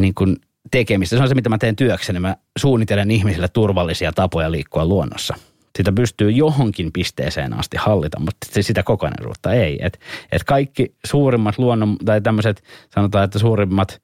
niin 0.00 0.14
kuin 0.14 0.36
tekemistä. 0.70 1.16
Se 1.16 1.22
on 1.22 1.28
se, 1.28 1.34
mitä 1.34 1.48
mä 1.48 1.58
teen 1.58 1.76
työkseni. 1.76 2.20
Mä 2.20 2.36
suunnittelen 2.58 3.10
ihmisille 3.10 3.48
turvallisia 3.48 4.12
tapoja 4.12 4.50
liikkua 4.50 4.84
luonnossa. 4.84 5.34
Sitä 5.78 5.92
pystyy 5.92 6.30
johonkin 6.30 6.92
pisteeseen 6.92 7.58
asti 7.58 7.76
hallita, 7.76 8.20
mutta 8.20 8.46
sitä 8.60 8.82
kokonaisuutta 8.82 9.52
ei. 9.52 9.78
Et, 9.82 10.00
et 10.32 10.44
kaikki 10.44 10.94
suurimmat 11.06 11.58
luonnon, 11.58 11.96
tai 12.04 12.20
tämmöiset, 12.20 12.62
sanotaan, 12.94 13.24
että 13.24 13.38
suurimmat 13.38 14.02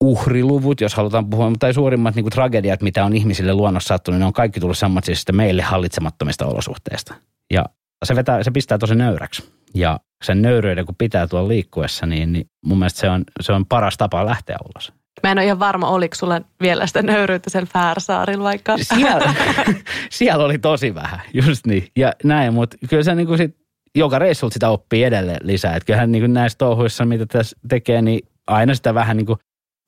uhriluvut, 0.00 0.80
jos 0.80 0.94
halutaan 0.94 1.30
puhua, 1.30 1.52
tai 1.58 1.74
suurimmat 1.74 2.14
niin 2.14 2.24
kuin, 2.24 2.32
tragediat, 2.32 2.82
mitä 2.82 3.04
on 3.04 3.16
ihmisille 3.16 3.54
luonnossa 3.54 3.88
sattunut, 3.88 4.20
ne 4.20 4.26
on 4.26 4.32
kaikki 4.32 4.60
tullut 4.60 4.78
semmoisista 4.78 5.32
meille 5.32 5.62
hallitsemattomista 5.62 6.46
olosuhteista. 6.46 7.14
Ja 7.52 7.64
se, 8.04 8.16
vetää, 8.16 8.42
se 8.42 8.50
pistää 8.50 8.78
tosi 8.78 8.94
nöyräksi. 8.94 9.44
Ja 9.74 10.00
sen 10.24 10.42
nöyryyden, 10.42 10.86
kun 10.86 10.94
pitää 10.98 11.26
tuolla 11.26 11.48
liikkuessa, 11.48 12.06
niin, 12.06 12.32
niin 12.32 12.50
mun 12.64 12.78
mielestä 12.78 13.00
se 13.00 13.10
on, 13.10 13.24
se 13.40 13.52
on 13.52 13.66
paras 13.66 13.96
tapa 13.96 14.26
lähteä 14.26 14.56
ulos. 14.64 14.92
Mä 15.22 15.32
en 15.32 15.38
ole 15.38 15.44
ihan 15.44 15.58
varma, 15.58 15.88
oliko 15.88 16.14
sulla 16.14 16.40
vielä 16.60 16.86
sitä 16.86 17.02
nöyryyttä 17.02 17.50
sen 17.50 17.66
Färsaarilla 17.66 18.44
vaikka. 18.44 18.78
Siellä, 18.78 19.34
siellä 20.10 20.44
oli 20.44 20.58
tosi 20.58 20.94
vähän, 20.94 21.20
just 21.34 21.66
niin. 21.66 21.88
Ja 21.96 22.12
näin, 22.24 22.54
mutta 22.54 22.76
kyllä 22.90 23.02
se 23.02 23.14
niin 23.14 23.26
kuin 23.26 23.38
sit, 23.38 23.56
joka 23.94 24.18
reissulta 24.18 24.54
sitä 24.54 24.68
oppii 24.68 25.04
edelleen 25.04 25.40
lisää. 25.42 25.76
Että 25.76 25.86
kyllähän 25.86 26.12
niin 26.12 26.22
kuin 26.22 26.32
näissä 26.32 26.58
touhuissa, 26.58 27.04
mitä 27.04 27.26
tässä 27.26 27.56
tekee, 27.68 28.02
niin 28.02 28.20
aina 28.46 28.74
sitä 28.74 28.94
vähän 28.94 29.16
niin 29.16 29.26
kuin 29.26 29.38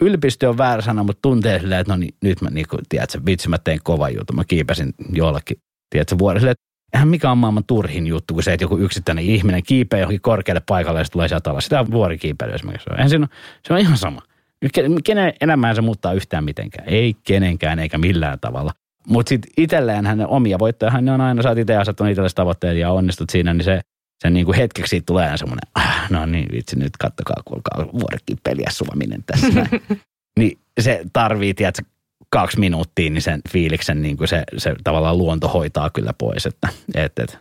ylpistö 0.03 0.49
on 0.49 0.59
väärä 0.59 0.83
sana, 0.83 1.03
mutta 1.03 1.23
tuntee 1.23 1.61
silleen, 1.61 1.81
että 1.81 1.93
no 1.93 1.97
niin, 1.97 2.14
nyt 2.23 2.43
mä 2.43 2.51
niin 2.51 2.67
kuin, 2.71 2.81
tiedätkö, 2.88 3.21
vitsi 3.27 3.49
mä 3.49 3.59
tein 3.59 3.81
kova 3.85 4.09
juttu. 4.09 4.33
Mä 4.33 4.45
kiipäsin 4.45 4.95
jollekin, 5.12 5.57
tiedätkö, 5.91 6.19
vuodelle. 6.19 6.55
Eihän 6.93 7.09
mikä 7.09 7.31
on 7.31 7.38
maailman 7.38 7.64
turhin 7.64 8.07
juttu, 8.07 8.35
kun 8.35 8.43
se, 8.43 8.53
että 8.53 8.64
joku 8.64 8.79
yksittäinen 8.79 9.25
ihminen 9.25 9.62
kiipeää 9.62 10.01
johonkin 10.01 10.21
korkealle 10.21 10.62
paikalle 10.67 11.01
ja 11.01 11.05
se 11.05 11.11
tulee 11.11 11.29
sieltä 11.29 11.51
alas. 11.51 11.64
Sitä 11.64 11.81
on 11.81 11.91
vuorikiipeily 11.91 12.55
esimerkiksi. 12.55 12.91
Eihän 12.91 13.23
on, 13.23 13.29
se 13.67 13.73
on 13.73 13.79
ihan 13.79 13.97
sama. 13.97 14.23
Kenen 15.05 15.33
elämään 15.40 15.75
se 15.75 15.83
muuttaa 15.83 16.12
yhtään 16.12 16.44
mitenkään? 16.44 16.88
Ei 16.88 17.16
kenenkään 17.25 17.79
eikä 17.79 17.99
millään 17.99 18.38
tavalla. 18.40 18.73
Mutta 19.09 19.29
sitten 19.29 19.51
itselleen 19.57 20.07
hän 20.07 20.27
omia 20.27 20.59
voittoja, 20.59 20.90
hän 20.90 21.09
on 21.09 21.21
aina, 21.21 21.42
saat 21.42 21.59
itse 21.59 21.77
asettanut 21.77 22.11
itsellesi 22.11 22.35
tavoitteet 22.35 22.79
ja 22.79 22.90
onnistut 22.90 23.31
siinä, 23.31 23.55
niin 23.55 23.64
se, 23.64 23.81
sen 24.23 24.33
niin 24.35 24.47
kuin 24.47 24.57
hetkeksi 24.57 24.90
siitä 24.90 25.07
tulee 25.07 25.25
aina 25.25 25.37
semmoinen, 25.37 25.71
ah, 25.75 26.11
no 26.11 26.27
niin 26.27 26.49
vitsi 26.53 26.79
nyt 26.79 26.97
kattokaa, 26.99 27.42
kuulkaa 27.44 27.87
vuorikin 27.92 28.38
peliä 28.44 28.68
suvaminen 28.71 29.25
tässä 29.27 29.66
niin 30.38 30.59
se 30.81 31.03
tarvii, 31.12 31.55
tiedätkö, 31.55 31.83
kaksi 32.31 32.59
minuuttia, 32.59 33.11
niin 33.11 33.23
sen 33.23 33.40
fiiliksen 33.51 34.03
niin 34.03 34.16
kuin 34.16 34.29
se, 34.29 34.42
se 34.57 34.75
tavallaan 34.85 35.18
luonto 35.18 35.49
hoitaa 35.49 35.90
kyllä 35.90 36.12
pois. 36.18 36.47
Että, 36.47 36.68
et, 36.94 37.18
et. 37.18 37.38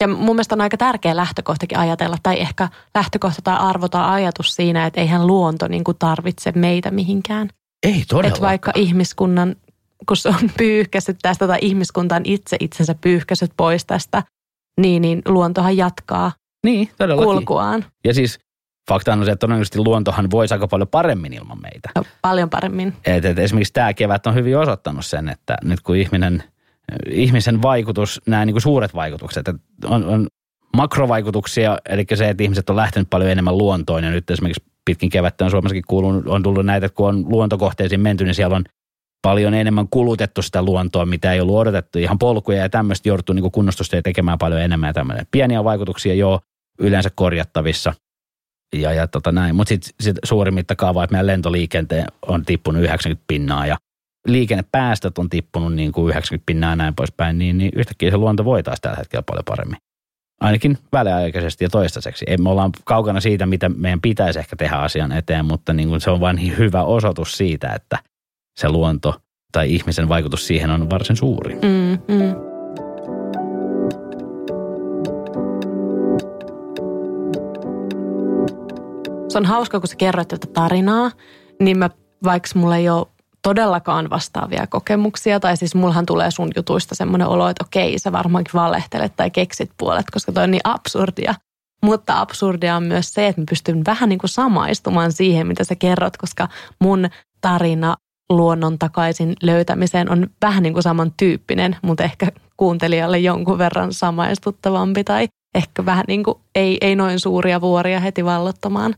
Ja 0.00 0.08
mun 0.08 0.36
mielestä 0.36 0.54
on 0.54 0.60
aika 0.60 0.76
tärkeä 0.76 1.16
lähtökohtakin 1.16 1.78
ajatella, 1.78 2.16
tai 2.22 2.40
ehkä 2.40 2.68
lähtökohta 2.94 3.42
tai 3.42 3.56
arvo 3.56 3.88
tai 3.88 4.10
ajatus 4.10 4.54
siinä, 4.54 4.86
että 4.86 5.00
eihän 5.00 5.26
luonto 5.26 5.68
niin 5.68 5.84
kuin 5.84 5.96
tarvitse 5.98 6.52
meitä 6.52 6.90
mihinkään. 6.90 7.48
Ei 7.82 8.04
todellakaan. 8.08 8.26
Että 8.26 8.40
vaikka 8.40 8.72
ihmiskunnan, 8.74 9.56
kun 10.08 10.16
se 10.16 10.28
on 10.28 10.50
pyyhkäisyt 10.58 11.16
tästä, 11.22 11.46
tai 11.46 11.58
ihmiskunta 11.62 12.20
itse 12.24 12.56
itsensä 12.60 12.94
pyyhkäisyt 13.00 13.50
pois 13.56 13.86
tästä, 13.86 14.22
niin, 14.80 15.02
niin 15.02 15.22
luontohan 15.28 15.76
jatkaa 15.76 16.32
niin, 16.64 16.90
kulkuaan. 17.24 17.84
Ja 18.04 18.14
siis 18.14 18.38
fakta 18.88 19.12
on 19.12 19.24
se, 19.24 19.30
että 19.30 19.40
todennäköisesti 19.40 19.78
luontohan 19.78 20.30
voisi 20.30 20.54
aika 20.54 20.68
paljon 20.68 20.88
paremmin 20.88 21.32
ilman 21.32 21.62
meitä. 21.62 21.90
No, 21.96 22.04
paljon 22.22 22.50
paremmin. 22.50 22.94
Et, 23.04 23.24
et 23.24 23.38
esimerkiksi 23.38 23.72
tämä 23.72 23.94
kevät 23.94 24.26
on 24.26 24.34
hyvin 24.34 24.58
osoittanut 24.58 25.06
sen, 25.06 25.28
että 25.28 25.56
nyt 25.64 25.80
kun 25.80 25.96
ihminen, 25.96 26.42
ihmisen 27.10 27.62
vaikutus, 27.62 28.20
nämä 28.26 28.44
niin 28.44 28.54
kuin 28.54 28.62
suuret 28.62 28.94
vaikutukset, 28.94 29.48
että 29.48 29.62
on, 29.84 30.04
on 30.04 30.26
makrovaikutuksia, 30.76 31.78
eli 31.88 32.04
se, 32.14 32.28
että 32.28 32.42
ihmiset 32.42 32.70
on 32.70 32.76
lähtenyt 32.76 33.10
paljon 33.10 33.30
enemmän 33.30 33.58
luontoon 33.58 34.04
ja 34.04 34.10
nyt 34.10 34.30
esimerkiksi 34.30 34.64
pitkin 34.84 35.10
kevättä 35.10 35.44
on 35.44 35.50
Suomessakin 35.50 35.84
kuulunut, 35.88 36.26
on 36.26 36.42
tullut 36.42 36.66
näitä, 36.66 36.86
että 36.86 36.96
kun 36.96 37.08
on 37.08 37.24
luontokohteisiin 37.28 38.00
menty, 38.00 38.24
niin 38.24 38.34
siellä 38.34 38.56
on 38.56 38.64
paljon 39.22 39.54
enemmän 39.54 39.88
kulutettu 39.88 40.42
sitä 40.42 40.62
luontoa, 40.62 41.06
mitä 41.06 41.32
ei 41.32 41.40
ollut 41.40 41.56
odotettu. 41.56 41.98
Ihan 41.98 42.18
polkuja 42.18 42.58
ja 42.58 42.68
tämmöistä 42.68 43.08
jouduttu 43.08 43.32
niin 43.32 43.52
kunnostusta 43.52 44.02
tekemään 44.02 44.38
paljon 44.38 44.60
enemmän 44.60 44.88
ja 44.88 44.94
tämmöinen. 44.94 45.26
Pieniä 45.30 45.64
vaikutuksia 45.64 46.14
jo 46.14 46.40
yleensä 46.78 47.10
korjattavissa– 47.14 47.94
ja, 48.76 48.92
ja 48.92 49.08
tota 49.08 49.32
näin. 49.32 49.54
Mutta 49.54 49.68
sitten 49.68 49.92
sit 50.00 50.16
suuri 50.24 50.50
mittakaava, 50.50 51.04
että 51.04 51.12
meidän 51.12 51.26
lentoliikenteen 51.26 52.06
on 52.26 52.44
tippunut 52.44 52.82
90 52.82 53.24
pinnaa 53.26 53.66
ja 53.66 53.76
liikennepäästöt 54.28 55.18
on 55.18 55.28
tippunut 55.28 55.74
niin 55.74 55.92
kuin 55.92 56.10
90 56.10 56.46
pinnaa 56.46 56.76
näin 56.76 56.94
poispäin, 56.94 57.38
niin, 57.38 57.58
niin 57.58 57.70
yhtäkkiä 57.76 58.10
se 58.10 58.16
luonto 58.16 58.44
voi 58.44 58.62
taas 58.62 58.80
tällä 58.80 58.96
hetkellä 58.96 59.22
paljon 59.22 59.44
paremmin. 59.44 59.78
Ainakin 60.40 60.78
väliaikaisesti 60.92 61.64
ja 61.64 61.68
toistaiseksi. 61.70 62.24
Ei, 62.28 62.36
me 62.36 62.50
ollaan 62.50 62.70
kaukana 62.84 63.20
siitä, 63.20 63.46
mitä 63.46 63.68
meidän 63.68 64.00
pitäisi 64.00 64.38
ehkä 64.38 64.56
tehdä 64.56 64.76
asian 64.76 65.12
eteen, 65.12 65.44
mutta 65.44 65.72
niin 65.72 65.88
kuin 65.88 66.00
se 66.00 66.10
on 66.10 66.20
vain 66.20 66.36
niin 66.36 66.58
hyvä 66.58 66.82
osoitus 66.82 67.32
siitä, 67.32 67.72
että 67.72 67.98
se 68.60 68.68
luonto 68.68 69.20
tai 69.52 69.74
ihmisen 69.74 70.08
vaikutus 70.08 70.46
siihen 70.46 70.70
on 70.70 70.90
varsin 70.90 71.16
suuri. 71.16 71.54
Mm, 71.54 71.98
mm. 72.14 72.34
Se 79.28 79.38
on 79.38 79.44
hauska, 79.44 79.80
kun 79.80 79.88
sä 79.88 79.96
kerroit 79.96 80.28
tätä 80.28 80.46
tarinaa, 80.46 81.10
niin 81.60 81.78
mä, 81.78 81.90
vaikka 82.24 82.48
mulla 82.54 82.76
ei 82.76 82.88
ole 82.88 83.06
todellakaan 83.42 84.10
vastaavia 84.10 84.66
kokemuksia, 84.66 85.40
tai 85.40 85.56
siis 85.56 85.74
mullahan 85.74 86.06
tulee 86.06 86.30
sun 86.30 86.50
jutuista 86.56 86.94
semmoinen 86.94 87.28
olo, 87.28 87.48
että 87.48 87.64
okei, 87.64 87.98
sä 87.98 88.12
varmaankin 88.12 88.54
valehtelet 88.54 89.16
tai 89.16 89.30
keksit 89.30 89.70
puolet, 89.78 90.06
koska 90.12 90.32
toi 90.32 90.44
on 90.44 90.50
niin 90.50 90.60
absurdia. 90.64 91.34
Mutta 91.82 92.20
absurdia 92.20 92.76
on 92.76 92.82
myös 92.82 93.14
se, 93.14 93.26
että 93.26 93.40
mä 93.40 93.44
pystyn 93.48 93.84
vähän 93.86 94.08
niin 94.08 94.18
kuin 94.18 94.30
samaistumaan 94.30 95.12
siihen, 95.12 95.46
mitä 95.46 95.64
sä 95.64 95.74
kerrot, 95.74 96.16
koska 96.16 96.48
mun 96.80 97.08
tarina 97.40 97.96
luonnon 98.30 98.78
takaisin 98.78 99.34
löytämiseen 99.42 100.10
on 100.10 100.26
vähän 100.42 100.62
niin 100.62 100.72
kuin 100.72 100.82
samantyyppinen, 100.82 101.76
mutta 101.82 102.04
ehkä 102.04 102.32
kuuntelijalle 102.56 103.18
jonkun 103.18 103.58
verran 103.58 103.92
samaistuttavampi 103.92 105.04
tai 105.04 105.28
ehkä 105.54 105.84
vähän 105.84 106.04
niin 106.08 106.24
kuin 106.24 106.38
ei, 106.54 106.78
ei 106.80 106.96
noin 106.96 107.20
suuria 107.20 107.60
vuoria 107.60 108.00
heti 108.00 108.24
vallottamaan. 108.24 108.94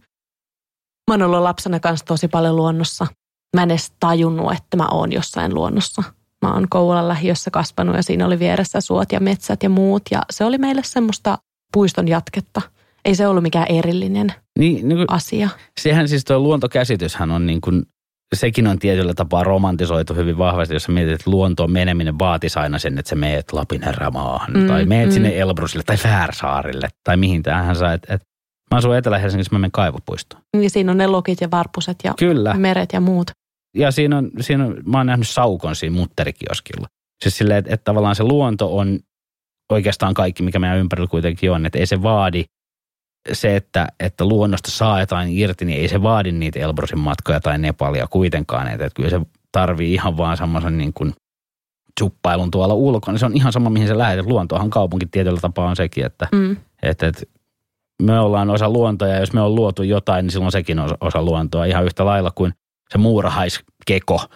Mä 1.11 1.15
oon 1.15 1.23
ollut 1.23 1.43
lapsena 1.43 1.81
kanssa 1.81 2.07
tosi 2.07 2.29
paljon 2.29 2.57
luonnossa. 2.57 3.07
Mä 3.57 3.63
en 3.63 3.71
edes 3.71 3.93
tajunnut, 4.01 4.53
että 4.53 4.77
mä 4.77 4.87
oon 4.91 5.13
jossain 5.13 5.55
luonnossa. 5.55 6.03
Mä 6.43 6.55
oon 6.55 6.67
Kouvolan 6.71 7.09
lähiössä 7.09 7.51
kasvanut 7.51 7.97
ja 7.97 8.03
siinä 8.03 8.27
oli 8.27 8.39
vieressä 8.39 8.81
suot 8.81 9.13
ja 9.13 9.21
metsät 9.21 9.63
ja 9.63 9.69
muut. 9.69 10.03
Ja 10.11 10.23
se 10.31 10.45
oli 10.45 10.59
meille 10.59 10.83
semmoista 10.85 11.39
puiston 11.73 12.09
jatketta. 12.09 12.63
Ei 13.05 13.15
se 13.15 13.27
ollut 13.27 13.43
mikään 13.43 13.67
erillinen 13.69 14.33
niin, 14.59 14.89
niin 14.89 14.99
kuin, 14.99 15.07
asia. 15.09 15.49
Sehän 15.81 16.09
siis 16.09 16.25
tuo 16.25 16.39
luontokäsityshän 16.39 17.31
on 17.31 17.47
niin 17.47 17.61
kuin, 17.61 17.83
sekin 18.35 18.67
on 18.67 18.79
tietyllä 18.79 19.15
tapaa 19.15 19.45
romantisoitu 19.45 20.15
hyvin 20.15 20.39
vahvasti, 20.39 20.75
jos 20.75 20.83
sä 20.83 20.93
mietit, 20.93 21.15
että 21.15 21.31
luontoon 21.31 21.73
meneminen 21.73 22.19
vaatisi 22.19 22.59
aina 22.59 22.79
sen, 22.79 22.99
että 22.99 23.09
sä 23.09 23.17
meet 23.17 23.53
Lapin 23.53 23.89
erämaahan 23.89 24.51
mm, 24.55 24.67
tai 24.67 24.85
meet 24.85 25.09
mm. 25.09 25.13
sinne 25.13 25.39
Elbrusille 25.39 25.83
tai 25.87 25.97
Färsaarille 25.97 26.89
tai 27.05 27.17
mihin 27.17 27.43
tähän 27.43 27.77
sä, 27.77 27.93
että 27.93 28.15
et, 28.15 28.23
Mä 28.71 28.79
asun 28.79 28.97
Etelä-Helsingissä, 28.97 29.55
mä 29.55 29.59
menen 29.59 29.71
kaivopuistoon. 29.71 30.43
Ja 30.63 30.71
siinä 30.71 30.93
on 30.93 30.99
ne 30.99 31.07
lokit 31.07 31.41
ja 31.41 31.51
varpuset 31.51 31.97
ja 32.05 32.15
Kyllä. 32.19 32.55
meret 32.55 32.93
ja 32.93 33.01
muut. 33.01 33.31
Ja 33.75 33.91
siinä 33.91 34.19
on, 34.19 34.31
siinä 34.41 34.67
on, 34.67 34.77
mä 34.87 34.97
oon 34.97 35.07
nähnyt 35.07 35.29
saukon 35.29 35.77
siinä 35.77 35.97
mutterikioskilla. 35.97 36.87
Siis 37.23 37.39
silleen, 37.39 37.59
että, 37.59 37.75
että 37.75 37.85
tavallaan 37.85 38.17
se 38.17 38.25
luonto 38.25 38.77
on 38.77 38.99
oikeastaan 39.73 40.15
kaikki, 40.15 40.43
mikä 40.43 40.59
meidän 40.59 40.79
ympärillä 40.79 41.09
kuitenkin 41.09 41.53
on. 41.53 41.67
Että 41.67 41.79
ei 41.79 41.87
se 41.87 42.03
vaadi 42.03 42.45
se, 43.33 43.57
että, 43.57 43.87
että 44.01 44.25
luonnosta 44.25 44.71
saa 44.71 45.01
jotain 45.01 45.39
irti, 45.39 45.65
niin 45.65 45.81
ei 45.81 45.89
se 45.89 46.03
vaadi 46.03 46.33
niitä 46.33 46.59
Elbrosin 46.59 46.99
matkoja 46.99 47.41
tai 47.41 47.59
Nepalia 47.59 48.07
kuitenkaan. 48.07 48.69
Että, 48.69 48.85
että 48.87 48.97
kyllä 48.97 49.11
se 49.11 49.21
tarvii 49.53 49.95
ihan 49.95 50.17
vaan 50.17 50.37
semmoisen 50.37 50.79
niin 50.79 50.93
kuin 50.93 51.13
suppailun 52.01 52.51
tuolla 52.51 52.75
ulkona. 52.75 53.19
Se 53.19 53.27
on 53.27 53.37
ihan 53.37 53.53
sama, 53.53 53.71
mihin 53.71 53.89
se 53.89 53.99
lähdet. 53.99 54.27
Luontohan 54.27 54.71
kaupunki 54.71 55.07
tietyllä 55.07 55.41
tapaa 55.41 55.69
on 55.69 55.77
sekin, 55.77 56.07
että, 56.07 56.29
mm. 56.33 56.57
että, 56.83 57.07
että 57.07 57.23
me 58.03 58.21
ollaan 58.21 58.51
osa 58.51 58.71
luontoa 58.71 59.09
ja 59.09 59.21
jos 59.21 59.33
me 59.33 59.41
on 59.41 59.55
luotu 59.55 59.83
jotain, 59.83 60.25
niin 60.25 60.33
silloin 60.33 60.53
sekin 60.53 60.79
on 60.79 60.91
osa 61.01 61.23
luontoa 61.23 61.65
ihan 61.65 61.85
yhtä 61.85 62.05
lailla 62.05 62.31
kuin 62.31 62.53
se 62.93 62.99
muurahaiskeko. 62.99 64.27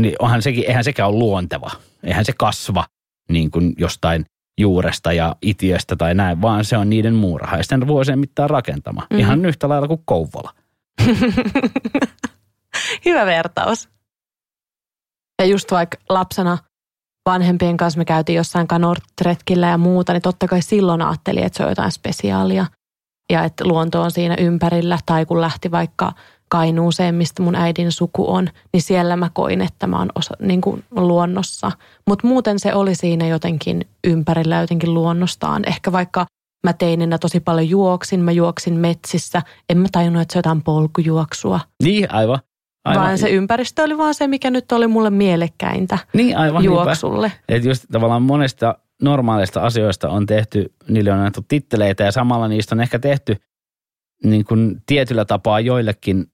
Niin 0.00 0.16
onhan 0.18 0.42
sekin, 0.42 0.64
eihän 0.66 0.84
sekään 0.84 1.08
ole 1.08 1.18
luonteva. 1.18 1.70
Eihän 2.02 2.24
se 2.24 2.32
kasva 2.38 2.84
niin 3.28 3.50
kuin 3.50 3.74
jostain 3.78 4.24
juuresta 4.60 5.12
ja 5.12 5.36
itiöstä 5.42 5.96
tai 5.96 6.14
näin, 6.14 6.42
vaan 6.42 6.64
se 6.64 6.76
on 6.76 6.90
niiden 6.90 7.14
muurahaisten 7.14 7.86
vuosien 7.86 8.18
mittaan 8.18 8.50
rakentama. 8.50 9.00
Mm-hmm. 9.00 9.18
Ihan 9.18 9.44
yhtä 9.44 9.68
lailla 9.68 9.88
kuin 9.88 10.02
Kouvola. 10.04 10.50
Hyvä 13.04 13.26
vertaus. 13.26 13.88
Ja 15.42 15.46
just 15.46 15.70
vaikka 15.70 15.98
lapsena 16.08 16.58
vanhempien 17.26 17.76
kanssa 17.76 17.98
me 17.98 18.04
käytiin 18.04 18.36
jossain 18.36 18.68
kanortretkillä 18.68 19.68
ja 19.68 19.78
muuta, 19.78 20.12
niin 20.12 20.22
totta 20.22 20.48
kai 20.48 20.62
silloin 20.62 21.02
ajattelin, 21.02 21.44
että 21.44 21.56
se 21.56 21.62
on 21.62 21.68
jotain 21.68 21.92
spesiaalia 21.92 22.66
ja 23.32 23.44
että 23.44 23.64
luonto 23.64 24.02
on 24.02 24.10
siinä 24.10 24.36
ympärillä. 24.38 24.98
Tai 25.06 25.26
kun 25.26 25.40
lähti 25.40 25.70
vaikka 25.70 26.12
Kainuuseen, 26.50 27.14
mistä 27.14 27.42
mun 27.42 27.54
äidin 27.54 27.92
suku 27.92 28.32
on, 28.32 28.48
niin 28.72 28.82
siellä 28.82 29.16
mä 29.16 29.30
koin, 29.34 29.60
että 29.60 29.86
mä 29.86 29.98
oon 29.98 30.08
osa, 30.14 30.34
niin 30.40 30.60
kuin 30.60 30.84
luonnossa. 30.90 31.72
Mutta 32.08 32.26
muuten 32.26 32.58
se 32.58 32.74
oli 32.74 32.94
siinä 32.94 33.26
jotenkin 33.26 33.84
ympärillä 34.06 34.60
jotenkin 34.60 34.94
luonnostaan. 34.94 35.62
Ehkä 35.66 35.92
vaikka 35.92 36.26
mä 36.66 36.72
teininä 36.72 37.18
tosi 37.18 37.40
paljon 37.40 37.68
juoksin, 37.68 38.20
mä 38.20 38.32
juoksin 38.32 38.74
metsissä. 38.74 39.42
En 39.68 39.78
mä 39.78 39.88
tajunnut, 39.92 40.22
että 40.22 40.32
se 40.32 40.38
on 40.38 40.40
jotain 40.40 40.62
polkujuoksua. 40.62 41.60
Niin, 41.82 42.12
aivan. 42.12 42.38
Aivan. 42.84 43.04
Vaan 43.04 43.18
se 43.18 43.30
ympäristö 43.30 43.82
oli 43.82 43.98
vaan 43.98 44.14
se, 44.14 44.26
mikä 44.26 44.50
nyt 44.50 44.72
oli 44.72 44.86
mulle 44.86 45.10
mielekkäintä 45.10 45.98
niin, 46.12 46.36
aivan 46.36 46.64
juoksulle. 46.64 47.32
Että 47.48 47.68
just 47.68 47.84
tavallaan 47.92 48.22
monesta 48.22 48.78
normaaleista 49.02 49.60
asioista 49.60 50.08
on 50.08 50.26
tehty, 50.26 50.72
niille 50.88 51.12
on 51.12 51.18
annettu 51.18 51.44
titteleitä 51.48 52.04
ja 52.04 52.12
samalla 52.12 52.48
niistä 52.48 52.74
on 52.74 52.80
ehkä 52.80 52.98
tehty 52.98 53.36
niin 54.24 54.44
kuin 54.44 54.82
tietyllä 54.86 55.24
tapaa 55.24 55.60
joillekin 55.60 56.26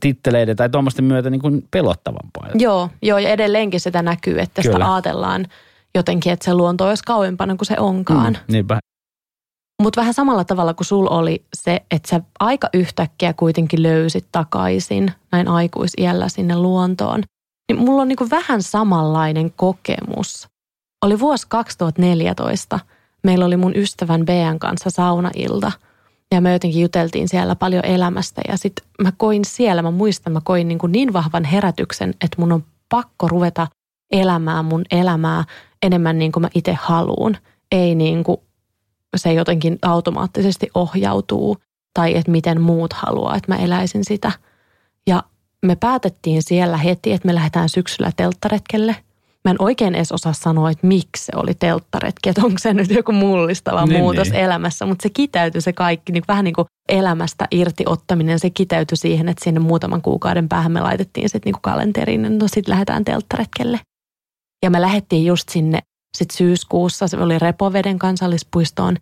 titteleiden 0.00 0.56
tai 0.56 0.70
tuommoisten 0.70 1.04
myötä 1.04 1.30
niin 1.30 1.40
kuin 1.40 1.68
pelottavampaa. 1.70 2.48
Joo, 2.54 2.90
joo, 3.02 3.18
ja 3.18 3.28
edelleenkin 3.28 3.80
sitä 3.80 4.02
näkyy, 4.02 4.40
että 4.40 4.62
Kyllä. 4.62 4.74
sitä 4.74 4.94
ajatellaan 4.94 5.46
jotenkin, 5.94 6.32
että 6.32 6.44
se 6.44 6.54
luonto 6.54 6.88
olisi 6.88 7.04
kauempana 7.04 7.56
kuin 7.56 7.66
se 7.66 7.76
onkaan. 7.78 8.32
Mm, 8.32 8.52
niinpä. 8.52 8.78
Mutta 9.82 10.00
vähän 10.00 10.14
samalla 10.14 10.44
tavalla 10.44 10.74
kuin 10.74 10.86
sul 10.86 11.06
oli 11.10 11.44
se, 11.56 11.82
että 11.90 12.08
sä 12.08 12.20
aika 12.40 12.68
yhtäkkiä 12.72 13.32
kuitenkin 13.32 13.82
löysit 13.82 14.26
takaisin 14.32 15.12
näin 15.32 15.48
aikuisiällä 15.48 16.28
sinne 16.28 16.56
luontoon. 16.56 17.22
Niin 17.72 17.84
mulla 17.84 18.02
on 18.02 18.08
niinku 18.08 18.30
vähän 18.30 18.62
samanlainen 18.62 19.52
kokemus. 19.52 20.48
Oli 21.04 21.20
vuosi 21.20 21.46
2014. 21.48 22.80
Meillä 23.22 23.44
oli 23.44 23.56
mun 23.56 23.76
ystävän 23.76 24.24
Bean 24.24 24.58
kanssa 24.58 24.90
saunailta. 24.90 25.72
Ja 26.34 26.40
me 26.40 26.52
jotenkin 26.52 26.82
juteltiin 26.82 27.28
siellä 27.28 27.56
paljon 27.56 27.84
elämästä. 27.84 28.42
Ja 28.48 28.56
sitten 28.56 28.86
mä 29.02 29.12
koin 29.16 29.44
siellä, 29.44 29.82
mä 29.82 29.90
muistan, 29.90 30.32
mä 30.32 30.40
koin 30.44 30.68
niin, 30.68 30.78
kuin 30.78 30.92
niin 30.92 31.12
vahvan 31.12 31.44
herätyksen, 31.44 32.10
että 32.10 32.36
mun 32.40 32.52
on 32.52 32.64
pakko 32.88 33.28
ruveta 33.28 33.66
elämään 34.12 34.64
mun 34.64 34.84
elämää 34.90 35.44
enemmän 35.82 36.18
niin 36.18 36.32
kuin 36.32 36.40
mä 36.40 36.48
itse 36.54 36.76
haluun. 36.80 37.36
Ei 37.72 37.94
niin 37.94 38.24
kuin 38.24 38.36
se 39.16 39.32
jotenkin 39.32 39.78
automaattisesti 39.82 40.70
ohjautuu 40.74 41.56
tai 41.94 42.16
että 42.16 42.30
miten 42.30 42.60
muut 42.60 42.92
haluaa, 42.92 43.36
että 43.36 43.52
mä 43.52 43.58
eläisin 43.58 44.04
sitä. 44.04 44.32
Ja 45.06 45.22
me 45.62 45.76
päätettiin 45.76 46.42
siellä 46.42 46.76
heti, 46.76 47.12
että 47.12 47.26
me 47.26 47.34
lähdetään 47.34 47.68
syksyllä 47.68 48.12
telttaretkelle. 48.16 48.96
Mä 49.48 49.50
en 49.50 49.56
oikein 49.58 49.94
edes 49.94 50.12
osaa 50.12 50.32
sanoa, 50.32 50.70
että 50.70 50.86
miksi 50.86 51.24
se 51.24 51.32
oli 51.36 51.54
telttaretki, 51.54 52.28
että 52.28 52.44
onko 52.44 52.58
se 52.58 52.74
nyt 52.74 52.90
joku 52.90 53.12
mullistava 53.12 53.86
niin, 53.86 54.00
muutos 54.00 54.30
niin. 54.30 54.40
elämässä, 54.40 54.86
mutta 54.86 55.02
se 55.02 55.10
kiteytyi 55.10 55.60
se 55.60 55.72
kaikki, 55.72 56.12
niin 56.12 56.24
vähän 56.28 56.44
niin 56.44 56.54
kuin 56.54 56.66
elämästä 56.88 57.48
irti 57.50 57.84
ottaminen, 57.86 58.38
se 58.38 58.50
kiteytyi 58.50 58.96
siihen, 58.96 59.28
että 59.28 59.44
sinne 59.44 59.60
muutaman 59.60 60.02
kuukauden 60.02 60.48
päähän 60.48 60.72
me 60.72 60.80
laitettiin 60.80 61.28
sitten 61.28 61.52
niin 61.52 61.62
kalenteriin, 61.62 62.38
no 62.38 62.48
sitten 62.48 62.72
lähdetään 62.72 63.04
telttaretkelle. 63.04 63.80
Ja 64.64 64.70
me 64.70 64.80
lähdettiin 64.80 65.26
just 65.26 65.48
sinne 65.48 65.78
sitten 66.16 66.36
syyskuussa, 66.36 67.08
se 67.08 67.16
oli 67.16 67.38
Repoveden 67.38 67.98
kansallispuistoon. 67.98 68.96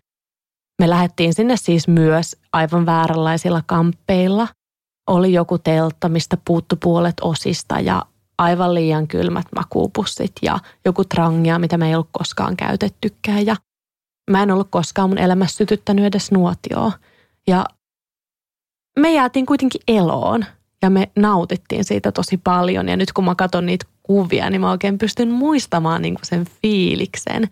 Me 0.81 0.91
lähdettiin 0.91 1.35
sinne 1.35 1.57
siis 1.57 1.89
myös 1.89 2.37
aivan 2.53 2.87
vääränlaisilla 2.87 3.63
kamppeilla. 3.67 4.49
Oli 5.11 5.33
joku 5.33 5.59
teltta, 5.59 6.09
mistä 6.09 6.37
puuttu 6.45 6.77
puolet 6.77 7.15
osista 7.21 7.81
ja 7.81 8.03
aivan 8.43 8.75
liian 8.75 9.09
kylmät 9.09 9.47
makuupussit 9.57 10.33
ja 10.43 10.59
joku 10.85 11.05
trangia, 11.05 11.59
mitä 11.59 11.79
me 11.79 11.89
ei 11.89 11.95
ollut 11.95 12.09
koskaan 12.13 12.57
käytettykään. 12.57 13.47
Ja 13.47 13.57
mä 14.31 14.43
en 14.43 14.51
ollut 14.51 14.69
koskaan 14.71 15.09
mun 15.09 15.19
elämässä 15.19 15.57
sytyttänyt 15.57 16.05
edes 16.05 16.33
nuotioa. 16.33 16.93
Ja 17.47 17.65
me 18.99 19.15
jäätiin 19.15 19.47
kuitenkin 19.47 19.81
eloon 19.89 20.45
ja 20.83 20.91
me 20.91 21.11
nautittiin 21.17 21.85
siitä 21.85 22.13
tosi 22.13 22.37
paljon. 22.37 22.89
Ja 22.89 22.97
nyt 22.97 23.13
kun 23.13 23.25
mä 23.25 23.35
katson 23.35 23.67
niitä 23.67 23.87
kuvia, 24.03 24.51
niin 24.51 24.61
mä 24.61 24.71
oikein 24.71 24.99
pystyn 24.99 25.31
muistamaan 25.31 26.03
niin 26.03 26.15
kuin 26.15 26.27
sen 26.27 26.47
fiiliksen, 26.63 27.49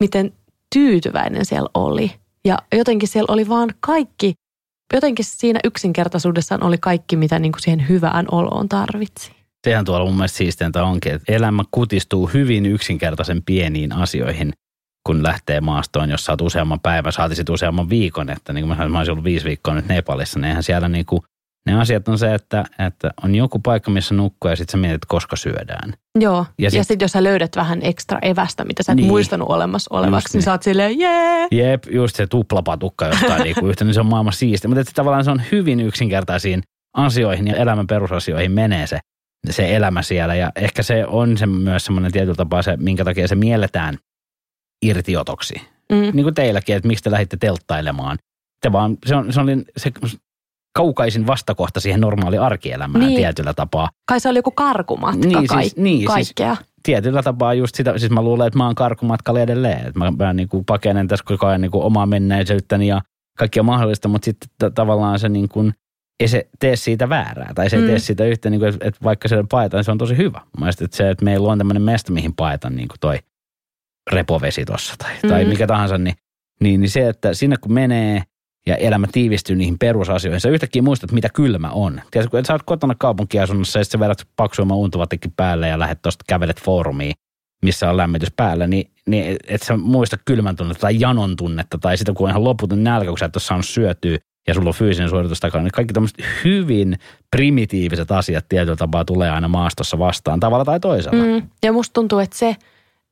miten 0.00 0.32
tyytyväinen 0.74 1.44
siellä 1.44 1.70
oli. 1.74 2.12
Ja 2.44 2.58
jotenkin 2.72 3.08
siellä 3.08 3.32
oli 3.32 3.48
vaan 3.48 3.74
kaikki, 3.80 4.34
jotenkin 4.94 5.24
siinä 5.24 5.60
yksinkertaisuudessaan 5.64 6.62
oli 6.62 6.78
kaikki, 6.78 7.16
mitä 7.16 7.38
niin 7.38 7.52
kuin 7.52 7.62
siihen 7.62 7.88
hyvään 7.88 8.26
oloon 8.30 8.68
tarvitsi. 8.68 9.37
Sehän 9.64 9.84
tuolla 9.84 10.06
mun 10.06 10.16
mielestä 10.16 10.38
siisteintä 10.38 10.84
onkin, 10.84 11.14
että 11.14 11.32
elämä 11.32 11.64
kutistuu 11.70 12.26
hyvin 12.26 12.66
yksinkertaisen 12.66 13.42
pieniin 13.46 13.92
asioihin, 13.92 14.52
kun 15.06 15.22
lähtee 15.22 15.60
maastoon, 15.60 16.10
jos 16.10 16.24
saat 16.24 16.40
useamman 16.40 16.80
päivän, 16.80 17.12
saatisit 17.12 17.48
useamman 17.48 17.90
viikon, 17.90 18.30
että 18.30 18.52
niin 18.52 18.66
kuin 18.66 18.90
mä 18.90 18.98
olisin 18.98 19.12
ollut 19.12 19.24
viisi 19.24 19.46
viikkoa 19.46 19.74
nyt 19.74 19.88
Nepalissa, 19.88 20.38
niin 20.38 20.48
eihän 20.48 20.62
siellä 20.62 20.88
niin 20.88 21.06
kuin 21.06 21.22
ne 21.66 21.80
asiat 21.80 22.08
on 22.08 22.18
se, 22.18 22.34
että, 22.34 22.64
että 22.78 23.10
on 23.24 23.34
joku 23.34 23.58
paikka, 23.58 23.90
missä 23.90 24.14
nukkuu 24.14 24.50
ja 24.50 24.56
sitten 24.56 24.72
sä 24.72 24.76
mietit, 24.76 25.04
koska 25.04 25.36
syödään. 25.36 25.92
Joo, 26.20 26.46
ja 26.58 26.70
sitten 26.70 26.84
sit 26.84 27.02
jos 27.02 27.12
sä 27.12 27.24
löydät 27.24 27.56
vähän 27.56 27.78
ekstra 27.82 28.18
evästä, 28.22 28.64
mitä 28.64 28.82
sä 28.82 28.92
et 28.92 28.96
niin. 28.96 29.08
muistanut 29.08 29.48
olemassa 29.48 29.94
olevaksi, 29.94 30.28
niin. 30.28 30.38
niin 30.38 30.44
sä 30.44 30.52
oot 30.52 30.62
silleen, 30.62 30.98
jee. 30.98 31.48
Jep, 31.50 31.84
just 31.90 32.16
se 32.16 32.26
tuplapatukka 32.26 33.06
jostain 33.06 33.42
niinku 33.42 33.66
yhtä, 33.66 33.84
niin 33.84 33.94
se 33.94 34.00
on 34.00 34.06
maailman 34.06 34.32
siisti. 34.32 34.68
Mutta 34.68 34.82
tavallaan 34.94 35.24
se 35.24 35.30
on 35.30 35.42
hyvin 35.52 35.80
yksinkertaisiin 35.80 36.62
asioihin 36.96 37.46
ja 37.46 37.56
elämän 37.56 37.86
perusasioihin 37.86 38.52
menee 38.52 38.86
se, 38.86 38.98
se 39.50 39.76
elämä 39.76 40.02
siellä. 40.02 40.34
Ja 40.34 40.52
ehkä 40.56 40.82
se 40.82 41.06
on 41.06 41.36
se 41.36 41.46
myös 41.46 41.84
semmoinen 41.84 42.12
tietyllä 42.12 42.36
tapaa 42.36 42.62
se, 42.62 42.76
minkä 42.76 43.04
takia 43.04 43.28
se 43.28 43.34
mielletään 43.34 43.98
irtiotoksi. 44.82 45.54
Mm. 45.92 45.98
Niin 45.98 46.22
kuin 46.22 46.34
teilläkin, 46.34 46.76
että 46.76 46.88
miksi 46.88 47.04
te 47.04 47.10
lähditte 47.10 47.36
telttailemaan. 47.36 48.18
Te 48.62 48.72
vaan, 48.72 48.96
se, 49.06 49.16
on, 49.16 49.32
se, 49.32 49.40
oli, 49.40 49.64
se 49.76 49.92
kaukaisin 50.76 51.26
vastakohta 51.26 51.80
siihen 51.80 52.00
normaali 52.00 52.38
arkielämään 52.38 53.06
niin. 53.06 53.16
tietyllä 53.16 53.54
tapaa. 53.54 53.88
Kai 54.08 54.20
se 54.20 54.28
oli 54.28 54.38
joku 54.38 54.50
karkumatka 54.50 55.26
niin, 55.26 55.38
siis, 55.38 55.50
kaik- 55.50 55.82
niin, 55.82 55.98
siis 55.98 56.08
kaikkea. 56.08 56.54
Siis, 56.54 56.68
tietyllä 56.82 57.22
tapaa 57.22 57.54
just 57.54 57.74
sitä, 57.74 57.98
siis 57.98 58.10
mä 58.12 58.22
luulen, 58.22 58.46
että 58.46 58.58
mä 58.58 58.66
oon 58.66 58.74
karkumatkalla 58.74 59.40
edelleen. 59.40 59.86
Että 59.86 59.98
mä, 59.98 60.10
mä 60.10 60.32
niin 60.32 60.48
kuin 60.48 60.64
pakenen 60.64 61.08
tässä 61.08 61.24
koko 61.24 61.46
ajan 61.46 61.60
niin 61.60 61.70
kuin 61.70 61.84
omaa 61.84 62.06
menneisyyttäni 62.06 62.86
ja 62.86 63.00
kaikkia 63.38 63.62
mahdollista, 63.62 64.08
mutta 64.08 64.24
sitten 64.24 64.48
t- 64.58 64.74
tavallaan 64.74 65.18
se 65.18 65.28
niin 65.28 65.48
kuin, 65.48 65.74
ei 66.20 66.28
se 66.28 66.48
tee 66.58 66.76
siitä 66.76 67.08
väärää. 67.08 67.52
Tai 67.54 67.70
se 67.70 67.76
ei 67.76 67.82
mm. 67.82 67.88
tee 67.88 67.98
siitä 67.98 68.24
yhtä, 68.24 68.50
niin 68.50 68.60
kuin, 68.60 68.74
että, 68.80 69.00
vaikka 69.04 69.28
se 69.28 69.44
paetaan, 69.50 69.78
niin 69.78 69.84
se 69.84 69.90
on 69.90 69.98
tosi 69.98 70.16
hyvä. 70.16 70.40
Mä 70.60 70.68
että 70.68 70.96
se, 70.96 71.10
että 71.10 71.24
meillä 71.24 71.48
on 71.48 71.58
tämmöinen 71.58 71.82
mesta, 71.82 72.12
mihin 72.12 72.34
paetaan 72.34 72.76
niin 72.76 72.88
kuin 72.88 73.00
toi 73.00 73.18
repovesi 74.12 74.64
tuossa 74.64 74.94
tai, 74.98 75.12
mm. 75.22 75.28
tai 75.28 75.44
mikä 75.44 75.66
tahansa, 75.66 75.98
niin, 75.98 76.16
niin, 76.60 76.80
niin 76.80 76.90
se, 76.90 77.08
että 77.08 77.34
sinne 77.34 77.56
kun 77.60 77.72
menee– 77.72 78.22
ja 78.68 78.76
elämä 78.76 79.06
tiivistyy 79.12 79.56
niihin 79.56 79.78
perusasioihin. 79.78 80.40
Sä 80.40 80.48
yhtäkkiä 80.48 80.82
muistat, 80.82 81.12
mitä 81.12 81.28
kylmä 81.34 81.70
on. 81.70 82.00
Tiedätkö, 82.10 82.36
kun 82.36 82.44
sä 82.44 82.52
oot 82.52 82.62
kotona 82.62 82.94
kaupunkiasunnossa 82.98 83.78
ja 83.78 83.84
sitten 83.84 83.98
sä 83.98 84.04
vedät 84.04 84.28
paksuimman 84.36 84.76
untuvatekin 84.76 85.32
päälle 85.36 85.68
ja 85.68 85.78
lähdet 85.78 86.02
tuosta 86.02 86.24
kävelet 86.28 86.62
foorumiin, 86.62 87.12
missä 87.62 87.90
on 87.90 87.96
lämmitys 87.96 88.32
päällä, 88.36 88.66
niin, 88.66 88.90
niin 89.06 89.36
et 89.48 89.62
sä 89.62 89.76
muista 89.76 90.16
kylmän 90.24 90.56
tunnetta 90.56 90.80
tai 90.80 91.00
janon 91.00 91.36
tunnetta 91.36 91.78
tai 91.78 91.96
sitä, 91.96 92.12
kun 92.12 92.24
on 92.24 92.30
ihan 92.30 92.44
loputon 92.44 92.84
nälkä, 92.84 93.08
kun 93.08 93.18
sä 93.18 93.26
et 93.26 93.36
ole 93.36 93.42
saanut 93.42 93.66
syötyä 93.66 94.18
ja 94.48 94.54
sulla 94.54 94.68
on 94.68 94.74
fyysinen 94.74 95.10
suoritus 95.10 95.40
takana, 95.40 95.64
niin 95.64 95.72
kaikki 95.72 95.94
tämmöiset 95.94 96.18
hyvin 96.44 96.98
primitiiviset 97.36 98.10
asiat 98.10 98.44
tietyllä 98.48 98.76
tapaa 98.76 99.04
tulee 99.04 99.30
aina 99.30 99.48
maastossa 99.48 99.98
vastaan 99.98 100.40
tavalla 100.40 100.64
tai 100.64 100.80
toisella. 100.80 101.24
Mm. 101.24 101.48
Ja 101.62 101.72
musta 101.72 101.92
tuntuu, 101.92 102.18
että 102.18 102.38
se, 102.38 102.56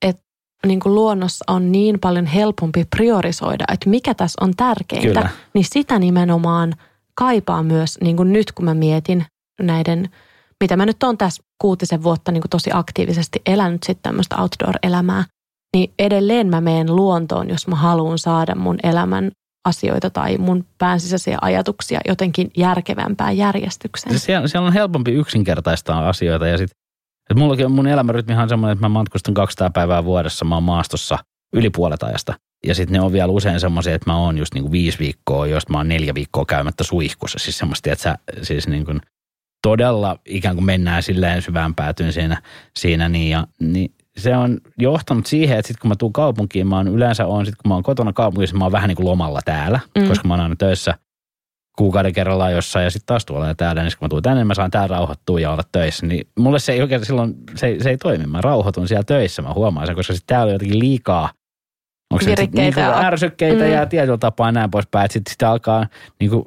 että 0.02 0.22
niin 0.66 0.80
kuin 0.80 0.94
luonnossa 0.94 1.44
on 1.48 1.72
niin 1.72 2.00
paljon 2.00 2.26
helpompi 2.26 2.84
priorisoida, 2.96 3.64
että 3.72 3.90
mikä 3.90 4.14
tässä 4.14 4.44
on 4.44 4.52
tärkeintä, 4.56 5.08
Kyllä. 5.08 5.28
niin 5.54 5.64
sitä 5.72 5.98
nimenomaan 5.98 6.72
kaipaa 7.14 7.62
myös 7.62 7.98
niin 8.00 8.16
kuin 8.16 8.32
nyt, 8.32 8.52
kun 8.52 8.64
mä 8.64 8.74
mietin 8.74 9.24
näiden, 9.62 10.08
mitä 10.60 10.76
mä 10.76 10.86
nyt 10.86 11.02
on 11.02 11.18
tässä 11.18 11.42
kuutisen 11.58 12.02
vuotta 12.02 12.32
niin 12.32 12.42
kuin 12.42 12.50
tosi 12.50 12.70
aktiivisesti 12.72 13.42
elänyt 13.46 13.82
sitten 13.82 14.02
tämmöistä 14.02 14.36
outdoor-elämää, 14.40 15.24
niin 15.76 15.92
edelleen 15.98 16.46
mä 16.46 16.60
menen 16.60 16.96
luontoon, 16.96 17.48
jos 17.48 17.68
mä 17.68 17.76
haluan 17.76 18.18
saada 18.18 18.54
mun 18.54 18.78
elämän 18.82 19.30
asioita 19.66 20.10
tai 20.10 20.38
mun 20.38 20.64
päänsisäisiä 20.78 21.38
ajatuksia 21.40 22.00
jotenkin 22.08 22.50
järkevämpään 22.56 23.36
järjestykseen. 23.36 24.18
Siellä, 24.18 24.48
siellä 24.48 24.66
on 24.66 24.72
helpompi 24.72 25.12
yksinkertaistaa 25.12 26.08
asioita 26.08 26.46
ja 26.46 26.58
sitten 26.58 26.78
mullakin 27.34 27.70
mun 27.70 27.86
elämänrytmihan 27.86 28.42
on 28.42 28.48
semmoinen, 28.48 28.72
että 28.72 28.84
mä 28.84 28.88
matkustan 28.88 29.34
200 29.34 29.70
päivää 29.70 30.04
vuodessa, 30.04 30.44
mä 30.44 30.54
oon 30.54 30.62
maastossa 30.62 31.18
yli 31.52 31.70
puolet 31.70 32.02
ajasta. 32.02 32.34
Ja 32.66 32.74
sitten 32.74 32.92
ne 32.92 33.00
on 33.00 33.12
vielä 33.12 33.32
usein 33.32 33.60
semmoisia, 33.60 33.94
että 33.94 34.10
mä 34.10 34.18
oon 34.18 34.38
just 34.38 34.54
niinku 34.54 34.72
viisi 34.72 34.98
viikkoa, 34.98 35.46
josta 35.46 35.72
mä 35.72 35.78
oon 35.78 35.88
neljä 35.88 36.14
viikkoa 36.14 36.44
käymättä 36.44 36.84
suihkussa. 36.84 37.38
Siis 37.38 37.58
semmoista, 37.58 37.92
että 37.92 38.02
sä 38.02 38.18
siis 38.42 38.68
niinku 38.68 38.92
todella 39.62 40.18
ikään 40.24 40.54
kuin 40.56 40.64
mennään 40.64 41.02
silleen 41.02 41.42
syvään 41.42 41.74
päätyyn 41.74 42.12
siinä, 42.12 42.42
siinä 42.78 43.08
niin, 43.08 43.30
ja, 43.30 43.46
niin 43.60 43.94
se 44.18 44.36
on 44.36 44.58
johtanut 44.78 45.26
siihen, 45.26 45.58
että 45.58 45.68
sitten 45.68 45.80
kun 45.80 45.88
mä 45.88 45.94
tuun 45.98 46.12
kaupunkiin, 46.12 46.66
mä 46.66 46.76
oon 46.76 46.88
yleensä 46.88 47.26
on, 47.26 47.46
sit 47.46 47.56
kun 47.56 47.68
mä 47.68 47.74
oon 47.74 47.82
kotona 47.82 48.12
kaupungissa, 48.12 48.56
mä 48.56 48.64
oon 48.64 48.72
vähän 48.72 48.88
niin 48.88 48.96
kuin 48.96 49.06
lomalla 49.06 49.40
täällä, 49.44 49.80
mm. 49.98 50.08
koska 50.08 50.28
mä 50.28 50.34
oon 50.34 50.40
aina 50.40 50.56
töissä– 50.56 50.94
kuukauden 51.76 52.12
kerrallaan 52.12 52.52
jossain 52.52 52.84
ja 52.84 52.90
sitten 52.90 53.06
taas 53.06 53.24
tuolla 53.24 53.46
ja 53.46 53.54
täällä, 53.54 53.82
niin 53.82 53.92
kun 53.98 54.06
mä 54.06 54.08
tuun 54.08 54.22
tänne, 54.22 54.40
niin 54.40 54.46
mä 54.46 54.54
saan 54.54 54.70
täällä 54.70 54.96
rauhoittua 54.96 55.40
ja 55.40 55.50
olla 55.50 55.62
töissä. 55.72 56.06
Niin 56.06 56.28
mulle 56.38 56.58
se 56.58 56.72
ei 56.72 56.82
oikein 56.82 57.06
silloin, 57.06 57.34
se, 57.54 57.66
ei, 57.66 57.82
se 57.82 57.90
ei 57.90 57.96
toimi. 57.96 58.26
Mä 58.26 58.40
rauhoitun 58.40 58.88
siellä 58.88 59.04
töissä, 59.04 59.42
mä 59.42 59.54
huomaan 59.54 59.86
sen, 59.86 59.96
koska 59.96 60.12
sitten 60.12 60.34
täällä 60.34 60.50
on 60.50 60.52
jotenkin 60.52 60.78
liikaa 60.78 61.30
Onko 62.10 62.24
se 62.24 62.34
niin 62.52 62.78
ärsykkeitä 62.78 63.64
mm. 63.64 63.70
ja 63.70 63.86
tietyllä 63.86 64.18
tapaa 64.18 64.52
näin 64.52 64.70
poispäin. 64.70 65.10
Sitten 65.10 65.32
sitä 65.32 65.50
alkaa 65.50 65.86
niin 66.20 66.30
kuin 66.30 66.44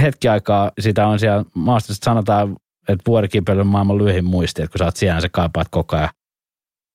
hetki 0.00 0.28
aikaa, 0.28 0.70
sitä 0.80 1.06
on 1.06 1.18
siellä 1.18 1.44
maasta, 1.54 1.94
sanotaan, 1.94 2.56
että 2.88 3.02
vuorikipeily 3.06 3.60
on 3.60 3.66
maailman 3.66 3.98
lyhin 3.98 4.24
muisti, 4.24 4.62
että 4.62 4.72
kun 4.72 4.78
sä 4.78 4.84
oot 4.84 4.96
siellä, 4.96 5.20
sä 5.20 5.28
kaipaat 5.28 5.68
koko 5.70 5.96
ajan, 5.96 6.08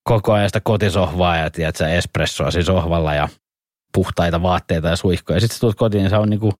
koko 0.07 0.33
ajan 0.33 0.49
sitä 0.49 0.61
kotisohvaa 0.63 1.37
ja 1.37 1.49
tiedät, 1.49 1.75
sä 1.75 1.89
espressoa 1.89 2.51
siis 2.51 2.65
sohvalla 2.65 3.13
ja 3.13 3.29
puhtaita 3.93 4.41
vaatteita 4.41 4.87
ja 4.87 4.95
suihkoja. 4.95 5.39
Sitten 5.39 5.55
sä 5.55 5.59
tulet 5.59 5.75
kotiin, 5.75 6.01
niin 6.01 6.09
se 6.09 6.17
on 6.17 6.29
niin 6.29 6.39
kuin 6.39 6.53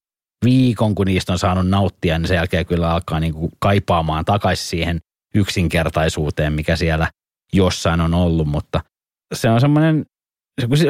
viikon, 0.44 0.94
kun 0.94 1.06
niistä 1.06 1.32
on 1.32 1.38
saanut 1.38 1.68
nauttia, 1.68 2.18
niin 2.18 2.28
sen 2.28 2.34
jälkeen 2.34 2.66
kyllä 2.66 2.90
alkaa 2.90 3.20
niin 3.20 3.34
kuin 3.34 3.50
kaipaamaan 3.58 4.24
takaisin 4.24 4.66
siihen 4.66 4.98
yksinkertaisuuteen, 5.34 6.52
mikä 6.52 6.76
siellä 6.76 7.08
jossain 7.52 8.00
on 8.00 8.14
ollut, 8.14 8.48
mutta 8.48 8.80
se 9.34 9.50
on 9.50 9.60
semmoinen, 9.60 10.06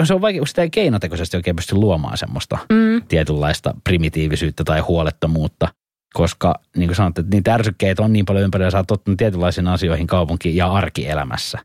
se 0.05 0.15
on 0.15 0.21
vaikea, 0.21 0.41
kun 0.41 0.47
sitä 0.47 0.63
ei 0.63 0.71
keinotekoisesti 0.71 1.37
oikein 1.37 1.57
pysty 1.57 1.75
luomaan 1.75 2.19
semmoista 2.19 2.59
mm. 2.73 3.03
tietynlaista 3.09 3.75
primitiivisyyttä 3.85 4.65
tai 4.65 4.81
huolettomuutta, 4.81 5.69
koska 6.15 6.55
niin 6.77 6.89
kuin 6.89 6.97
sanot, 6.97 7.19
että 7.19 7.37
niitä 7.37 7.55
ärsykkeitä 7.55 8.03
on 8.03 8.13
niin 8.13 8.25
paljon 8.25 8.45
ympärillä, 8.45 8.71
sä 8.71 8.79
oot 8.79 8.87
tottunut 8.87 9.19
tietynlaisiin 9.19 9.69
asioihin 9.69 10.07
kaupunki- 10.07 10.57
ja 10.57 10.73
arkielämässä. 10.73 11.59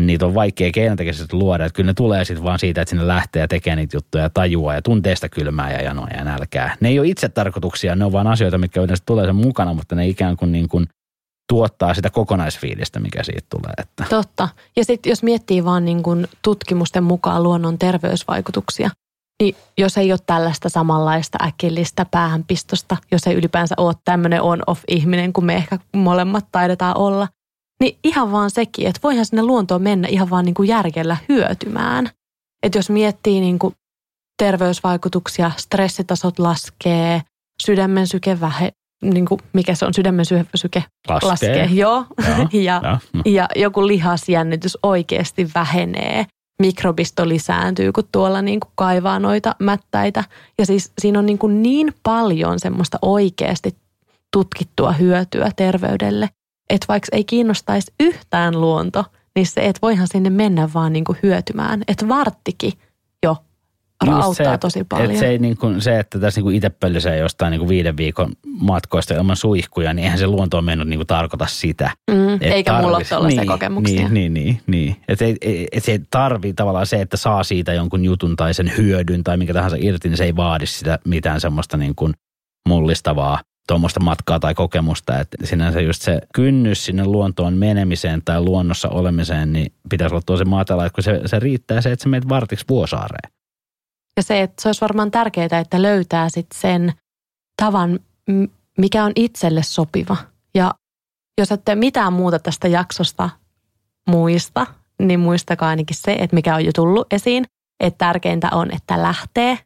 Niitä 0.00 0.26
on 0.26 0.34
vaikea 0.34 0.70
keinotekoisesti 0.72 1.36
luoda. 1.36 1.64
Että 1.64 1.76
kyllä 1.76 1.90
ne 1.90 1.94
tulee 1.94 2.24
sitten 2.24 2.44
vaan 2.44 2.58
siitä, 2.58 2.82
että 2.82 2.90
sinne 2.90 3.06
lähtee 3.06 3.40
ja 3.40 3.48
tekee 3.48 3.76
niitä 3.76 3.96
juttuja 3.96 4.24
ja 4.24 4.30
tajuaa 4.30 4.74
ja 4.74 4.82
tuntee 4.82 5.14
sitä 5.14 5.28
kylmää 5.28 5.72
ja 5.72 5.82
janoa 5.82 6.08
ja 6.16 6.24
nälkää. 6.24 6.76
Ne 6.80 6.88
ei 6.88 6.98
ole 6.98 7.08
itse 7.08 7.28
tarkoituksia, 7.28 7.96
ne 7.96 8.04
on 8.04 8.12
vaan 8.12 8.26
asioita, 8.26 8.58
mitkä 8.58 8.80
yleensä 8.80 9.02
tulee 9.06 9.26
sen 9.26 9.36
mukana, 9.36 9.74
mutta 9.74 9.94
ne 9.94 10.06
ikään 10.06 10.36
kuin, 10.36 10.52
niin 10.52 10.68
kuin 10.68 10.86
tuottaa 11.52 11.94
sitä 11.94 12.10
kokonaisfiilistä, 12.10 13.00
mikä 13.00 13.22
siitä 13.22 13.46
tulee. 13.50 13.74
Että. 13.78 14.04
Totta. 14.10 14.48
Ja 14.76 14.84
sitten 14.84 15.10
jos 15.10 15.22
miettii 15.22 15.64
vaan 15.64 15.84
niin 15.84 16.02
kuin 16.02 16.28
tutkimusten 16.42 17.04
mukaan 17.04 17.42
luonnon 17.42 17.78
terveysvaikutuksia, 17.78 18.90
niin 19.42 19.56
jos 19.78 19.98
ei 19.98 20.12
ole 20.12 20.20
tällaista 20.26 20.68
samanlaista 20.68 21.38
äkillistä 21.46 22.06
päähänpistosta, 22.10 22.96
jos 23.12 23.26
ei 23.26 23.34
ylipäänsä 23.34 23.74
ole 23.78 23.94
tämmöinen 24.04 24.42
on-off-ihminen, 24.42 25.32
kun 25.32 25.44
me 25.44 25.54
ehkä 25.54 25.78
molemmat 25.96 26.46
taidetaan 26.52 26.96
olla, 26.96 27.28
niin 27.82 27.98
ihan 28.04 28.32
vaan 28.32 28.50
sekin, 28.50 28.86
että 28.86 29.00
voihan 29.02 29.26
sinne 29.26 29.42
luontoon 29.42 29.82
mennä 29.82 30.08
ihan 30.08 30.30
vaan 30.30 30.44
niin 30.44 30.54
kuin 30.54 30.68
järjellä 30.68 31.16
hyötymään. 31.28 32.10
Että 32.62 32.78
jos 32.78 32.90
miettii 32.90 33.40
niin 33.40 33.58
kuin 33.58 33.74
terveysvaikutuksia, 34.42 35.50
stressitasot 35.56 36.38
laskee, 36.38 37.22
sydämen 37.62 38.06
syke 38.06 38.40
vähe, 38.40 38.72
niin 39.02 39.26
kuin 39.26 39.40
mikä 39.52 39.74
se 39.74 39.86
on, 39.86 39.94
sydämen 39.94 40.24
syke 40.54 40.84
laskee. 41.08 41.30
laskee 41.30 41.64
joo. 41.64 42.04
Joo, 42.28 42.48
ja, 42.62 42.80
joo. 42.84 42.98
No. 43.12 43.22
ja 43.24 43.48
joku 43.56 43.86
lihasjännitys 43.86 44.78
oikeasti 44.82 45.50
vähenee. 45.54 46.26
Mikrobisto 46.58 47.28
lisääntyy, 47.28 47.92
kun 47.92 48.04
tuolla 48.12 48.42
niin 48.42 48.60
kuin 48.60 48.72
kaivaa 48.74 49.18
noita 49.18 49.54
mättäitä. 49.58 50.24
Ja 50.58 50.66
siis 50.66 50.92
siinä 50.98 51.18
on 51.18 51.26
niin, 51.26 51.38
kuin 51.38 51.62
niin 51.62 51.94
paljon 52.02 52.60
semmoista 52.60 52.98
oikeasti 53.02 53.76
tutkittua 54.32 54.92
hyötyä 54.92 55.50
terveydelle, 55.56 56.28
että 56.72 56.86
vaikka 56.88 57.08
ei 57.12 57.24
kiinnostaisi 57.24 57.92
yhtään 58.00 58.60
luonto, 58.60 59.04
niin 59.36 59.46
se, 59.46 59.60
että 59.60 59.78
voihan 59.82 60.08
sinne 60.10 60.30
mennä 60.30 60.68
vaan 60.74 60.92
niin 60.92 61.04
kuin 61.04 61.18
hyötymään. 61.22 61.82
Että 61.88 62.08
varttikin 62.08 62.72
jo 63.22 63.36
Just 64.06 64.22
auttaa 64.24 64.52
se, 64.54 64.58
tosi 64.58 64.80
Et 64.80 64.88
paljon. 64.88 65.18
se, 65.18 65.28
ei 65.28 65.38
niin 65.38 65.56
kuin, 65.56 65.80
se, 65.80 65.98
että 65.98 66.18
tässä 66.18 66.38
niin 66.38 66.44
kuin 66.44 66.56
itse 66.56 66.70
pöllisee 66.70 67.16
jostain 67.18 67.50
niin 67.50 67.58
kuin 67.58 67.68
viiden 67.68 67.96
viikon 67.96 68.32
matkoista 68.60 69.14
ilman 69.14 69.36
suihkuja, 69.36 69.94
niin 69.94 70.04
eihän 70.04 70.18
se 70.18 70.26
luontoon 70.26 70.64
mennyt 70.64 70.88
niin 70.88 70.98
kuin 70.98 71.06
tarkoita 71.06 71.46
sitä. 71.46 71.90
mm, 72.10 72.34
Et 72.34 72.42
eikä 72.42 72.72
mulla 72.72 72.96
ole 72.96 73.04
tarvis- 73.04 73.08
tuollaisia 73.08 73.40
niin, 73.40 73.48
kokemuksia. 73.48 74.08
Niin, 74.08 74.34
niin, 74.34 74.34
niin. 74.34 74.60
niin. 74.66 74.96
Et, 75.08 75.22
et, 75.22 75.36
et, 75.72 75.84
se 75.84 75.92
ei 75.92 76.00
tarvii 76.10 76.54
tavallaan 76.54 76.86
se, 76.86 77.00
että 77.00 77.16
saa 77.16 77.44
siitä 77.44 77.72
jonkun 77.72 78.04
jutun 78.04 78.36
tai 78.36 78.54
sen 78.54 78.72
hyödyn 78.78 79.24
tai 79.24 79.36
mikä 79.36 79.52
tahansa 79.52 79.76
irti, 79.80 80.08
niin 80.08 80.16
se 80.16 80.24
ei 80.24 80.36
vaadi 80.36 80.66
sitä 80.66 80.98
mitään 81.06 81.40
semmoista 81.40 81.76
niin 81.76 81.94
kuin 81.94 82.14
mullistavaa 82.68 83.40
tuommoista 83.68 84.00
matkaa 84.00 84.40
tai 84.40 84.54
kokemusta. 84.54 85.20
Että 85.20 85.36
sinänsä 85.44 85.80
just 85.80 86.02
se 86.02 86.20
kynnys 86.34 86.84
sinne 86.84 87.04
luontoon 87.04 87.54
menemiseen 87.54 88.22
tai 88.24 88.40
luonnossa 88.40 88.88
olemiseen, 88.88 89.52
niin 89.52 89.72
pitäisi 89.88 90.14
olla 90.14 90.22
tosi 90.26 90.44
matala, 90.44 90.90
kun 90.90 91.04
se, 91.04 91.20
se 91.26 91.38
riittää 91.38 91.80
se, 91.80 91.92
että 91.92 92.02
sä 92.02 92.08
menet 92.08 92.28
vartiksi 92.28 92.64
vuosaareen. 92.68 93.32
Ja 94.16 94.22
se, 94.22 94.42
että 94.42 94.62
se 94.62 94.68
olisi 94.68 94.80
varmaan 94.80 95.10
tärkeää, 95.10 95.60
että 95.60 95.82
löytää 95.82 96.28
sit 96.28 96.46
sen 96.54 96.92
tavan, 97.62 98.00
mikä 98.78 99.04
on 99.04 99.12
itselle 99.16 99.62
sopiva. 99.62 100.16
Ja 100.54 100.74
jos 101.38 101.52
ette 101.52 101.74
mitään 101.74 102.12
muuta 102.12 102.38
tästä 102.38 102.68
jaksosta 102.68 103.30
muista, 104.08 104.66
niin 104.98 105.20
muistakaa 105.20 105.68
ainakin 105.68 105.96
se, 105.96 106.12
että 106.12 106.34
mikä 106.34 106.54
on 106.54 106.64
jo 106.64 106.72
tullut 106.74 107.12
esiin, 107.12 107.44
että 107.80 107.98
tärkeintä 107.98 108.48
on, 108.52 108.74
että 108.74 109.02
lähtee. 109.02 109.58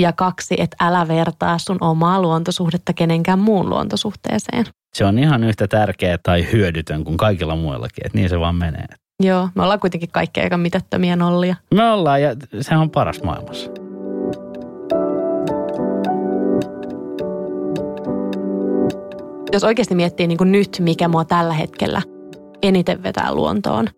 Ja 0.00 0.12
kaksi, 0.12 0.54
että 0.58 0.76
älä 0.80 1.08
vertaa 1.08 1.58
sun 1.58 1.78
omaa 1.80 2.22
luontosuhdetta 2.22 2.92
kenenkään 2.92 3.38
muun 3.38 3.70
luontosuhteeseen. 3.70 4.64
Se 4.94 5.04
on 5.04 5.18
ihan 5.18 5.44
yhtä 5.44 5.68
tärkeä 5.68 6.18
tai 6.22 6.46
hyödytön 6.52 7.04
kuin 7.04 7.16
kaikilla 7.16 7.56
muillakin, 7.56 8.06
että 8.06 8.18
niin 8.18 8.28
se 8.28 8.40
vaan 8.40 8.54
menee. 8.54 8.86
Joo, 9.22 9.48
me 9.54 9.62
ollaan 9.62 9.80
kuitenkin 9.80 10.08
kaikki 10.12 10.40
aika 10.40 10.56
mitättömiä 10.56 11.16
nollia. 11.16 11.56
Me 11.74 11.90
ollaan 11.90 12.22
ja 12.22 12.36
se 12.60 12.76
on 12.76 12.90
paras 12.90 13.22
maailmassa. 13.22 13.70
jos 19.52 19.64
oikeasti 19.64 19.94
miettii 19.94 20.26
niin 20.26 20.38
kuin 20.38 20.52
nyt, 20.52 20.76
mikä 20.80 21.08
mua 21.08 21.24
tällä 21.24 21.54
hetkellä 21.54 22.02
eniten 22.62 23.02
vetää 23.02 23.34
luontoon, 23.34 23.88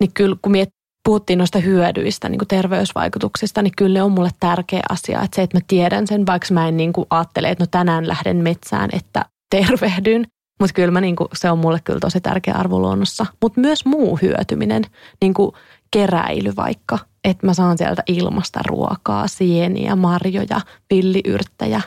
niin 0.00 0.10
kyllä 0.14 0.36
kun 0.42 0.52
miet, 0.52 0.68
puhuttiin 1.04 1.38
noista 1.38 1.58
hyödyistä, 1.58 2.28
niin 2.28 2.38
kuin 2.38 2.48
terveysvaikutuksista, 2.48 3.62
niin 3.62 3.72
kyllä 3.76 4.04
on 4.04 4.12
mulle 4.12 4.30
tärkeä 4.40 4.82
asia. 4.88 5.22
Että 5.22 5.36
se, 5.36 5.42
että 5.42 5.56
mä 5.56 5.60
tiedän 5.66 6.06
sen, 6.06 6.26
vaikka 6.26 6.54
mä 6.54 6.68
en 6.68 6.76
niin 6.76 6.92
kuin 6.92 7.06
ajattele, 7.10 7.48
että 7.48 7.64
no 7.64 7.68
tänään 7.70 8.08
lähden 8.08 8.36
metsään, 8.36 8.90
että 8.92 9.24
tervehdyn. 9.50 10.26
Mutta 10.60 10.74
kyllä 10.74 10.90
mä 10.90 11.00
niin 11.00 11.16
kuin, 11.16 11.28
se 11.34 11.50
on 11.50 11.58
mulle 11.58 11.80
kyllä 11.84 12.00
tosi 12.00 12.20
tärkeä 12.20 12.54
arvo 12.54 12.78
luonnossa. 12.78 13.26
Mutta 13.42 13.60
myös 13.60 13.84
muu 13.84 14.18
hyötyminen, 14.22 14.82
niin 15.20 15.34
kuin 15.34 15.52
keräily 15.90 16.52
vaikka, 16.56 16.98
että 17.24 17.46
mä 17.46 17.54
saan 17.54 17.78
sieltä 17.78 18.02
ilmasta 18.06 18.60
ruokaa, 18.66 19.26
sieniä, 19.26 19.96
marjoja, 19.96 20.60
villiyrttejä. 20.90 21.80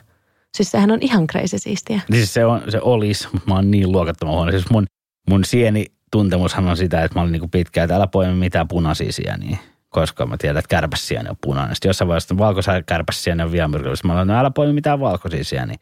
Siis 0.58 0.72
sehän 0.72 0.92
on 0.92 1.00
ihan 1.02 1.28
crazy 1.28 1.58
siistiä. 1.58 2.02
Siis 2.12 2.34
se, 2.34 2.46
on, 2.46 2.62
se 2.70 2.80
olisi, 2.82 3.28
mutta 3.34 3.50
mä 3.50 3.56
oon 3.56 3.72
niin 3.72 3.92
luokattoman 3.92 4.36
huono. 4.36 4.52
Siis 4.52 4.70
mun, 4.70 4.86
mun 5.30 5.46
sieni 5.46 5.86
tuntemushan 6.12 6.68
on 6.68 6.78
sitä, 6.78 7.04
että 7.04 7.20
mä 7.20 7.22
olin 7.22 7.32
niin 7.32 7.50
pitkään, 7.50 7.86
että 7.86 7.96
älä 7.96 8.08
poimi 8.08 8.34
mitään 8.34 8.68
punaisia 8.68 9.12
sieniä. 9.12 9.58
Koska 9.90 10.26
mä 10.26 10.38
tiedän, 10.38 10.58
että 10.58 10.70
kärpäsieni 10.70 11.30
on 11.30 11.36
punainen. 11.42 11.76
Sitten 11.76 11.90
jossain 11.90 12.08
vaiheessa 12.08 12.38
valkoisia 12.38 12.84
kärpäsieni 12.84 13.44
on 13.44 13.52
vielä 13.52 13.68
myrkyllistä. 13.68 14.08
Mä 14.08 14.14
olin, 14.18 14.28
no 14.28 14.40
älä 14.40 14.52
poimi 14.52 14.74
mitään 14.74 15.00
valkoisia 15.00 15.44
sieniä. 15.44 15.78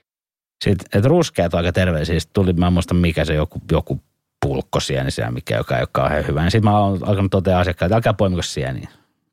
Sitten, 0.63 0.87
että 0.93 1.09
ruskeat 1.09 1.53
on 1.53 1.57
aika 1.57 1.71
terveellisiä. 1.71 2.19
Sitten 2.19 2.33
tuli, 2.33 2.53
mä 2.53 2.67
en 2.67 2.73
muista 2.73 2.93
mikä 2.93 3.25
se 3.25 3.33
joku, 3.33 3.61
joku 3.71 4.01
pulkkosieni 4.45 5.11
siellä, 5.11 5.31
mikä 5.31 5.57
joka 5.57 5.75
ei 5.75 5.81
ole 5.81 5.87
kauhean 5.91 6.27
hyvä. 6.27 6.41
Niin 6.41 6.51
sitten 6.51 6.71
mä 6.71 6.79
oon 6.79 6.99
alkanut 7.07 7.31
toteaa 7.31 7.59
asiakkaille, 7.59 7.89
että 7.89 7.95
älkää 7.95 8.13
poimiko 8.13 8.41
sieniä. 8.41 8.87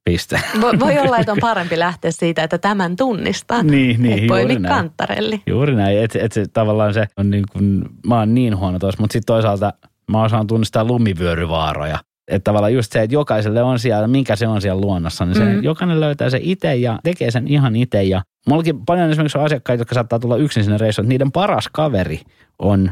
Piste. 0.05 0.40
Voi, 0.61 0.80
voi 0.80 0.99
olla, 0.99 1.18
että 1.18 1.32
on 1.32 1.38
parempi 1.51 1.78
lähteä 1.78 2.11
siitä, 2.11 2.43
että 2.45 2.59
tämän 2.59 2.97
tunnistaa. 2.97 3.62
Niin, 3.62 4.03
niin, 4.03 4.18
Et 4.18 4.26
poimi 4.26 4.53
juuri 4.53 4.62
näin. 4.62 4.74
kantarelli. 4.74 5.43
Juuri 5.47 5.74
näin, 5.74 5.99
että 5.99 6.18
et 6.22 6.32
se 6.32 6.45
tavallaan 6.53 6.95
se 6.95 7.07
on 7.16 7.30
niin 7.30 7.45
kuin, 7.53 7.84
mä 8.07 8.18
oon 8.18 8.34
niin 8.34 8.57
huono 8.57 8.78
tuossa, 8.78 9.01
mutta 9.01 9.12
sitten 9.12 9.34
toisaalta 9.34 9.72
mä 10.12 10.22
osaan 10.22 10.46
tunnistaa 10.46 10.84
lumivyöryvaaroja. 10.84 11.98
Että 12.28 12.44
tavallaan 12.44 12.74
just 12.74 12.92
se, 12.92 13.02
että 13.02 13.14
jokaiselle 13.14 13.62
on 13.62 13.78
siellä, 13.78 14.08
minkä 14.08 14.36
se 14.36 14.46
on 14.48 14.62
siellä 14.62 14.80
luonnossa, 14.80 15.24
niin 15.26 15.34
se, 15.36 15.44
Mm. 15.44 15.62
jokainen 15.62 16.00
löytää 16.00 16.30
se 16.30 16.38
itse 16.42 16.74
ja 16.76 16.98
tekee 17.02 17.30
sen 17.30 17.48
ihan 17.48 17.76
itse. 17.76 18.02
Ja 18.02 18.22
mullakin 18.48 18.84
paljon 18.86 19.10
esimerkiksi 19.10 19.38
on 19.38 19.44
asiakkaita, 19.44 19.80
jotka 19.80 19.94
saattaa 19.94 20.18
tulla 20.18 20.36
yksin 20.36 20.64
sinne 20.64 20.78
reissuun, 20.78 21.04
että 21.04 21.08
niiden 21.08 21.32
paras 21.32 21.68
kaveri 21.72 22.20
on, 22.58 22.90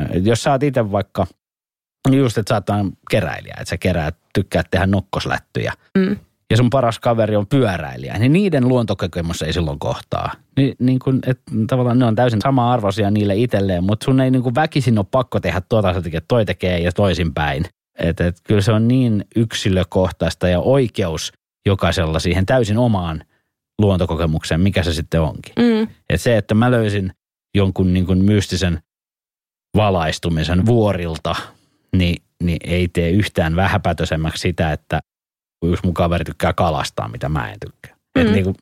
äh, 0.00 0.06
jos 0.22 0.42
sä 0.42 0.50
oot 0.52 0.62
itse 0.62 0.92
vaikka, 0.92 1.26
just 2.12 2.38
että 2.38 2.54
sä 2.68 2.74
oot 2.76 2.92
keräilijä, 3.10 3.54
että 3.60 3.70
sä 3.70 3.78
keräät, 3.78 4.16
tykkäät 4.34 4.66
tehdä 4.70 4.86
nokkoslättyjä, 4.86 5.72
Mm. 5.98 6.16
Ja 6.50 6.56
sun 6.56 6.70
paras 6.70 6.98
kaveri 6.98 7.36
on 7.36 7.46
pyöräilijä, 7.46 8.18
niin 8.18 8.32
niiden 8.32 8.68
luontokokemus 8.68 9.42
ei 9.42 9.52
silloin 9.52 9.78
kohtaa. 9.78 10.32
Ni, 10.56 10.74
niin 10.78 10.98
kun, 10.98 11.20
et, 11.26 11.40
tavallaan 11.66 11.98
ne 11.98 12.04
on 12.04 12.14
täysin 12.14 12.40
sama 12.40 12.72
arvoisia 12.72 13.10
niille 13.10 13.36
itselleen, 13.36 13.84
mutta 13.84 14.04
sun 14.04 14.20
ei 14.20 14.30
niin 14.30 14.42
kuin 14.42 14.54
väkisin 14.54 14.98
ole 14.98 15.06
pakko 15.10 15.40
tehdä 15.40 15.62
tuota, 15.68 16.02
tekee, 16.02 16.22
toi 16.28 16.44
tekee 16.44 16.78
ja 16.78 16.92
toisinpäin. 16.92 17.64
Et, 17.98 18.20
et, 18.20 18.36
kyllä 18.44 18.60
se 18.60 18.72
on 18.72 18.88
niin 18.88 19.24
yksilökohtaista 19.36 20.48
ja 20.48 20.60
oikeus 20.60 21.32
jokaisella 21.66 22.18
siihen 22.18 22.46
täysin 22.46 22.78
omaan 22.78 23.24
luontokokemukseen, 23.78 24.60
mikä 24.60 24.82
se 24.82 24.92
sitten 24.92 25.20
onkin. 25.20 25.52
Mm. 25.58 25.88
Et 26.10 26.20
se, 26.20 26.36
että 26.36 26.54
mä 26.54 26.70
löysin 26.70 27.12
jonkun 27.54 27.92
niin 27.92 28.06
kuin 28.06 28.24
mystisen 28.24 28.78
valaistumisen 29.76 30.66
vuorilta, 30.66 31.34
niin, 31.96 32.22
niin 32.42 32.58
ei 32.64 32.88
tee 32.88 33.10
yhtään 33.10 33.56
vähäpätösemmäksi 33.56 34.40
sitä, 34.40 34.72
että 34.72 35.00
yksi 35.64 35.84
mun 35.86 35.94
kaveri 35.94 36.24
tykkää 36.24 36.52
kalastaa, 36.52 37.08
mitä 37.08 37.28
mä 37.28 37.50
en 37.52 37.60
tykkää. 37.60 37.96
Mm. 38.18 38.22
Et 38.26 38.32
niin 38.32 38.44
kuin, 38.44 38.54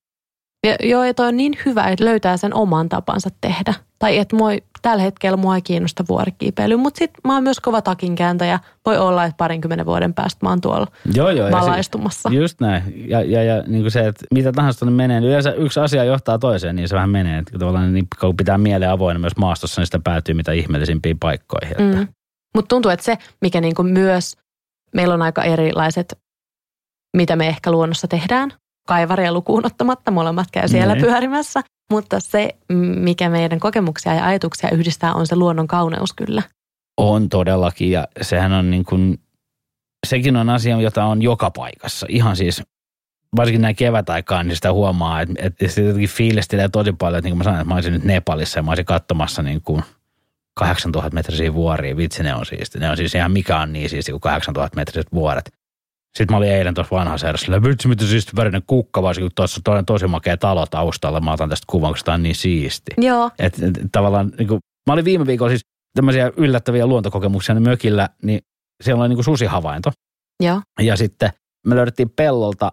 Ja, 0.67 0.77
joo, 0.89 1.05
ja 1.05 1.15
toi 1.15 1.29
on 1.29 1.37
niin 1.37 1.59
hyvä, 1.67 1.85
että 1.85 2.05
löytää 2.05 2.37
sen 2.37 2.55
oman 2.55 2.89
tapansa 2.89 3.29
tehdä. 3.41 3.75
Tai 3.99 4.19
että 4.19 4.37
mua, 4.37 4.53
ei- 4.53 4.63
tällä 4.83 5.03
hetkellä 5.03 5.37
mua 5.37 5.55
ei 5.55 5.63
kiinnosta 5.63 6.05
vuorikiipeily, 6.09 6.77
mutta 6.77 6.99
sitten 6.99 7.21
mä 7.25 7.35
oon 7.35 7.43
myös 7.43 7.61
kova 7.61 7.83
takinkääntäjä. 7.83 8.59
Voi 8.87 8.99
olla, 8.99 9.25
että 9.25 9.37
parinkymmenen 9.37 9.87
vuoden 9.87 10.15
päästä 10.15 10.47
mä 10.47 10.51
oon 10.51 10.61
tuolla 10.61 10.87
joo, 11.15 11.31
joo. 11.31 11.49
ja 11.49 11.61
se- 11.61 11.67
valaistumassa. 11.67 12.29
Just 12.33 12.61
näin. 12.61 12.83
Ja, 13.11 13.21
ja, 13.21 13.43
ja 13.43 13.63
niin 13.67 13.83
kuin 13.83 13.91
se, 13.91 14.07
että 14.07 14.27
mitä 14.35 14.53
tahansa 14.53 14.79
tuonne 14.79 14.97
menee, 14.97 15.21
niin 15.21 15.29
yleensä 15.29 15.53
yksi 15.53 15.81
asia 15.81 16.05
johtaa 16.05 16.39
toiseen, 16.39 16.77
niin 16.77 16.89
se 16.89 16.95
vähän 16.95 17.11
menee. 17.11 17.39
Että 17.39 17.59
tavallaan 17.59 17.95
niin 17.95 18.07
kun 18.21 18.37
pitää 18.37 18.59
mieleen 18.59 18.91
avoinna 18.91 19.21
myös 19.21 19.37
maastossa, 19.37 19.81
niin 19.81 19.87
sitä 19.87 20.01
päätyy 20.05 20.35
mitä 20.35 20.53
ihmeellisimpiin 20.53 21.19
paikkoihin. 21.19 21.71
Että. 21.73 21.99
Mm. 21.99 22.09
Mutta 22.55 22.69
tuntuu, 22.69 22.91
että 22.91 23.05
se, 23.05 23.19
mikä 23.41 23.61
niinku 23.61 23.83
myös, 23.83 24.37
meillä 24.95 25.15
on 25.15 25.23
aika 25.23 25.43
erilaiset, 25.43 26.19
mitä 27.17 27.37
me 27.37 27.49
ehkä 27.49 27.71
luonnossa 27.71 28.09
tehdään, 28.09 28.53
kaivaria 28.89 29.33
lukuun 29.33 29.67
ottamatta, 29.67 30.11
molemmat 30.11 30.47
käy 30.53 30.69
siellä 30.69 30.95
Niin. 30.95 31.05
pyörimässä. 31.05 31.61
Mutta 31.91 32.21
se, 32.21 32.49
mikä 32.97 33.29
meidän 33.29 33.61
kokemuksia 33.61 34.15
ja 34.15 34.27
ajatuksia 34.27 34.71
yhdistää, 34.71 35.15
on 35.15 35.27
se 35.27 35.37
luonnon 35.37 35.67
kauneus 35.67 36.13
kyllä. 36.13 36.43
On 36.97 37.29
todellakin 37.29 37.91
ja 37.91 38.09
sehän 38.23 38.53
on 38.53 38.71
niin 38.71 38.85
kuin, 38.85 39.21
sekin 40.07 40.37
on 40.37 40.51
asia, 40.51 40.81
jota 40.81 41.05
on 41.05 41.23
joka 41.23 41.51
paikassa. 41.51 42.07
Ihan 42.09 42.37
siis, 42.37 42.63
varsinkin 43.37 43.63
näin 43.63 43.77
kevätaikaan, 43.77 44.47
niin 44.49 44.57
sitä 44.57 44.73
huomaa, 44.73 45.21
että, 45.21 45.35
että 45.39 45.69
sitä 45.69 45.81
jotenkin 45.81 46.09
fiilistelee 46.09 46.69
tosi 46.69 46.93
paljon, 46.93 47.19
että 47.19 47.27
niin 47.27 47.33
kuin 47.33 47.39
mä 47.39 47.45
sanoin, 47.45 47.61
että 47.61 47.69
mä 47.69 47.75
olisin 47.75 47.93
nyt 47.93 48.05
Nepalissa 48.05 48.59
ja 48.59 48.63
mä 48.63 48.71
olisin 48.71 48.85
katsomassa 48.85 49.43
niin 49.43 49.63
kuin 49.63 49.83
8000 50.55 51.15
metrisiä 51.15 51.55
vuoria. 51.55 51.97
Vitsi, 51.97 52.23
ne 52.23 52.35
on 52.35 52.47
siisti. 52.47 52.79
Ne 52.79 52.91
on 52.91 52.97
siis 52.97 53.15
ihan 53.15 53.33
mikä 53.33 53.61
on 53.61 53.73
niin 53.73 53.91
siisti 53.91 54.13
kuin 54.13 54.21
8000 54.21 54.77
metriset 54.77 55.13
vuoret. 55.13 55.53
Sitten 56.17 56.35
mä 56.35 56.37
olin 56.37 56.53
eilen 56.53 56.75
tuossa 56.75 56.97
vanhassa 56.97 57.27
herrassa, 57.27 57.63
vitsi 57.63 57.89
mitä 57.89 58.05
siisti 58.05 58.33
värinen 58.37 58.63
kukka, 58.67 59.03
varsinkin 59.03 59.31
kun 59.31 59.35
tuossa 59.35 59.61
toinen 59.65 59.87
tosi 59.87 60.07
makea 60.07 60.37
talo 60.37 60.67
taustalla. 60.67 61.21
Mä 61.21 61.33
otan 61.33 61.49
tästä 61.49 61.65
kuvan, 61.67 61.93
koska 61.93 62.05
tämä 62.05 62.15
on 62.15 62.23
niin 62.23 62.35
siisti. 62.35 62.91
Joo. 62.97 63.31
Et, 63.39 63.63
et, 63.63 63.73
tavallaan, 63.93 64.33
niin 64.39 64.49
kuin, 64.49 64.61
mä 64.87 64.93
olin 64.93 65.05
viime 65.05 65.27
viikolla 65.27 65.51
siis 65.51 65.65
tämmöisiä 65.97 66.33
yllättäviä 66.37 66.87
luontokokemuksia 66.87 67.55
niin 67.55 67.69
mökillä, 67.69 68.09
niin 68.23 68.41
siellä 68.85 69.01
oli 69.01 69.09
niin 69.09 69.17
kuin 69.17 69.25
susihavainto. 69.25 69.91
Joo. 70.43 70.61
Ja 70.81 70.97
sitten 70.97 71.31
me 71.67 71.77
löydettiin 71.77 72.11
pellolta 72.17 72.73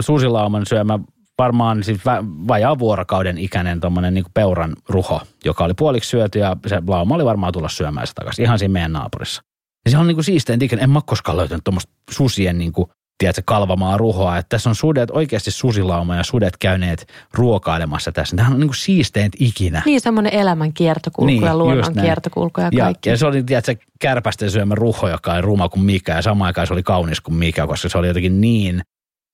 susilauman 0.00 0.66
syömä 0.66 0.98
varmaan 1.38 1.84
siis 1.84 2.00
vajaa 2.48 2.78
vuorokauden 2.78 3.38
ikäinen 3.38 3.80
tuommoinen 3.80 4.14
niin 4.14 4.24
peuran 4.34 4.76
ruho, 4.88 5.22
joka 5.44 5.64
oli 5.64 5.74
puoliksi 5.74 6.10
syöty 6.10 6.38
ja 6.38 6.56
se 6.66 6.82
lauma 6.86 7.14
oli 7.14 7.24
varmaan 7.24 7.52
tulla 7.52 7.68
syömään 7.68 8.06
sitä 8.06 8.20
takaisin 8.20 8.44
ihan 8.44 8.58
siinä 8.58 8.72
meidän 8.72 8.92
naapurissa. 8.92 9.42
Ja 9.88 9.92
se 9.92 9.98
on 9.98 10.06
niin 10.06 10.16
kuin 10.16 10.24
siistein 10.24 10.62
ikäinen. 10.62 10.84
En 10.84 10.90
mä 10.90 11.00
koskaan 11.06 11.36
löytänyt 11.36 11.64
tuommoista 11.64 11.92
susien 12.10 12.58
niin 12.58 12.72
kuin, 12.72 12.90
tiedätkö, 13.18 13.42
kalvamaa 13.46 13.96
ruhoa. 13.96 14.38
Että 14.38 14.48
tässä 14.48 14.70
on 14.70 14.74
sudet, 14.74 15.10
oikeasti 15.10 15.50
susilauma 15.50 16.16
ja 16.16 16.22
sudet 16.22 16.56
käyneet 16.56 17.08
ruokailemassa 17.34 18.12
tässä. 18.12 18.36
Tämähän 18.36 18.54
on 18.54 18.60
niin 18.60 18.68
kuin 18.68 18.76
siistein 18.76 19.30
ikinä. 19.38 19.82
Niin, 19.86 20.00
semmoinen 20.00 20.34
elämän 20.34 20.72
kiertokulku 20.72 21.26
niin, 21.26 21.42
ja 21.42 21.56
luonnon 21.56 21.94
kiertokulku 22.02 22.60
ja 22.60 22.70
kaikki. 22.80 23.08
Ja, 23.08 23.12
ja 23.12 23.16
se 23.18 23.26
oli, 23.26 23.42
tiedätkö, 23.42 23.76
kärpästen 24.00 24.50
syömä 24.50 24.74
ruho, 24.74 25.08
joka 25.08 25.32
oli 25.32 25.40
ruma 25.40 25.68
kuin 25.68 25.82
mikä 25.82 26.14
ja 26.14 26.22
samaan 26.22 26.46
aikaan 26.46 26.66
se 26.66 26.72
oli 26.72 26.82
kaunis 26.82 27.20
kuin 27.20 27.34
mikä, 27.34 27.66
koska 27.66 27.88
se 27.88 27.98
oli 27.98 28.08
jotenkin 28.08 28.40
niin 28.40 28.82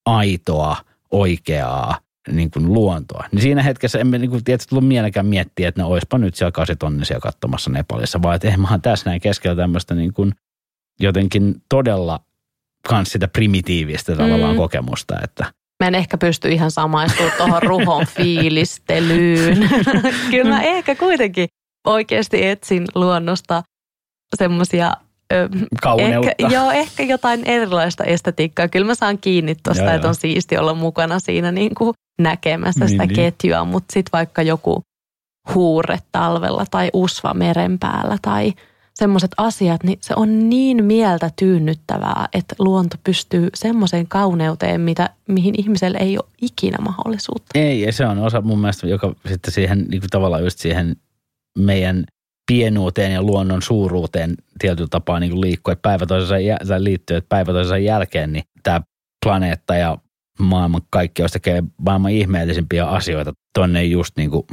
aitoa, 0.07 0.76
oikeaa 1.11 1.98
niin 2.32 2.50
kuin 2.50 2.72
luontoa. 2.72 3.24
Niin 3.32 3.42
siinä 3.42 3.62
hetkessä 3.62 3.98
emme 3.98 4.18
niin 4.18 4.30
kuin, 4.30 4.44
tietysti 4.44 4.70
tullut 4.70 4.88
mielekään 4.88 5.26
miettiä, 5.26 5.68
että 5.68 5.80
ne 5.80 5.84
olisipa 5.84 6.18
nyt 6.18 6.34
siellä 6.34 6.52
kasitonnisia 6.52 7.20
katsomassa 7.20 7.70
Nepalissa, 7.70 8.22
vaan 8.22 8.36
että 8.36 8.48
eihän 8.48 8.82
tässä 8.82 9.11
näin 9.11 9.20
keskellä 9.20 9.57
tämmöistä 9.57 9.94
niin 9.94 10.12
kuin 10.12 10.32
jotenkin 11.01 11.55
todella 11.68 12.20
kans 12.88 13.12
sitä 13.12 13.28
primitiivistä 13.28 14.16
tavallaan 14.16 14.55
mm. 14.55 14.57
kokemusta, 14.57 15.14
että 15.24 15.53
Mä 15.84 15.88
en 15.88 15.95
ehkä 15.95 16.18
pysty 16.18 16.49
ihan 16.49 16.70
samaistumaan 16.70 17.32
tuohon 17.36 17.62
ruhon 17.62 18.07
fiilistelyyn. 18.16 19.70
Kyllä 20.30 20.51
mä 20.51 20.62
ehkä 20.62 20.95
kuitenkin 20.95 21.49
oikeasti 21.86 22.47
etsin 22.47 22.84
luonnosta 22.95 23.62
semmoisia 24.36 24.92
Kauneutta. 25.82 26.30
Ehkä, 26.38 26.55
joo, 26.55 26.70
ehkä 26.70 27.03
jotain 27.03 27.45
erilaista 27.45 28.05
estetiikkaa. 28.05 28.68
Kyllä 28.68 28.86
mä 28.86 28.95
saan 28.95 29.18
kiinni 29.18 29.55
tuosta, 29.62 29.95
että 29.95 30.09
on 30.09 30.14
siisti 30.14 30.59
olla 30.59 30.74
mukana 30.74 31.18
siinä 31.18 31.53
niin 31.53 31.74
kuin 31.74 31.95
näkemässä 32.20 32.88
sitä 32.88 33.07
niin, 33.07 33.16
niin. 33.16 33.16
ketjua, 33.16 33.64
mutta 33.64 33.92
sitten 33.92 34.11
vaikka 34.12 34.42
joku 34.42 34.82
huure 35.55 35.99
talvella 36.12 36.64
tai 36.70 36.90
usva 36.92 37.34
meren 37.34 37.78
päällä 37.78 38.16
tai 38.22 38.53
semmoiset 38.95 39.30
asiat, 39.36 39.84
niin 39.84 39.99
se 40.03 40.14
on 40.16 40.49
niin 40.49 40.84
mieltä 40.84 41.30
tyynnyttävää, 41.38 42.28
että 42.32 42.55
luonto 42.59 42.97
pystyy 43.05 43.49
semmoiseen 43.55 44.09
kauneuteen, 44.09 44.80
mitä, 44.80 45.11
mihin 45.28 45.55
ihmisellä 45.59 45.99
ei 45.99 46.18
ole 46.18 46.30
ikinä 46.42 46.78
mahdollisuutta. 46.80 47.51
Ei, 47.55 47.80
ja 47.80 47.92
se 47.92 48.07
on 48.07 48.18
osa 48.18 48.40
mun 48.40 48.59
mielestä, 48.59 48.86
joka 48.86 49.14
sitten 49.28 49.53
siihen 49.53 49.78
niin 49.78 50.01
kuin 50.01 50.11
tavallaan 50.11 50.45
just 50.45 50.59
siihen 50.59 50.97
meidän 51.59 52.05
pienuuteen 52.47 53.12
ja 53.12 53.22
luonnon 53.22 53.62
suuruuteen 53.62 54.34
tietyllä 54.59 54.88
tapaa 54.90 55.20
niin 55.20 55.40
liikkuu. 55.40 55.72
Että 55.72 55.82
päivä 55.82 56.07
toisensa 56.07 56.34
liittyy, 56.78 57.16
että 57.16 57.28
päivä 57.28 57.53
toisensa 57.53 57.78
jälkeen 57.78 58.32
niin 58.32 58.45
tämä 58.62 58.80
planeetta 59.24 59.74
ja 59.74 59.99
maailman 60.38 60.82
kaikkeus 60.90 61.32
tekee 61.32 61.62
maailman 61.78 62.11
ihmeellisimpiä 62.11 62.86
asioita 62.86 63.32
tonne 63.55 63.84
just 63.84 64.16
niin 64.16 64.30
kuin 64.30 64.47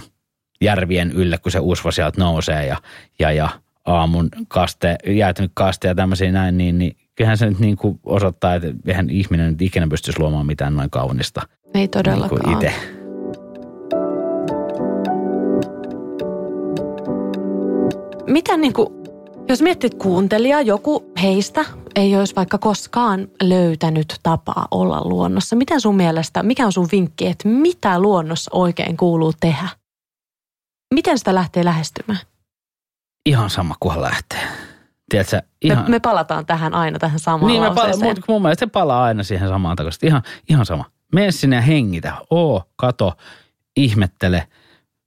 järvien 0.62 1.12
ylle, 1.12 1.38
kun 1.38 1.52
se 1.52 1.60
usva 1.60 1.92
sieltä 1.92 2.22
nousee 2.22 2.66
ja, 2.66 2.78
ja, 3.20 3.32
ja 3.32 3.50
aamun 3.86 4.30
kaste, 4.48 4.96
jäätynyt 5.08 5.52
kaste 5.54 5.88
ja 5.88 5.96
tämmöisiä 5.96 6.32
näin, 6.32 6.58
niin, 6.58 6.78
niin 6.78 6.98
kyllähän 7.16 7.38
se 7.38 7.50
nyt 7.50 7.60
niin 7.60 7.78
kuin 7.78 8.00
osoittaa, 8.04 8.56
että 8.56 8.68
eihän 8.86 9.10
ihminen 9.10 9.52
nyt 9.52 9.62
ikinä 9.62 9.88
pystyisi 9.88 10.20
luomaan 10.20 10.46
mitään 10.46 10.76
noin 10.76 10.90
kaunista. 10.90 11.42
Ei 11.74 11.88
todellakaan. 11.88 12.42
Niin 12.46 12.54
itse. 12.54 12.74
Mitä 18.28 18.58
niin 18.58 18.74
kuin, 18.74 18.88
jos 19.50 19.62
miettit 19.62 19.94
kuuntelijaa, 19.94 20.62
joku 20.62 21.12
heistä 21.22 21.66
ei 21.96 22.18
olisi 22.18 22.36
vaikka 22.36 22.58
koskaan 22.58 23.28
löytänyt 23.44 24.16
tapaa 24.24 24.68
olla 24.72 25.02
luonnossa. 25.06 25.56
Miten 25.56 25.82
sun 25.82 25.96
mielestä, 25.96 26.44
mikä 26.44 26.66
on 26.66 26.72
sun 26.72 26.88
vinkki, 26.92 27.28
että 27.28 27.48
mitä 27.48 28.00
luonnossa 28.00 28.52
oikein 28.54 28.98
kuuluu 28.98 29.34
tehdä? 29.40 29.70
Miten 30.94 31.18
sitä 31.18 31.36
lähtee 31.36 31.66
lähestymään? 31.66 32.20
Ihan 33.26 33.50
sama, 33.50 33.76
kunhan 33.80 34.02
lähtee. 34.02 34.48
Tiedätkö, 35.10 35.42
ihan... 35.62 35.84
me, 35.84 35.90
me, 35.90 36.00
palataan 36.00 36.46
tähän 36.46 36.74
aina 36.74 37.00
tähän 37.00 37.20
samaan 37.20 37.52
Niin, 37.52 37.62
me 37.62 37.76
pala, 37.76 37.98
mun, 37.98 38.16
mun 38.28 38.42
mielestä 38.42 38.66
se 38.66 38.70
palaa 38.70 39.04
aina 39.04 39.24
siihen 39.24 39.50
samaan 39.50 39.76
takaisin. 39.76 40.08
Ihan, 40.08 40.22
ihan 40.50 40.66
sama. 40.66 40.86
Mene 41.14 41.32
sinne 41.32 41.56
ja 41.56 41.62
hengitä. 41.62 42.14
Oo, 42.30 42.64
kato, 42.76 43.14
ihmettele– 43.76 44.48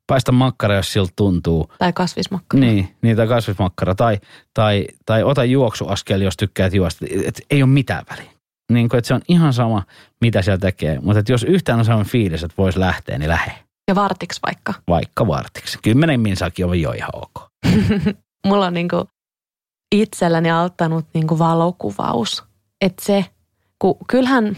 paista 0.07 0.33
makkara, 0.33 0.75
jos 0.75 0.93
siltä 0.93 1.13
tuntuu. 1.17 1.73
Tai 1.79 1.93
kasvismakkara. 1.93 2.61
Niin, 2.61 2.97
niin 3.03 3.17
tai 3.17 3.27
kasvismakkara. 3.27 3.95
Tai, 3.95 4.19
tai, 4.55 4.87
tai 5.07 5.23
ota 5.23 5.45
juoksuaskel, 5.45 6.21
jos 6.21 6.37
tykkäät 6.37 6.75
juosta. 6.75 7.07
Et 7.25 7.41
ei 7.51 7.63
ole 7.63 7.71
mitään 7.71 8.05
väliä. 8.11 8.31
Niin 8.73 8.89
kuin, 8.89 8.99
että 8.99 9.09
se 9.09 9.15
on 9.15 9.21
ihan 9.29 9.53
sama, 9.53 9.83
mitä 10.21 10.43
siellä 10.43 10.59
tekee. 10.59 10.99
Mutta 11.01 11.19
että 11.19 11.33
jos 11.33 11.43
yhtään 11.43 11.79
on 11.79 11.85
sellainen 11.85 12.13
fiilis, 12.13 12.43
että 12.43 12.55
voisi 12.59 12.81
lähteä, 12.81 13.19
niin 13.19 13.29
lähe. 13.29 13.53
Ja 13.89 13.95
vartiksi 13.95 14.41
vaikka. 14.47 14.75
Vaikka 14.89 15.27
vartiksi. 15.27 15.79
Kymmenen 15.83 16.21
minsakin 16.21 16.67
on 16.67 16.81
jo 16.81 16.93
ihan 16.93 17.11
ok. 17.13 17.51
Mulla 18.47 18.67
on 18.67 18.75
niinku 18.75 19.05
itselläni 19.95 20.51
auttanut 20.51 21.07
niinku 21.15 21.39
valokuvaus. 21.39 22.45
Että 22.81 23.05
se, 23.05 23.25
kun 23.79 23.97
kyllähän 24.09 24.57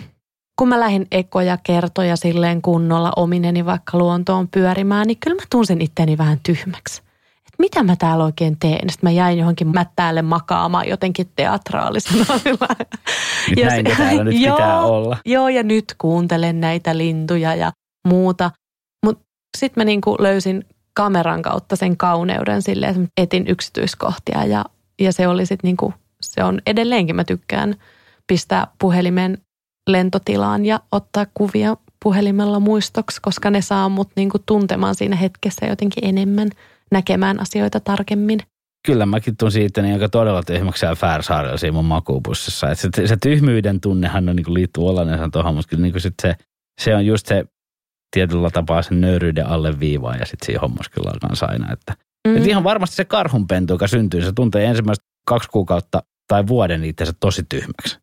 kun 0.59 0.68
mä 0.68 0.80
lähdin 0.80 1.07
ekoja 1.11 1.59
kertoja 1.66 2.16
silleen 2.16 2.62
kunnolla 2.62 3.12
omineni 3.16 3.66
vaikka 3.66 3.98
luontoon 3.98 4.48
pyörimään, 4.48 5.07
niin 5.07 5.18
kyllä 5.24 5.34
mä 5.36 5.42
tunsin 5.50 5.80
itteni 5.80 6.18
vähän 6.18 6.40
tyhmäksi. 6.42 7.02
Et 7.46 7.54
mitä 7.59 7.82
mä 7.82 7.96
täällä 7.96 8.24
oikein 8.24 8.59
teen? 8.59 8.90
Sitten 8.90 9.07
mä 9.07 9.11
jäin 9.11 9.38
johonkin 9.38 9.68
mättäälle 9.68 10.22
makaamaan 10.22 10.88
jotenkin 10.88 11.26
teatraalisena. 11.36 12.24
Nyt 13.48 13.59
ja 13.59 13.66
näin 13.66 13.86
se, 13.86 13.96
täällä 13.96 14.24
nyt 14.24 14.40
joo, 14.40 14.57
pitää 14.57 14.82
olla. 14.82 15.16
Joo, 15.24 15.48
ja 15.48 15.62
nyt 15.62 15.84
kuuntelen 15.98 16.61
näitä 16.61 16.98
lintuja 16.98 17.54
ja 17.54 17.72
muuta. 18.09 18.50
Mutta 19.07 19.24
sitten 19.57 19.80
mä 19.80 19.84
niinku 19.84 20.16
löysin 20.18 20.64
kameran 20.97 21.42
kautta 21.42 21.76
sen 21.76 21.97
kauneuden 21.97 22.62
silleen, 22.62 22.90
että 22.90 23.09
etin 23.16 23.47
yksityiskohtia 23.49 24.44
ja, 24.44 24.64
ja 25.01 25.12
se 25.12 25.28
oli 25.28 25.47
sitten 25.47 25.68
niinku, 25.68 25.94
se 26.20 26.44
on 26.44 26.61
edelleenkin 26.66 27.16
mä 27.16 27.24
tykkään 27.24 27.74
pistää 28.26 28.66
puhelimen 28.78 29.38
lentotilaan 29.88 30.66
ja 30.66 30.80
ottaa 30.92 31.26
kuvia 31.34 31.76
puhelimella 32.03 32.61
muistoksi, 32.61 33.20
koska 33.22 33.51
ne 33.51 33.61
saa 33.61 33.88
mut 33.88 34.11
niinku 34.16 34.38
tuntemaan 34.47 34.94
siinä 34.94 35.16
hetkessä 35.16 35.66
jotenkin 35.66 36.05
enemmän, 36.05 36.51
näkemään 36.92 37.40
asioita 37.40 37.80
tarkemmin. 37.80 38.40
Kyllä 38.86 39.07
mäkin 39.07 39.36
tunsin 39.36 39.62
itteni 39.62 39.92
aika 39.92 40.09
todella 40.09 40.42
tyhmäksi 40.42 40.86
Färsaarella 40.97 41.57
siinä 41.57 41.72
mun 41.72 41.84
makuupussissa. 41.84 42.70
Et 42.70 42.78
se, 42.78 42.88
se, 43.07 43.16
tyhmyyden 43.22 43.80
tunnehan 43.80 44.28
on 44.28 44.36
niinku 44.36 44.55
liittyy 44.55 44.84
olennaisen 44.84 45.30
tuohon, 45.30 45.55
mutta 45.55 45.68
kyllä 45.68 45.82
niinku 45.82 46.01
sit 46.01 46.14
se, 46.22 46.34
se 46.80 46.94
on 46.97 47.07
just 47.07 47.26
se 47.26 47.44
tietyllä 48.11 48.50
tapaa 48.50 48.82
sen 48.82 49.00
nöyryyden 49.00 49.46
alle 49.46 49.80
viivaa 49.80 50.16
ja 50.16 50.26
sitten 50.26 50.46
siinä 50.46 50.61
hommassa 50.61 50.92
kyllä 50.94 51.11
on 51.14 51.28
kanssa 51.28 51.46
aina. 51.46 51.72
Että, 51.72 51.94
mm. 52.28 52.36
et 52.36 52.46
ihan 52.46 52.64
varmasti 52.64 52.96
se 52.96 53.04
karhunpentu, 53.04 53.72
joka 53.72 53.86
syntyy, 53.86 54.22
se 54.22 54.32
tuntee 54.32 54.64
ensimmäistä 54.64 55.04
kaksi 55.28 55.48
kuukautta 55.48 56.02
tai 56.28 56.46
vuoden 56.46 56.84
itse 56.84 57.07
tosi 57.20 57.42
tyhmäksi. 57.48 57.98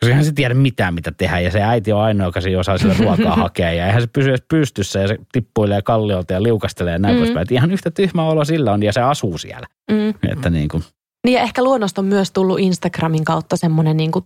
Koska 0.00 0.10
eihän 0.10 0.24
se 0.24 0.32
tiedä 0.32 0.54
mitään, 0.54 0.94
mitä 0.94 1.12
tehdä. 1.12 1.40
Ja 1.40 1.50
se 1.50 1.62
äiti 1.62 1.92
on 1.92 2.00
ainoa, 2.00 2.26
joka 2.26 2.40
se 2.40 2.58
osaa 2.58 2.78
sille 2.78 2.94
ruokaa 2.98 3.36
hakea. 3.44 3.72
Ja 3.72 3.86
eihän 3.86 4.02
se 4.02 4.08
pysy 4.12 4.28
edes 4.28 4.44
pystyssä 4.48 4.98
ja 4.98 5.08
se 5.08 5.18
tippuilee 5.32 5.82
kalliolta 5.82 6.32
ja 6.32 6.42
liukastelee 6.42 6.92
ja 6.92 6.98
näin 6.98 7.14
mm. 7.14 7.18
poispäin. 7.18 7.42
Että 7.42 7.54
ihan 7.54 7.70
yhtä 7.70 7.90
tyhmä 7.90 8.24
olo 8.28 8.44
sillä 8.44 8.72
on 8.72 8.82
ja 8.82 8.92
se 8.92 9.00
asuu 9.00 9.38
siellä. 9.38 9.66
Mm. 9.90 10.14
Että 10.32 10.50
niin 10.50 10.68
kuin. 10.68 10.84
Niin 11.26 11.34
ja 11.34 11.42
ehkä 11.42 11.64
luonnosta 11.64 12.00
on 12.00 12.04
myös 12.04 12.30
tullut 12.30 12.60
Instagramin 12.60 13.24
kautta 13.24 13.56
semmoinen 13.56 13.96
niin 13.96 14.10
kuin 14.10 14.24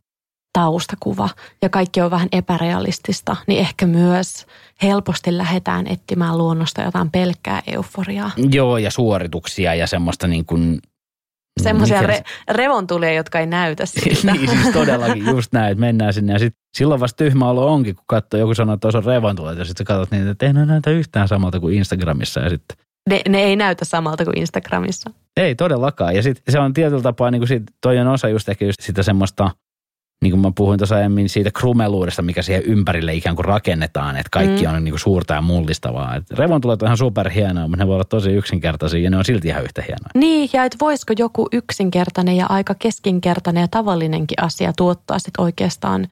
taustakuva 0.54 1.28
ja 1.62 1.68
kaikki 1.68 2.00
on 2.00 2.10
vähän 2.10 2.28
epärealistista, 2.32 3.36
niin 3.46 3.60
ehkä 3.60 3.86
myös 3.86 4.46
helposti 4.82 5.38
lähdetään 5.38 5.86
etsimään 5.86 6.38
luonnosta 6.38 6.82
jotain 6.82 7.10
pelkkää 7.10 7.62
euforiaa. 7.66 8.30
Joo, 8.52 8.78
ja 8.78 8.90
suorituksia 8.90 9.74
ja 9.74 9.86
semmoista 9.86 10.26
niin 10.26 10.46
kuin 10.46 10.80
Semmoisia 11.62 12.02
re, 12.02 12.22
revontulia, 12.50 13.12
jotka 13.12 13.40
ei 13.40 13.46
näytä 13.46 13.86
siltä. 13.86 14.32
niin, 14.32 14.50
siis 14.50 14.72
todellakin 14.72 15.26
just 15.26 15.52
näin, 15.52 15.72
että 15.72 15.80
mennään 15.80 16.12
sinne 16.12 16.32
ja 16.32 16.38
sitten 16.38 16.60
silloin 16.76 17.00
vasta 17.00 17.16
tyhmä 17.16 17.50
olo 17.50 17.72
onkin, 17.72 17.94
kun 17.94 18.04
katsoo, 18.06 18.40
joku 18.40 18.54
sanoo, 18.54 18.74
että 18.74 18.80
tuossa 18.80 18.98
on 18.98 19.04
revontulet 19.04 19.58
ja 19.58 19.64
sitten 19.64 19.86
sä 19.86 19.88
katsot 19.88 20.10
niitä, 20.10 20.30
että 20.30 20.46
ei 20.46 20.52
ne 20.52 20.66
näytä 20.66 20.90
yhtään 20.90 21.28
samalta 21.28 21.60
kuin 21.60 21.76
Instagramissa 21.76 22.40
ja 22.40 22.50
sitten 22.50 22.76
ne, 23.10 23.20
ne 23.28 23.42
ei 23.42 23.56
näytä 23.56 23.84
samalta 23.84 24.24
kuin 24.24 24.38
Instagramissa. 24.38 25.10
Ei 25.36 25.54
todellakaan. 25.54 26.16
Ja 26.16 26.22
sitten 26.22 26.52
se 26.52 26.58
on 26.58 26.72
tietyllä 26.72 27.02
tapaa, 27.02 27.30
niin 27.30 27.40
kuin 27.40 27.48
sit, 27.48 27.62
toi 27.80 27.98
on 27.98 28.08
osa 28.08 28.28
just 28.28 28.48
ehkä 28.48 28.64
just 28.64 28.80
sitä 28.80 29.02
semmoista 29.02 29.50
niin 30.22 30.30
kuin 30.30 30.40
mä 30.40 30.52
puhuin 30.56 30.78
tuossa 30.78 30.94
aiemmin 30.94 31.28
siitä 31.28 31.50
krumeluudesta, 31.50 32.22
mikä 32.22 32.42
siihen 32.42 32.62
ympärille 32.62 33.14
ikään 33.14 33.36
kuin 33.36 33.44
rakennetaan, 33.44 34.16
että 34.16 34.30
kaikki 34.32 34.66
mm. 34.66 34.74
on 34.74 34.84
niin 34.84 34.92
kuin 34.92 35.00
suurta 35.00 35.34
ja 35.34 35.40
mullistavaa. 35.40 36.16
Et 36.16 36.30
revontulet 36.30 36.82
on 36.82 36.86
ihan 36.86 36.98
superhienoa, 36.98 37.68
mutta 37.68 37.84
ne 37.84 37.86
voi 37.86 37.94
olla 37.94 38.04
tosi 38.04 38.30
yksinkertaisia 38.30 39.00
ja 39.00 39.10
ne 39.10 39.16
on 39.16 39.24
silti 39.24 39.48
ihan 39.48 39.64
yhtä 39.64 39.82
hienoja. 39.82 40.10
Niin, 40.14 40.50
ja 40.52 40.64
että 40.64 40.78
voisiko 40.80 41.14
joku 41.18 41.48
yksinkertainen 41.52 42.36
ja 42.36 42.46
aika 42.48 42.74
keskinkertainen 42.74 43.60
ja 43.60 43.68
tavallinenkin 43.68 44.42
asia 44.42 44.72
tuottaa 44.76 45.18
sitten 45.18 45.44
oikeastaan 45.44 46.06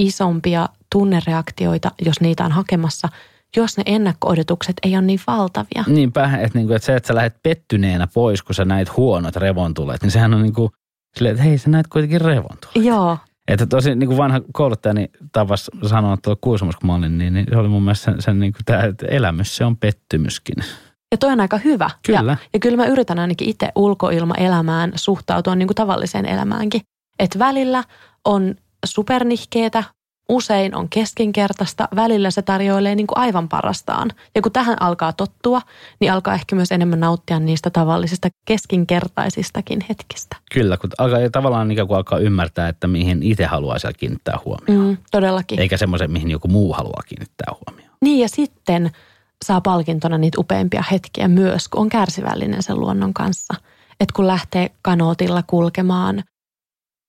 isompia 0.00 0.68
tunnereaktioita, 0.92 1.90
jos 2.04 2.20
niitä 2.20 2.44
on 2.44 2.52
hakemassa, 2.52 3.08
jos 3.56 3.76
ne 3.76 3.82
ennakko-odotukset 3.86 4.76
ei 4.82 4.96
ole 4.96 5.02
niin 5.02 5.20
valtavia. 5.26 5.84
Niinpä, 5.86 6.24
että, 6.24 6.58
niinku, 6.58 6.72
että 6.72 6.86
se, 6.86 6.96
että 6.96 7.06
sä 7.06 7.14
lähdet 7.14 7.36
pettyneenä 7.42 8.08
pois, 8.14 8.42
kun 8.42 8.54
sä 8.54 8.64
näit 8.64 8.96
huonot 8.96 9.36
revontulet, 9.36 10.02
niin 10.02 10.10
sehän 10.10 10.34
on 10.34 10.42
niin 10.42 10.54
kuin, 10.54 10.70
silleen, 11.16 11.34
että 11.34 11.44
hei, 11.44 11.58
sä 11.58 11.70
näet 11.70 11.86
kuitenkin 11.86 12.20
revontulet. 12.20 12.86
Joo. 12.86 13.18
Että 13.48 13.66
tosi 13.66 13.94
niin 13.94 14.08
kuin 14.08 14.18
vanha 14.18 14.40
kouluttajani 14.52 15.10
tapas 15.32 15.70
sanoa 15.86 16.16
tuolla 16.16 16.38
Kuusamossa, 16.40 16.78
kun 16.80 16.86
mä 16.86 16.94
olin, 16.94 17.18
niin, 17.18 17.34
niin 17.34 17.46
se 17.50 17.56
oli 17.56 17.68
mun 17.68 17.82
mielestä 17.82 18.04
sen, 18.04 18.22
sen 18.22 18.40
niin 18.40 18.52
kuin 18.52 18.64
tämä, 18.64 18.82
että 18.82 19.06
elämys, 19.06 19.56
se 19.56 19.64
on 19.64 19.76
pettymyskin. 19.76 20.56
Ja 21.12 21.18
toi 21.18 21.32
on 21.32 21.40
aika 21.40 21.58
hyvä. 21.58 21.90
Kyllä. 22.06 22.32
Ja, 22.32 22.36
ja 22.52 22.58
kyllä 22.58 22.76
mä 22.76 22.86
yritän 22.86 23.18
ainakin 23.18 23.48
itse 23.48 23.68
ulkoilmaelämään 23.74 24.92
suhtautua 24.94 25.54
niin 25.54 25.68
kuin 25.68 25.74
tavalliseen 25.74 26.26
elämäänkin. 26.26 26.80
Että 27.18 27.38
välillä 27.38 27.84
on 28.24 28.54
supernihkeetä, 28.84 29.84
usein 30.28 30.74
on 30.74 30.88
keskinkertaista, 30.88 31.88
välillä 31.96 32.30
se 32.30 32.42
tarjoilee 32.42 32.94
niin 32.94 33.06
kuin 33.06 33.18
aivan 33.18 33.48
parastaan. 33.48 34.10
Ja 34.34 34.42
kun 34.42 34.52
tähän 34.52 34.82
alkaa 34.82 35.12
tottua, 35.12 35.60
niin 36.00 36.12
alkaa 36.12 36.34
ehkä 36.34 36.56
myös 36.56 36.72
enemmän 36.72 37.00
nauttia 37.00 37.40
niistä 37.40 37.70
tavallisista 37.70 38.28
keskinkertaisistakin 38.44 39.84
hetkistä. 39.88 40.36
Kyllä, 40.52 40.76
kun 40.76 40.90
alkaa 40.98 41.18
tavallaan 41.32 41.70
ikään 41.70 41.88
kuin 41.88 41.96
alkaa 41.96 42.18
ymmärtää, 42.18 42.68
että 42.68 42.86
mihin 42.86 43.22
itse 43.22 43.44
haluaa 43.44 43.78
siellä 43.78 43.98
kiinnittää 43.98 44.38
huomioon. 44.44 44.86
Mm, 44.86 44.96
todellakin. 45.10 45.60
Eikä 45.60 45.76
semmoisen, 45.76 46.10
mihin 46.10 46.30
joku 46.30 46.48
muu 46.48 46.72
haluaa 46.72 47.02
kiinnittää 47.06 47.54
huomioon. 47.66 47.96
Niin 48.00 48.20
ja 48.20 48.28
sitten 48.28 48.90
saa 49.44 49.60
palkintona 49.60 50.18
niitä 50.18 50.40
upeampia 50.40 50.84
hetkiä 50.90 51.28
myös, 51.28 51.68
kun 51.68 51.80
on 51.80 51.88
kärsivällinen 51.88 52.62
sen 52.62 52.80
luonnon 52.80 53.14
kanssa. 53.14 53.54
Että 54.00 54.12
kun 54.16 54.26
lähtee 54.26 54.70
kanootilla 54.82 55.42
kulkemaan 55.46 56.22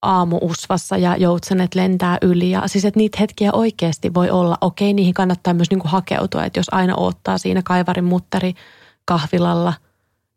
aamuusvassa 0.05 0.97
ja 0.97 1.17
joutsenet 1.17 1.75
lentää 1.75 2.17
yli. 2.21 2.51
Ja 2.51 2.63
siis, 2.65 2.85
että 2.85 2.97
niitä 2.99 3.17
hetkiä 3.19 3.51
oikeasti 3.53 4.13
voi 4.13 4.29
olla. 4.29 4.57
Okei, 4.61 4.93
niihin 4.93 5.13
kannattaa 5.13 5.53
myös 5.53 5.69
niin 5.69 5.79
kuin 5.79 5.91
hakeutua. 5.91 6.45
Että 6.45 6.59
jos 6.59 6.69
aina 6.71 6.93
ottaa 6.97 7.37
siinä 7.37 7.61
kaivarin 7.63 8.03
mutteri 8.03 8.53
kahvilalla, 9.05 9.73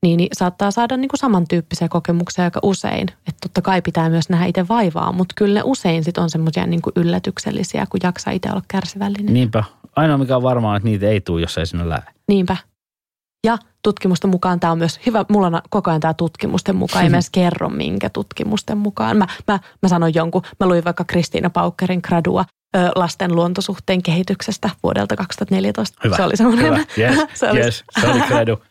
niin, 0.03 0.16
niin 0.16 0.29
saattaa 0.33 0.71
saada 0.71 0.97
niin 0.97 1.09
kuin 1.09 1.19
samantyyppisiä 1.19 1.89
kokemuksia 1.89 2.45
aika 2.45 2.61
usein. 2.62 3.09
Että 3.11 3.39
totta 3.41 3.62
kai 3.62 3.83
pitää 3.83 4.11
myös 4.11 4.29
nähdä 4.29 4.47
itse 4.47 4.69
vaivaa, 4.69 5.12
mutta 5.12 5.35
kyllä 5.37 5.55
ne 5.55 5.62
usein 5.64 6.05
sit 6.05 6.19
on 6.19 6.31
semmoisia 6.31 6.66
niin 6.66 6.83
kuin 6.83 6.93
yllätyksellisiä, 6.97 7.87
kun 7.91 8.01
jaksaa 8.03 8.33
itse 8.33 8.51
olla 8.51 8.62
kärsivällinen. 8.69 9.35
Niinpä. 9.35 9.64
Ainoa 9.97 10.19
mikä 10.19 10.37
on 10.37 10.43
varmaa, 10.43 10.77
että 10.77 10.89
niitä 10.89 11.09
ei 11.09 11.21
tule, 11.21 11.41
jos 11.41 11.59
ei 11.59 11.66
sinne 11.66 11.89
lähde. 11.89 12.11
Niinpä. 12.29 12.57
Ja 13.45 13.59
tutkimusten 13.82 14.30
mukaan 14.30 14.61
tämä 14.61 14.70
on 14.70 14.78
myös 14.78 15.01
hyvä, 15.07 15.24
mulla 15.28 15.47
on 15.47 15.62
koko 15.70 15.91
ajan 15.91 16.01
tämä 16.01 16.14
tutkimusten 16.14 16.76
mukaan, 16.76 17.05
ei 17.05 17.11
edes 17.11 17.30
kerro 17.30 17.68
minkä 17.68 18.11
tutkimusten 18.11 18.78
mukaan. 18.78 19.16
Mä, 19.16 19.26
mä, 19.47 19.59
mä 19.82 19.89
sanon 19.89 20.14
jonkun, 20.14 20.43
mä 20.61 20.66
luin 20.66 20.84
vaikka 20.84 21.05
Kristiina 21.05 21.51
Paukkerin 21.51 22.01
gradua 22.09 22.45
ö, 22.76 22.91
lasten 22.95 23.34
luontosuhteen 23.34 24.03
kehityksestä 24.03 24.70
vuodelta 24.82 25.16
2014. 25.16 25.99
Hyvä. 26.05 26.16
Se 26.16 26.22
oli 26.22 26.36
semmoinen. 26.36 26.64
Hyvä. 26.64 26.78
Yes, 26.99 27.18
se, 27.34 27.51
oli, 27.51 27.61
yes. 27.61 27.84
se 28.01 28.09
oli 28.09 28.20
gradu. 28.20 28.62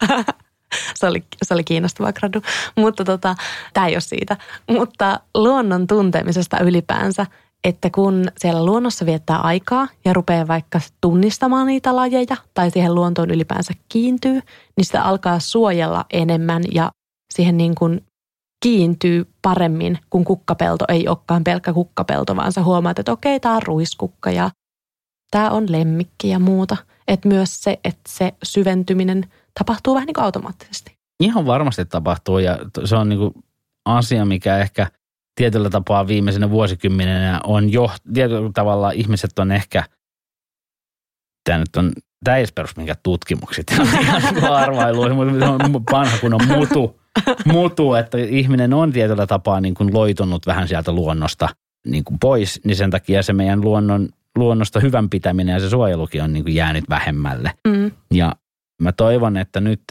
se, 1.00 1.08
oli, 1.08 1.24
se 1.44 1.54
oli 1.54 1.64
kiinnostava 1.64 2.14
gradu, 2.14 2.42
mutta 2.76 3.04
tota, 3.04 3.36
tämä 3.74 3.88
ei 3.88 3.96
ole 3.96 4.02
siitä. 4.02 4.38
Mutta 4.70 5.20
luonnon 5.36 5.88
tuntemisesta 5.88 6.60
ylipäänsä– 6.60 7.26
että 7.64 7.90
kun 7.90 8.26
siellä 8.38 8.66
luonnossa 8.66 9.06
viettää 9.06 9.38
aikaa 9.38 9.88
ja 10.06 10.14
rupeaa 10.14 10.48
vaikka 10.48 10.80
tunnistamaan 11.02 11.68
niitä 11.68 11.96
lajeja 11.96 12.38
tai 12.54 12.72
siihen 12.72 12.96
luontoon 12.96 13.32
ylipäänsä 13.32 13.74
kiintyy, 13.90 14.42
niin 14.78 14.86
sitä 14.86 15.04
alkaa 15.04 15.40
suojella 15.40 16.06
enemmän 16.14 16.64
ja 16.74 16.92
siihen 17.34 17.58
niin 17.58 17.76
kuin 17.76 18.06
kiintyy 18.64 19.28
paremmin, 19.42 20.00
kun 20.10 20.24
kukkapelto 20.24 20.86
ei 20.88 21.08
olekaan 21.08 21.44
pelkkä 21.44 21.74
kukkapelto, 21.74 22.36
vaan 22.36 22.52
sä 22.52 22.64
huomaat, 22.64 23.00
että 23.00 23.12
okei, 23.12 23.40
tämä 23.40 23.56
on 23.56 23.64
ruiskukka 23.64 24.32
ja 24.32 24.50
tämä 25.32 25.50
on 25.50 25.72
lemmikki 25.72 26.30
ja 26.30 26.40
muuta. 26.40 26.78
Että 27.08 27.28
myös 27.28 27.64
se, 27.64 27.80
että 27.84 28.10
se 28.10 28.34
syventyminen 28.44 29.26
tapahtuu 29.60 29.94
vähän 29.94 30.06
niin 30.06 30.14
kuin 30.14 30.24
automaattisesti. 30.24 30.98
Ihan 31.20 31.46
varmasti 31.46 31.86
tapahtuu 31.86 32.40
ja 32.40 32.60
se 32.86 32.96
on 32.96 33.10
niin 33.10 33.20
kuin 33.20 33.34
asia, 33.86 34.26
mikä 34.26 34.58
ehkä– 34.58 34.88
tietyllä 35.38 35.70
tapaa 35.70 36.08
viimeisenä 36.08 36.50
vuosikymmenenä 36.50 37.42
on 37.44 37.72
jo, 37.74 37.92
tietyllä 38.14 38.52
tavalla 38.54 38.92
ihmiset 38.92 39.40
on 39.40 39.52
ehkä, 39.52 39.84
tämä 41.44 41.60
nyt 41.60 41.76
on, 41.76 41.92
tämä 42.24 42.38
ei 42.38 42.46
perus 42.56 42.78
minkä 42.78 42.96
tutkimukset, 43.04 43.72
ihan 44.02 44.22
niin 44.34 44.46
arvailuihin, 44.46 45.16
mutta 45.72 45.92
vanha 45.92 46.18
kun 46.18 46.34
on 46.34 46.48
mutu, 46.48 47.00
mutu, 47.46 47.94
että 47.94 48.18
ihminen 48.18 48.74
on 48.74 48.92
tietyllä 48.92 49.28
tapaa 49.28 49.62
niin 49.62 49.74
kuin 49.74 49.94
loitonut 49.94 50.46
vähän 50.46 50.68
sieltä 50.68 50.92
luonnosta 50.92 51.50
niin 51.88 52.04
kuin 52.04 52.20
pois, 52.20 52.62
niin 52.64 52.76
sen 52.76 52.92
takia 52.92 53.24
se 53.24 53.34
meidän 53.34 53.62
luonnon, 53.62 54.10
luonnosta 54.36 54.80
hyvän 54.80 55.10
pitäminen 55.10 55.54
ja 55.54 55.60
se 55.60 55.70
suojelukin 55.70 56.24
on 56.24 56.34
niin 56.34 56.44
kuin 56.44 56.56
jäänyt 56.56 56.84
vähemmälle. 56.90 57.52
Mm. 57.68 57.92
Ja 58.14 58.36
mä 58.82 58.92
toivon, 58.92 59.38
että 59.38 59.62
nyt 59.62 59.82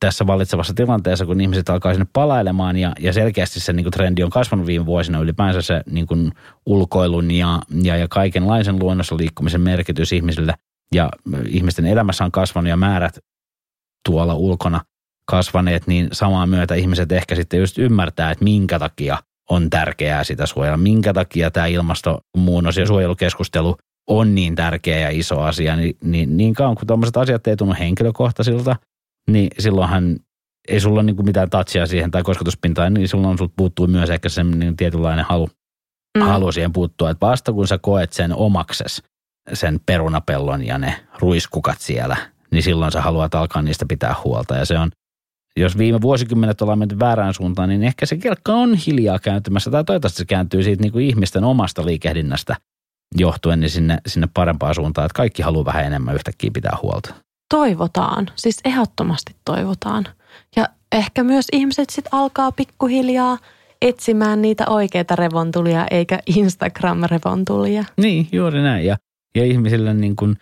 tässä 0.00 0.26
vallitsevassa 0.26 0.74
tilanteessa, 0.74 1.26
kun 1.26 1.40
ihmiset 1.40 1.68
alkaa 1.68 1.92
sinne 1.92 2.06
palailemaan 2.12 2.76
ja, 2.76 2.92
ja 3.00 3.12
selkeästi 3.12 3.60
se 3.60 3.72
niin 3.72 3.84
kuin 3.84 3.92
trendi 3.92 4.22
on 4.22 4.30
kasvanut 4.30 4.66
viime 4.66 4.86
vuosina 4.86 5.20
ylipäänsä 5.20 5.62
se 5.62 5.82
niin 5.90 6.06
kuin 6.06 6.32
ulkoilun 6.66 7.30
ja, 7.30 7.62
ja, 7.82 7.96
ja 7.96 8.08
kaikenlaisen 8.08 8.78
luonnossa 8.78 9.16
liikkumisen 9.16 9.60
merkitys 9.60 10.12
ihmisille 10.12 10.54
ja 10.94 11.10
ihmisten 11.48 11.86
elämässä 11.86 12.24
on 12.24 12.32
kasvanut 12.32 12.68
ja 12.68 12.76
määrät 12.76 13.18
tuolla 14.08 14.34
ulkona 14.34 14.80
kasvaneet, 15.30 15.86
niin 15.86 16.08
samaa 16.12 16.46
myötä 16.46 16.74
ihmiset 16.74 17.12
ehkä 17.12 17.34
sitten 17.34 17.60
just 17.60 17.78
ymmärtää, 17.78 18.30
että 18.30 18.44
minkä 18.44 18.78
takia 18.78 19.18
on 19.50 19.70
tärkeää 19.70 20.24
sitä 20.24 20.46
suojella, 20.46 20.76
minkä 20.76 21.12
takia 21.12 21.50
tämä 21.50 21.66
ilmastonmuunnos 21.66 22.76
ja 22.76 22.86
suojelukeskustelu 22.86 23.76
on 24.06 24.34
niin 24.34 24.54
tärkeä 24.54 24.98
ja 24.98 25.10
iso 25.10 25.40
asia, 25.40 25.76
niin, 25.76 25.96
niin, 26.04 26.36
niin 26.36 26.54
kauan 26.54 26.74
kuin 26.74 26.86
tuommoiset 26.86 27.16
asiat 27.16 27.46
ei 27.46 27.56
tunnu 27.56 27.74
henkilökohtaisilta, 27.78 28.76
niin 29.30 29.50
silloinhan 29.58 30.16
ei 30.68 30.80
sulla 30.80 30.94
ole 30.94 31.02
niin 31.02 31.16
kuin 31.16 31.26
mitään 31.26 31.50
tatsia 31.50 31.86
siihen 31.86 32.10
tai 32.10 32.22
kosketuspintaa, 32.22 32.90
niin 32.90 33.08
silloin 33.08 33.38
sulta 33.38 33.54
puuttuu 33.56 33.86
myös 33.86 34.10
ehkä 34.10 34.28
se 34.28 34.44
niin 34.44 34.76
tietynlainen 34.76 35.24
halu, 35.24 35.48
mm. 36.18 36.22
halu 36.22 36.52
siihen 36.52 36.72
puuttua. 36.72 37.10
Että 37.10 37.26
vasta 37.26 37.52
kun 37.52 37.68
sä 37.68 37.78
koet 37.78 38.12
sen 38.12 38.34
omakses, 38.34 39.02
sen 39.52 39.80
perunapellon 39.86 40.66
ja 40.66 40.78
ne 40.78 41.06
ruiskukat 41.18 41.80
siellä, 41.80 42.16
niin 42.50 42.62
silloin 42.62 42.92
sä 42.92 43.00
haluat 43.00 43.34
alkaa 43.34 43.62
niistä 43.62 43.84
pitää 43.88 44.14
huolta. 44.24 44.56
Ja 44.56 44.64
se 44.64 44.78
on, 44.78 44.90
jos 45.56 45.78
viime 45.78 46.00
vuosikymmenet 46.00 46.62
ollaan 46.62 46.78
menty 46.78 46.98
väärään 46.98 47.34
suuntaan, 47.34 47.68
niin 47.68 47.82
ehkä 47.82 48.06
se 48.06 48.16
kelkka 48.16 48.52
on 48.52 48.74
hiljaa 48.74 49.18
kääntymässä, 49.18 49.70
tai 49.70 49.84
toivottavasti 49.84 50.18
se 50.18 50.24
kääntyy 50.24 50.62
siitä 50.62 50.82
niin 50.82 50.92
kuin 50.92 51.06
ihmisten 51.06 51.44
omasta 51.44 51.86
liikehdinnästä 51.86 52.56
johtuen 53.16 53.60
niin 53.60 53.70
sinne, 53.70 53.98
sinne 54.06 54.28
parempaan 54.34 54.74
suuntaan, 54.74 55.06
että 55.06 55.16
kaikki 55.16 55.42
haluaa 55.42 55.64
vähän 55.64 55.84
enemmän 55.84 56.14
yhtäkkiä 56.14 56.50
pitää 56.54 56.78
huolta 56.82 57.25
toivotaan, 57.48 58.30
siis 58.36 58.60
ehdottomasti 58.64 59.36
toivotaan. 59.44 60.06
Ja 60.56 60.68
ehkä 60.92 61.24
myös 61.24 61.46
ihmiset 61.52 61.90
sitten 61.90 62.14
alkaa 62.14 62.52
pikkuhiljaa 62.52 63.38
etsimään 63.82 64.42
niitä 64.42 64.64
oikeita 64.68 65.16
revontulia 65.16 65.86
eikä 65.90 66.18
Instagram-revontulia. 66.26 67.84
Niin, 67.96 68.28
juuri 68.32 68.62
näin. 68.62 68.86
Ja, 68.86 68.96
ja 69.34 69.44
ihmisille 69.44 69.94
niin 69.94 70.16
kuin 70.16 70.36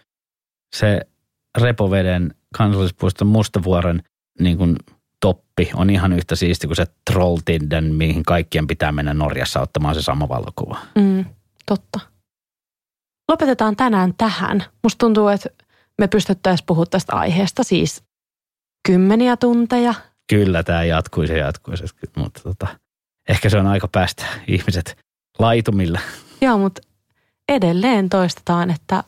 se 0.77 1.01
Repoveden 1.59 2.35
kansallispuiston 2.59 3.29
Mustavuoren 3.29 4.03
niin 4.41 4.59
kuin 4.59 4.77
toppi 5.21 5.71
on 5.75 5.91
ihan 5.91 6.13
yhtä 6.13 6.37
siisti 6.37 6.67
kuin 6.67 6.77
se 6.77 6.87
Trolltinden, 7.11 7.95
mihin 7.95 8.23
kaikkien 8.23 8.67
pitää 8.67 8.93
mennä 8.93 9.15
Norjassa 9.15 9.61
ottamaan 9.61 9.95
se 9.95 10.03
sama 10.03 10.29
valokuva. 10.29 10.79
Mm, 10.95 11.25
totta. 11.67 12.01
Lopetetaan 13.29 13.77
tänään 13.77 14.15
tähän. 14.19 14.65
Musta 14.83 14.99
tuntuu, 14.99 15.29
että 15.29 15.64
me 16.01 16.09
pystyttäisiin 16.09 16.67
puhua 16.67 16.87
tästä 16.87 17.17
aiheesta 17.17 17.65
siis 17.65 18.03
kymmeniä 18.87 19.37
tunteja. 19.37 19.95
Kyllä 20.31 20.63
tämä 20.63 20.85
jatkuisi 20.85 21.33
ja 21.33 21.39
jatkuisi, 21.39 21.85
mutta 22.17 22.41
tota, 22.41 22.67
ehkä 23.29 23.49
se 23.49 23.59
on 23.59 23.67
aika 23.67 23.89
päästä 23.89 24.25
ihmiset 24.47 24.99
laitumille. 25.39 26.01
Joo, 26.41 26.59
mutta 26.59 26.83
edelleen 27.49 28.09
toistetaan, 28.09 28.71
että, 28.71 29.05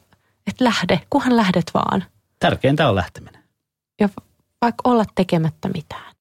että 0.47 0.65
lähde, 0.65 1.01
kunhan 1.11 1.37
lähdet 1.37 1.71
vaan. 1.75 2.05
Tärkeintä 2.41 2.89
on 2.89 2.95
lähteminen. 2.95 3.43
Ja 4.01 4.09
vaikka 4.63 4.91
olla 4.91 5.05
tekemättä 5.15 5.69
mitään. 5.75 6.17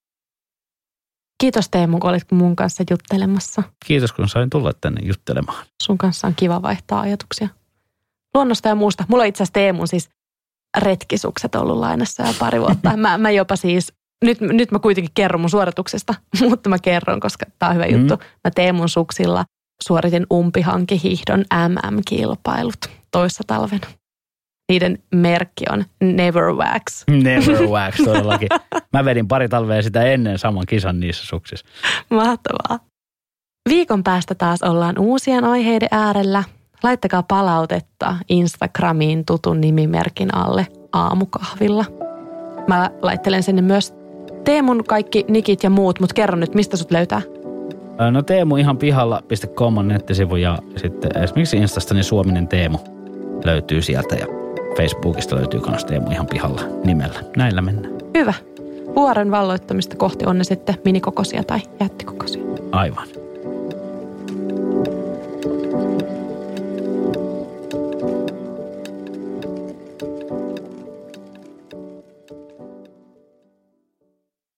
Kiitos 1.42 1.70
Teemu, 1.70 2.00
kun 2.00 2.10
olit 2.10 2.32
mun 2.32 2.56
kanssa 2.56 2.84
juttelemassa. 2.90 3.64
Kiitos, 3.86 4.14
kun 4.14 4.30
sain 4.30 4.50
tulla 4.50 4.74
tänne 4.74 5.02
juttelemaan. 5.04 5.66
Sun 5.84 5.98
kanssa 5.98 6.28
on 6.28 6.36
kiva 6.36 6.62
vaihtaa 6.62 7.00
ajatuksia. 7.00 7.50
Luonnosta 8.34 8.70
ja 8.70 8.76
muusta. 8.76 9.06
Mulla 9.08 9.24
itse 9.24 9.44
asiassa 9.44 9.54
Teemun 9.54 9.88
siis 9.88 10.10
retkisukset 10.78 11.56
ollut 11.56 11.78
lainassa 11.78 12.24
jo 12.24 12.34
pari 12.40 12.60
vuotta. 12.60 12.98
Mä, 12.98 13.18
mä 13.18 13.32
jopa 13.32 13.56
siis, 13.56 13.94
nyt, 14.26 14.42
nyt 14.42 14.72
mä 14.72 14.80
kuitenkin 14.80 15.12
kerron 15.14 15.42
mun 15.42 15.50
suorituksesta, 15.50 16.14
mutta 16.50 16.70
mä 16.70 16.80
kerron, 16.80 17.20
koska 17.20 17.46
tää 17.60 17.70
on 17.70 17.76
hyvä 17.76 17.86
mm. 17.86 17.92
juttu. 17.92 18.14
Mä 18.18 18.52
teen 18.56 18.76
mun 18.76 18.90
suksilla 18.90 19.46
suoritin 19.84 20.26
umpihankihihdon 20.34 21.46
MM-kilpailut 21.68 22.90
toissa 23.12 23.44
talvena. 23.48 23.88
Niiden 24.72 25.00
merkki 25.16 25.66
on 25.72 25.86
Never 26.04 26.44
Wax. 26.44 27.04
Never 27.08 27.64
Wax, 27.76 27.96
todellakin. 28.06 28.48
Mä 28.94 29.06
vedin 29.06 29.28
pari 29.28 29.50
talvea 29.50 29.82
sitä 29.82 30.04
ennen 30.04 30.40
saman 30.40 30.66
kisan 30.68 31.00
niissä 31.00 31.26
suksissa. 31.26 31.66
Mahtavaa. 32.10 32.80
Viikon 33.70 34.04
päästä 34.04 34.36
taas 34.36 34.64
ollaan 34.64 35.00
uusien 35.00 35.44
aiheiden 35.44 35.90
äärellä. 35.92 36.44
Laittakaa 36.86 37.24
palautetta 37.24 38.16
Instagramiin 38.30 39.26
tutun 39.26 39.62
nimimerkin 39.62 40.36
alle 40.36 40.68
aamukahvilla. 40.94 41.86
Mä 42.68 42.90
laittelen 43.02 43.44
sinne 43.44 43.62
myös 43.62 43.94
Teemun 44.44 44.84
kaikki 44.88 45.26
nikit 45.28 45.64
ja 45.64 45.70
muut, 45.70 46.00
mutta 46.00 46.14
kerro 46.14 46.36
nyt, 46.36 46.56
mistä 46.56 46.78
sut 46.78 46.92
löytää? 46.92 47.22
No 48.12 48.22
Teemu 48.22 48.56
ihan 48.56 48.78
pihalla.com 48.78 49.78
on 49.78 49.88
nettisivu 49.88 50.36
ja 50.36 50.58
sitten 50.78 51.24
esimerkiksi 51.24 51.58
Instasta 51.58 51.94
niin 51.94 52.04
Suominen 52.04 52.48
Teemu 52.48 52.78
löytyy 53.46 53.82
sieltä 53.82 54.16
ja 54.16 54.26
Facebookista 54.78 55.36
löytyy 55.36 55.62
myös 55.70 55.86
Teemu 55.86 56.12
ihan 56.12 56.28
pihalla 56.28 56.62
nimellä. 56.84 57.20
Näillä 57.38 57.62
mennään. 57.62 57.96
Hyvä. 58.18 58.34
Vuoren 58.96 59.32
valloittamista 59.32 59.96
kohti 59.96 60.26
on 60.26 60.38
ne 60.38 60.44
sitten 60.44 60.76
minikokoisia 60.86 61.44
tai 61.44 61.60
jättikokoisia. 61.80 62.44
Aivan. 62.72 63.08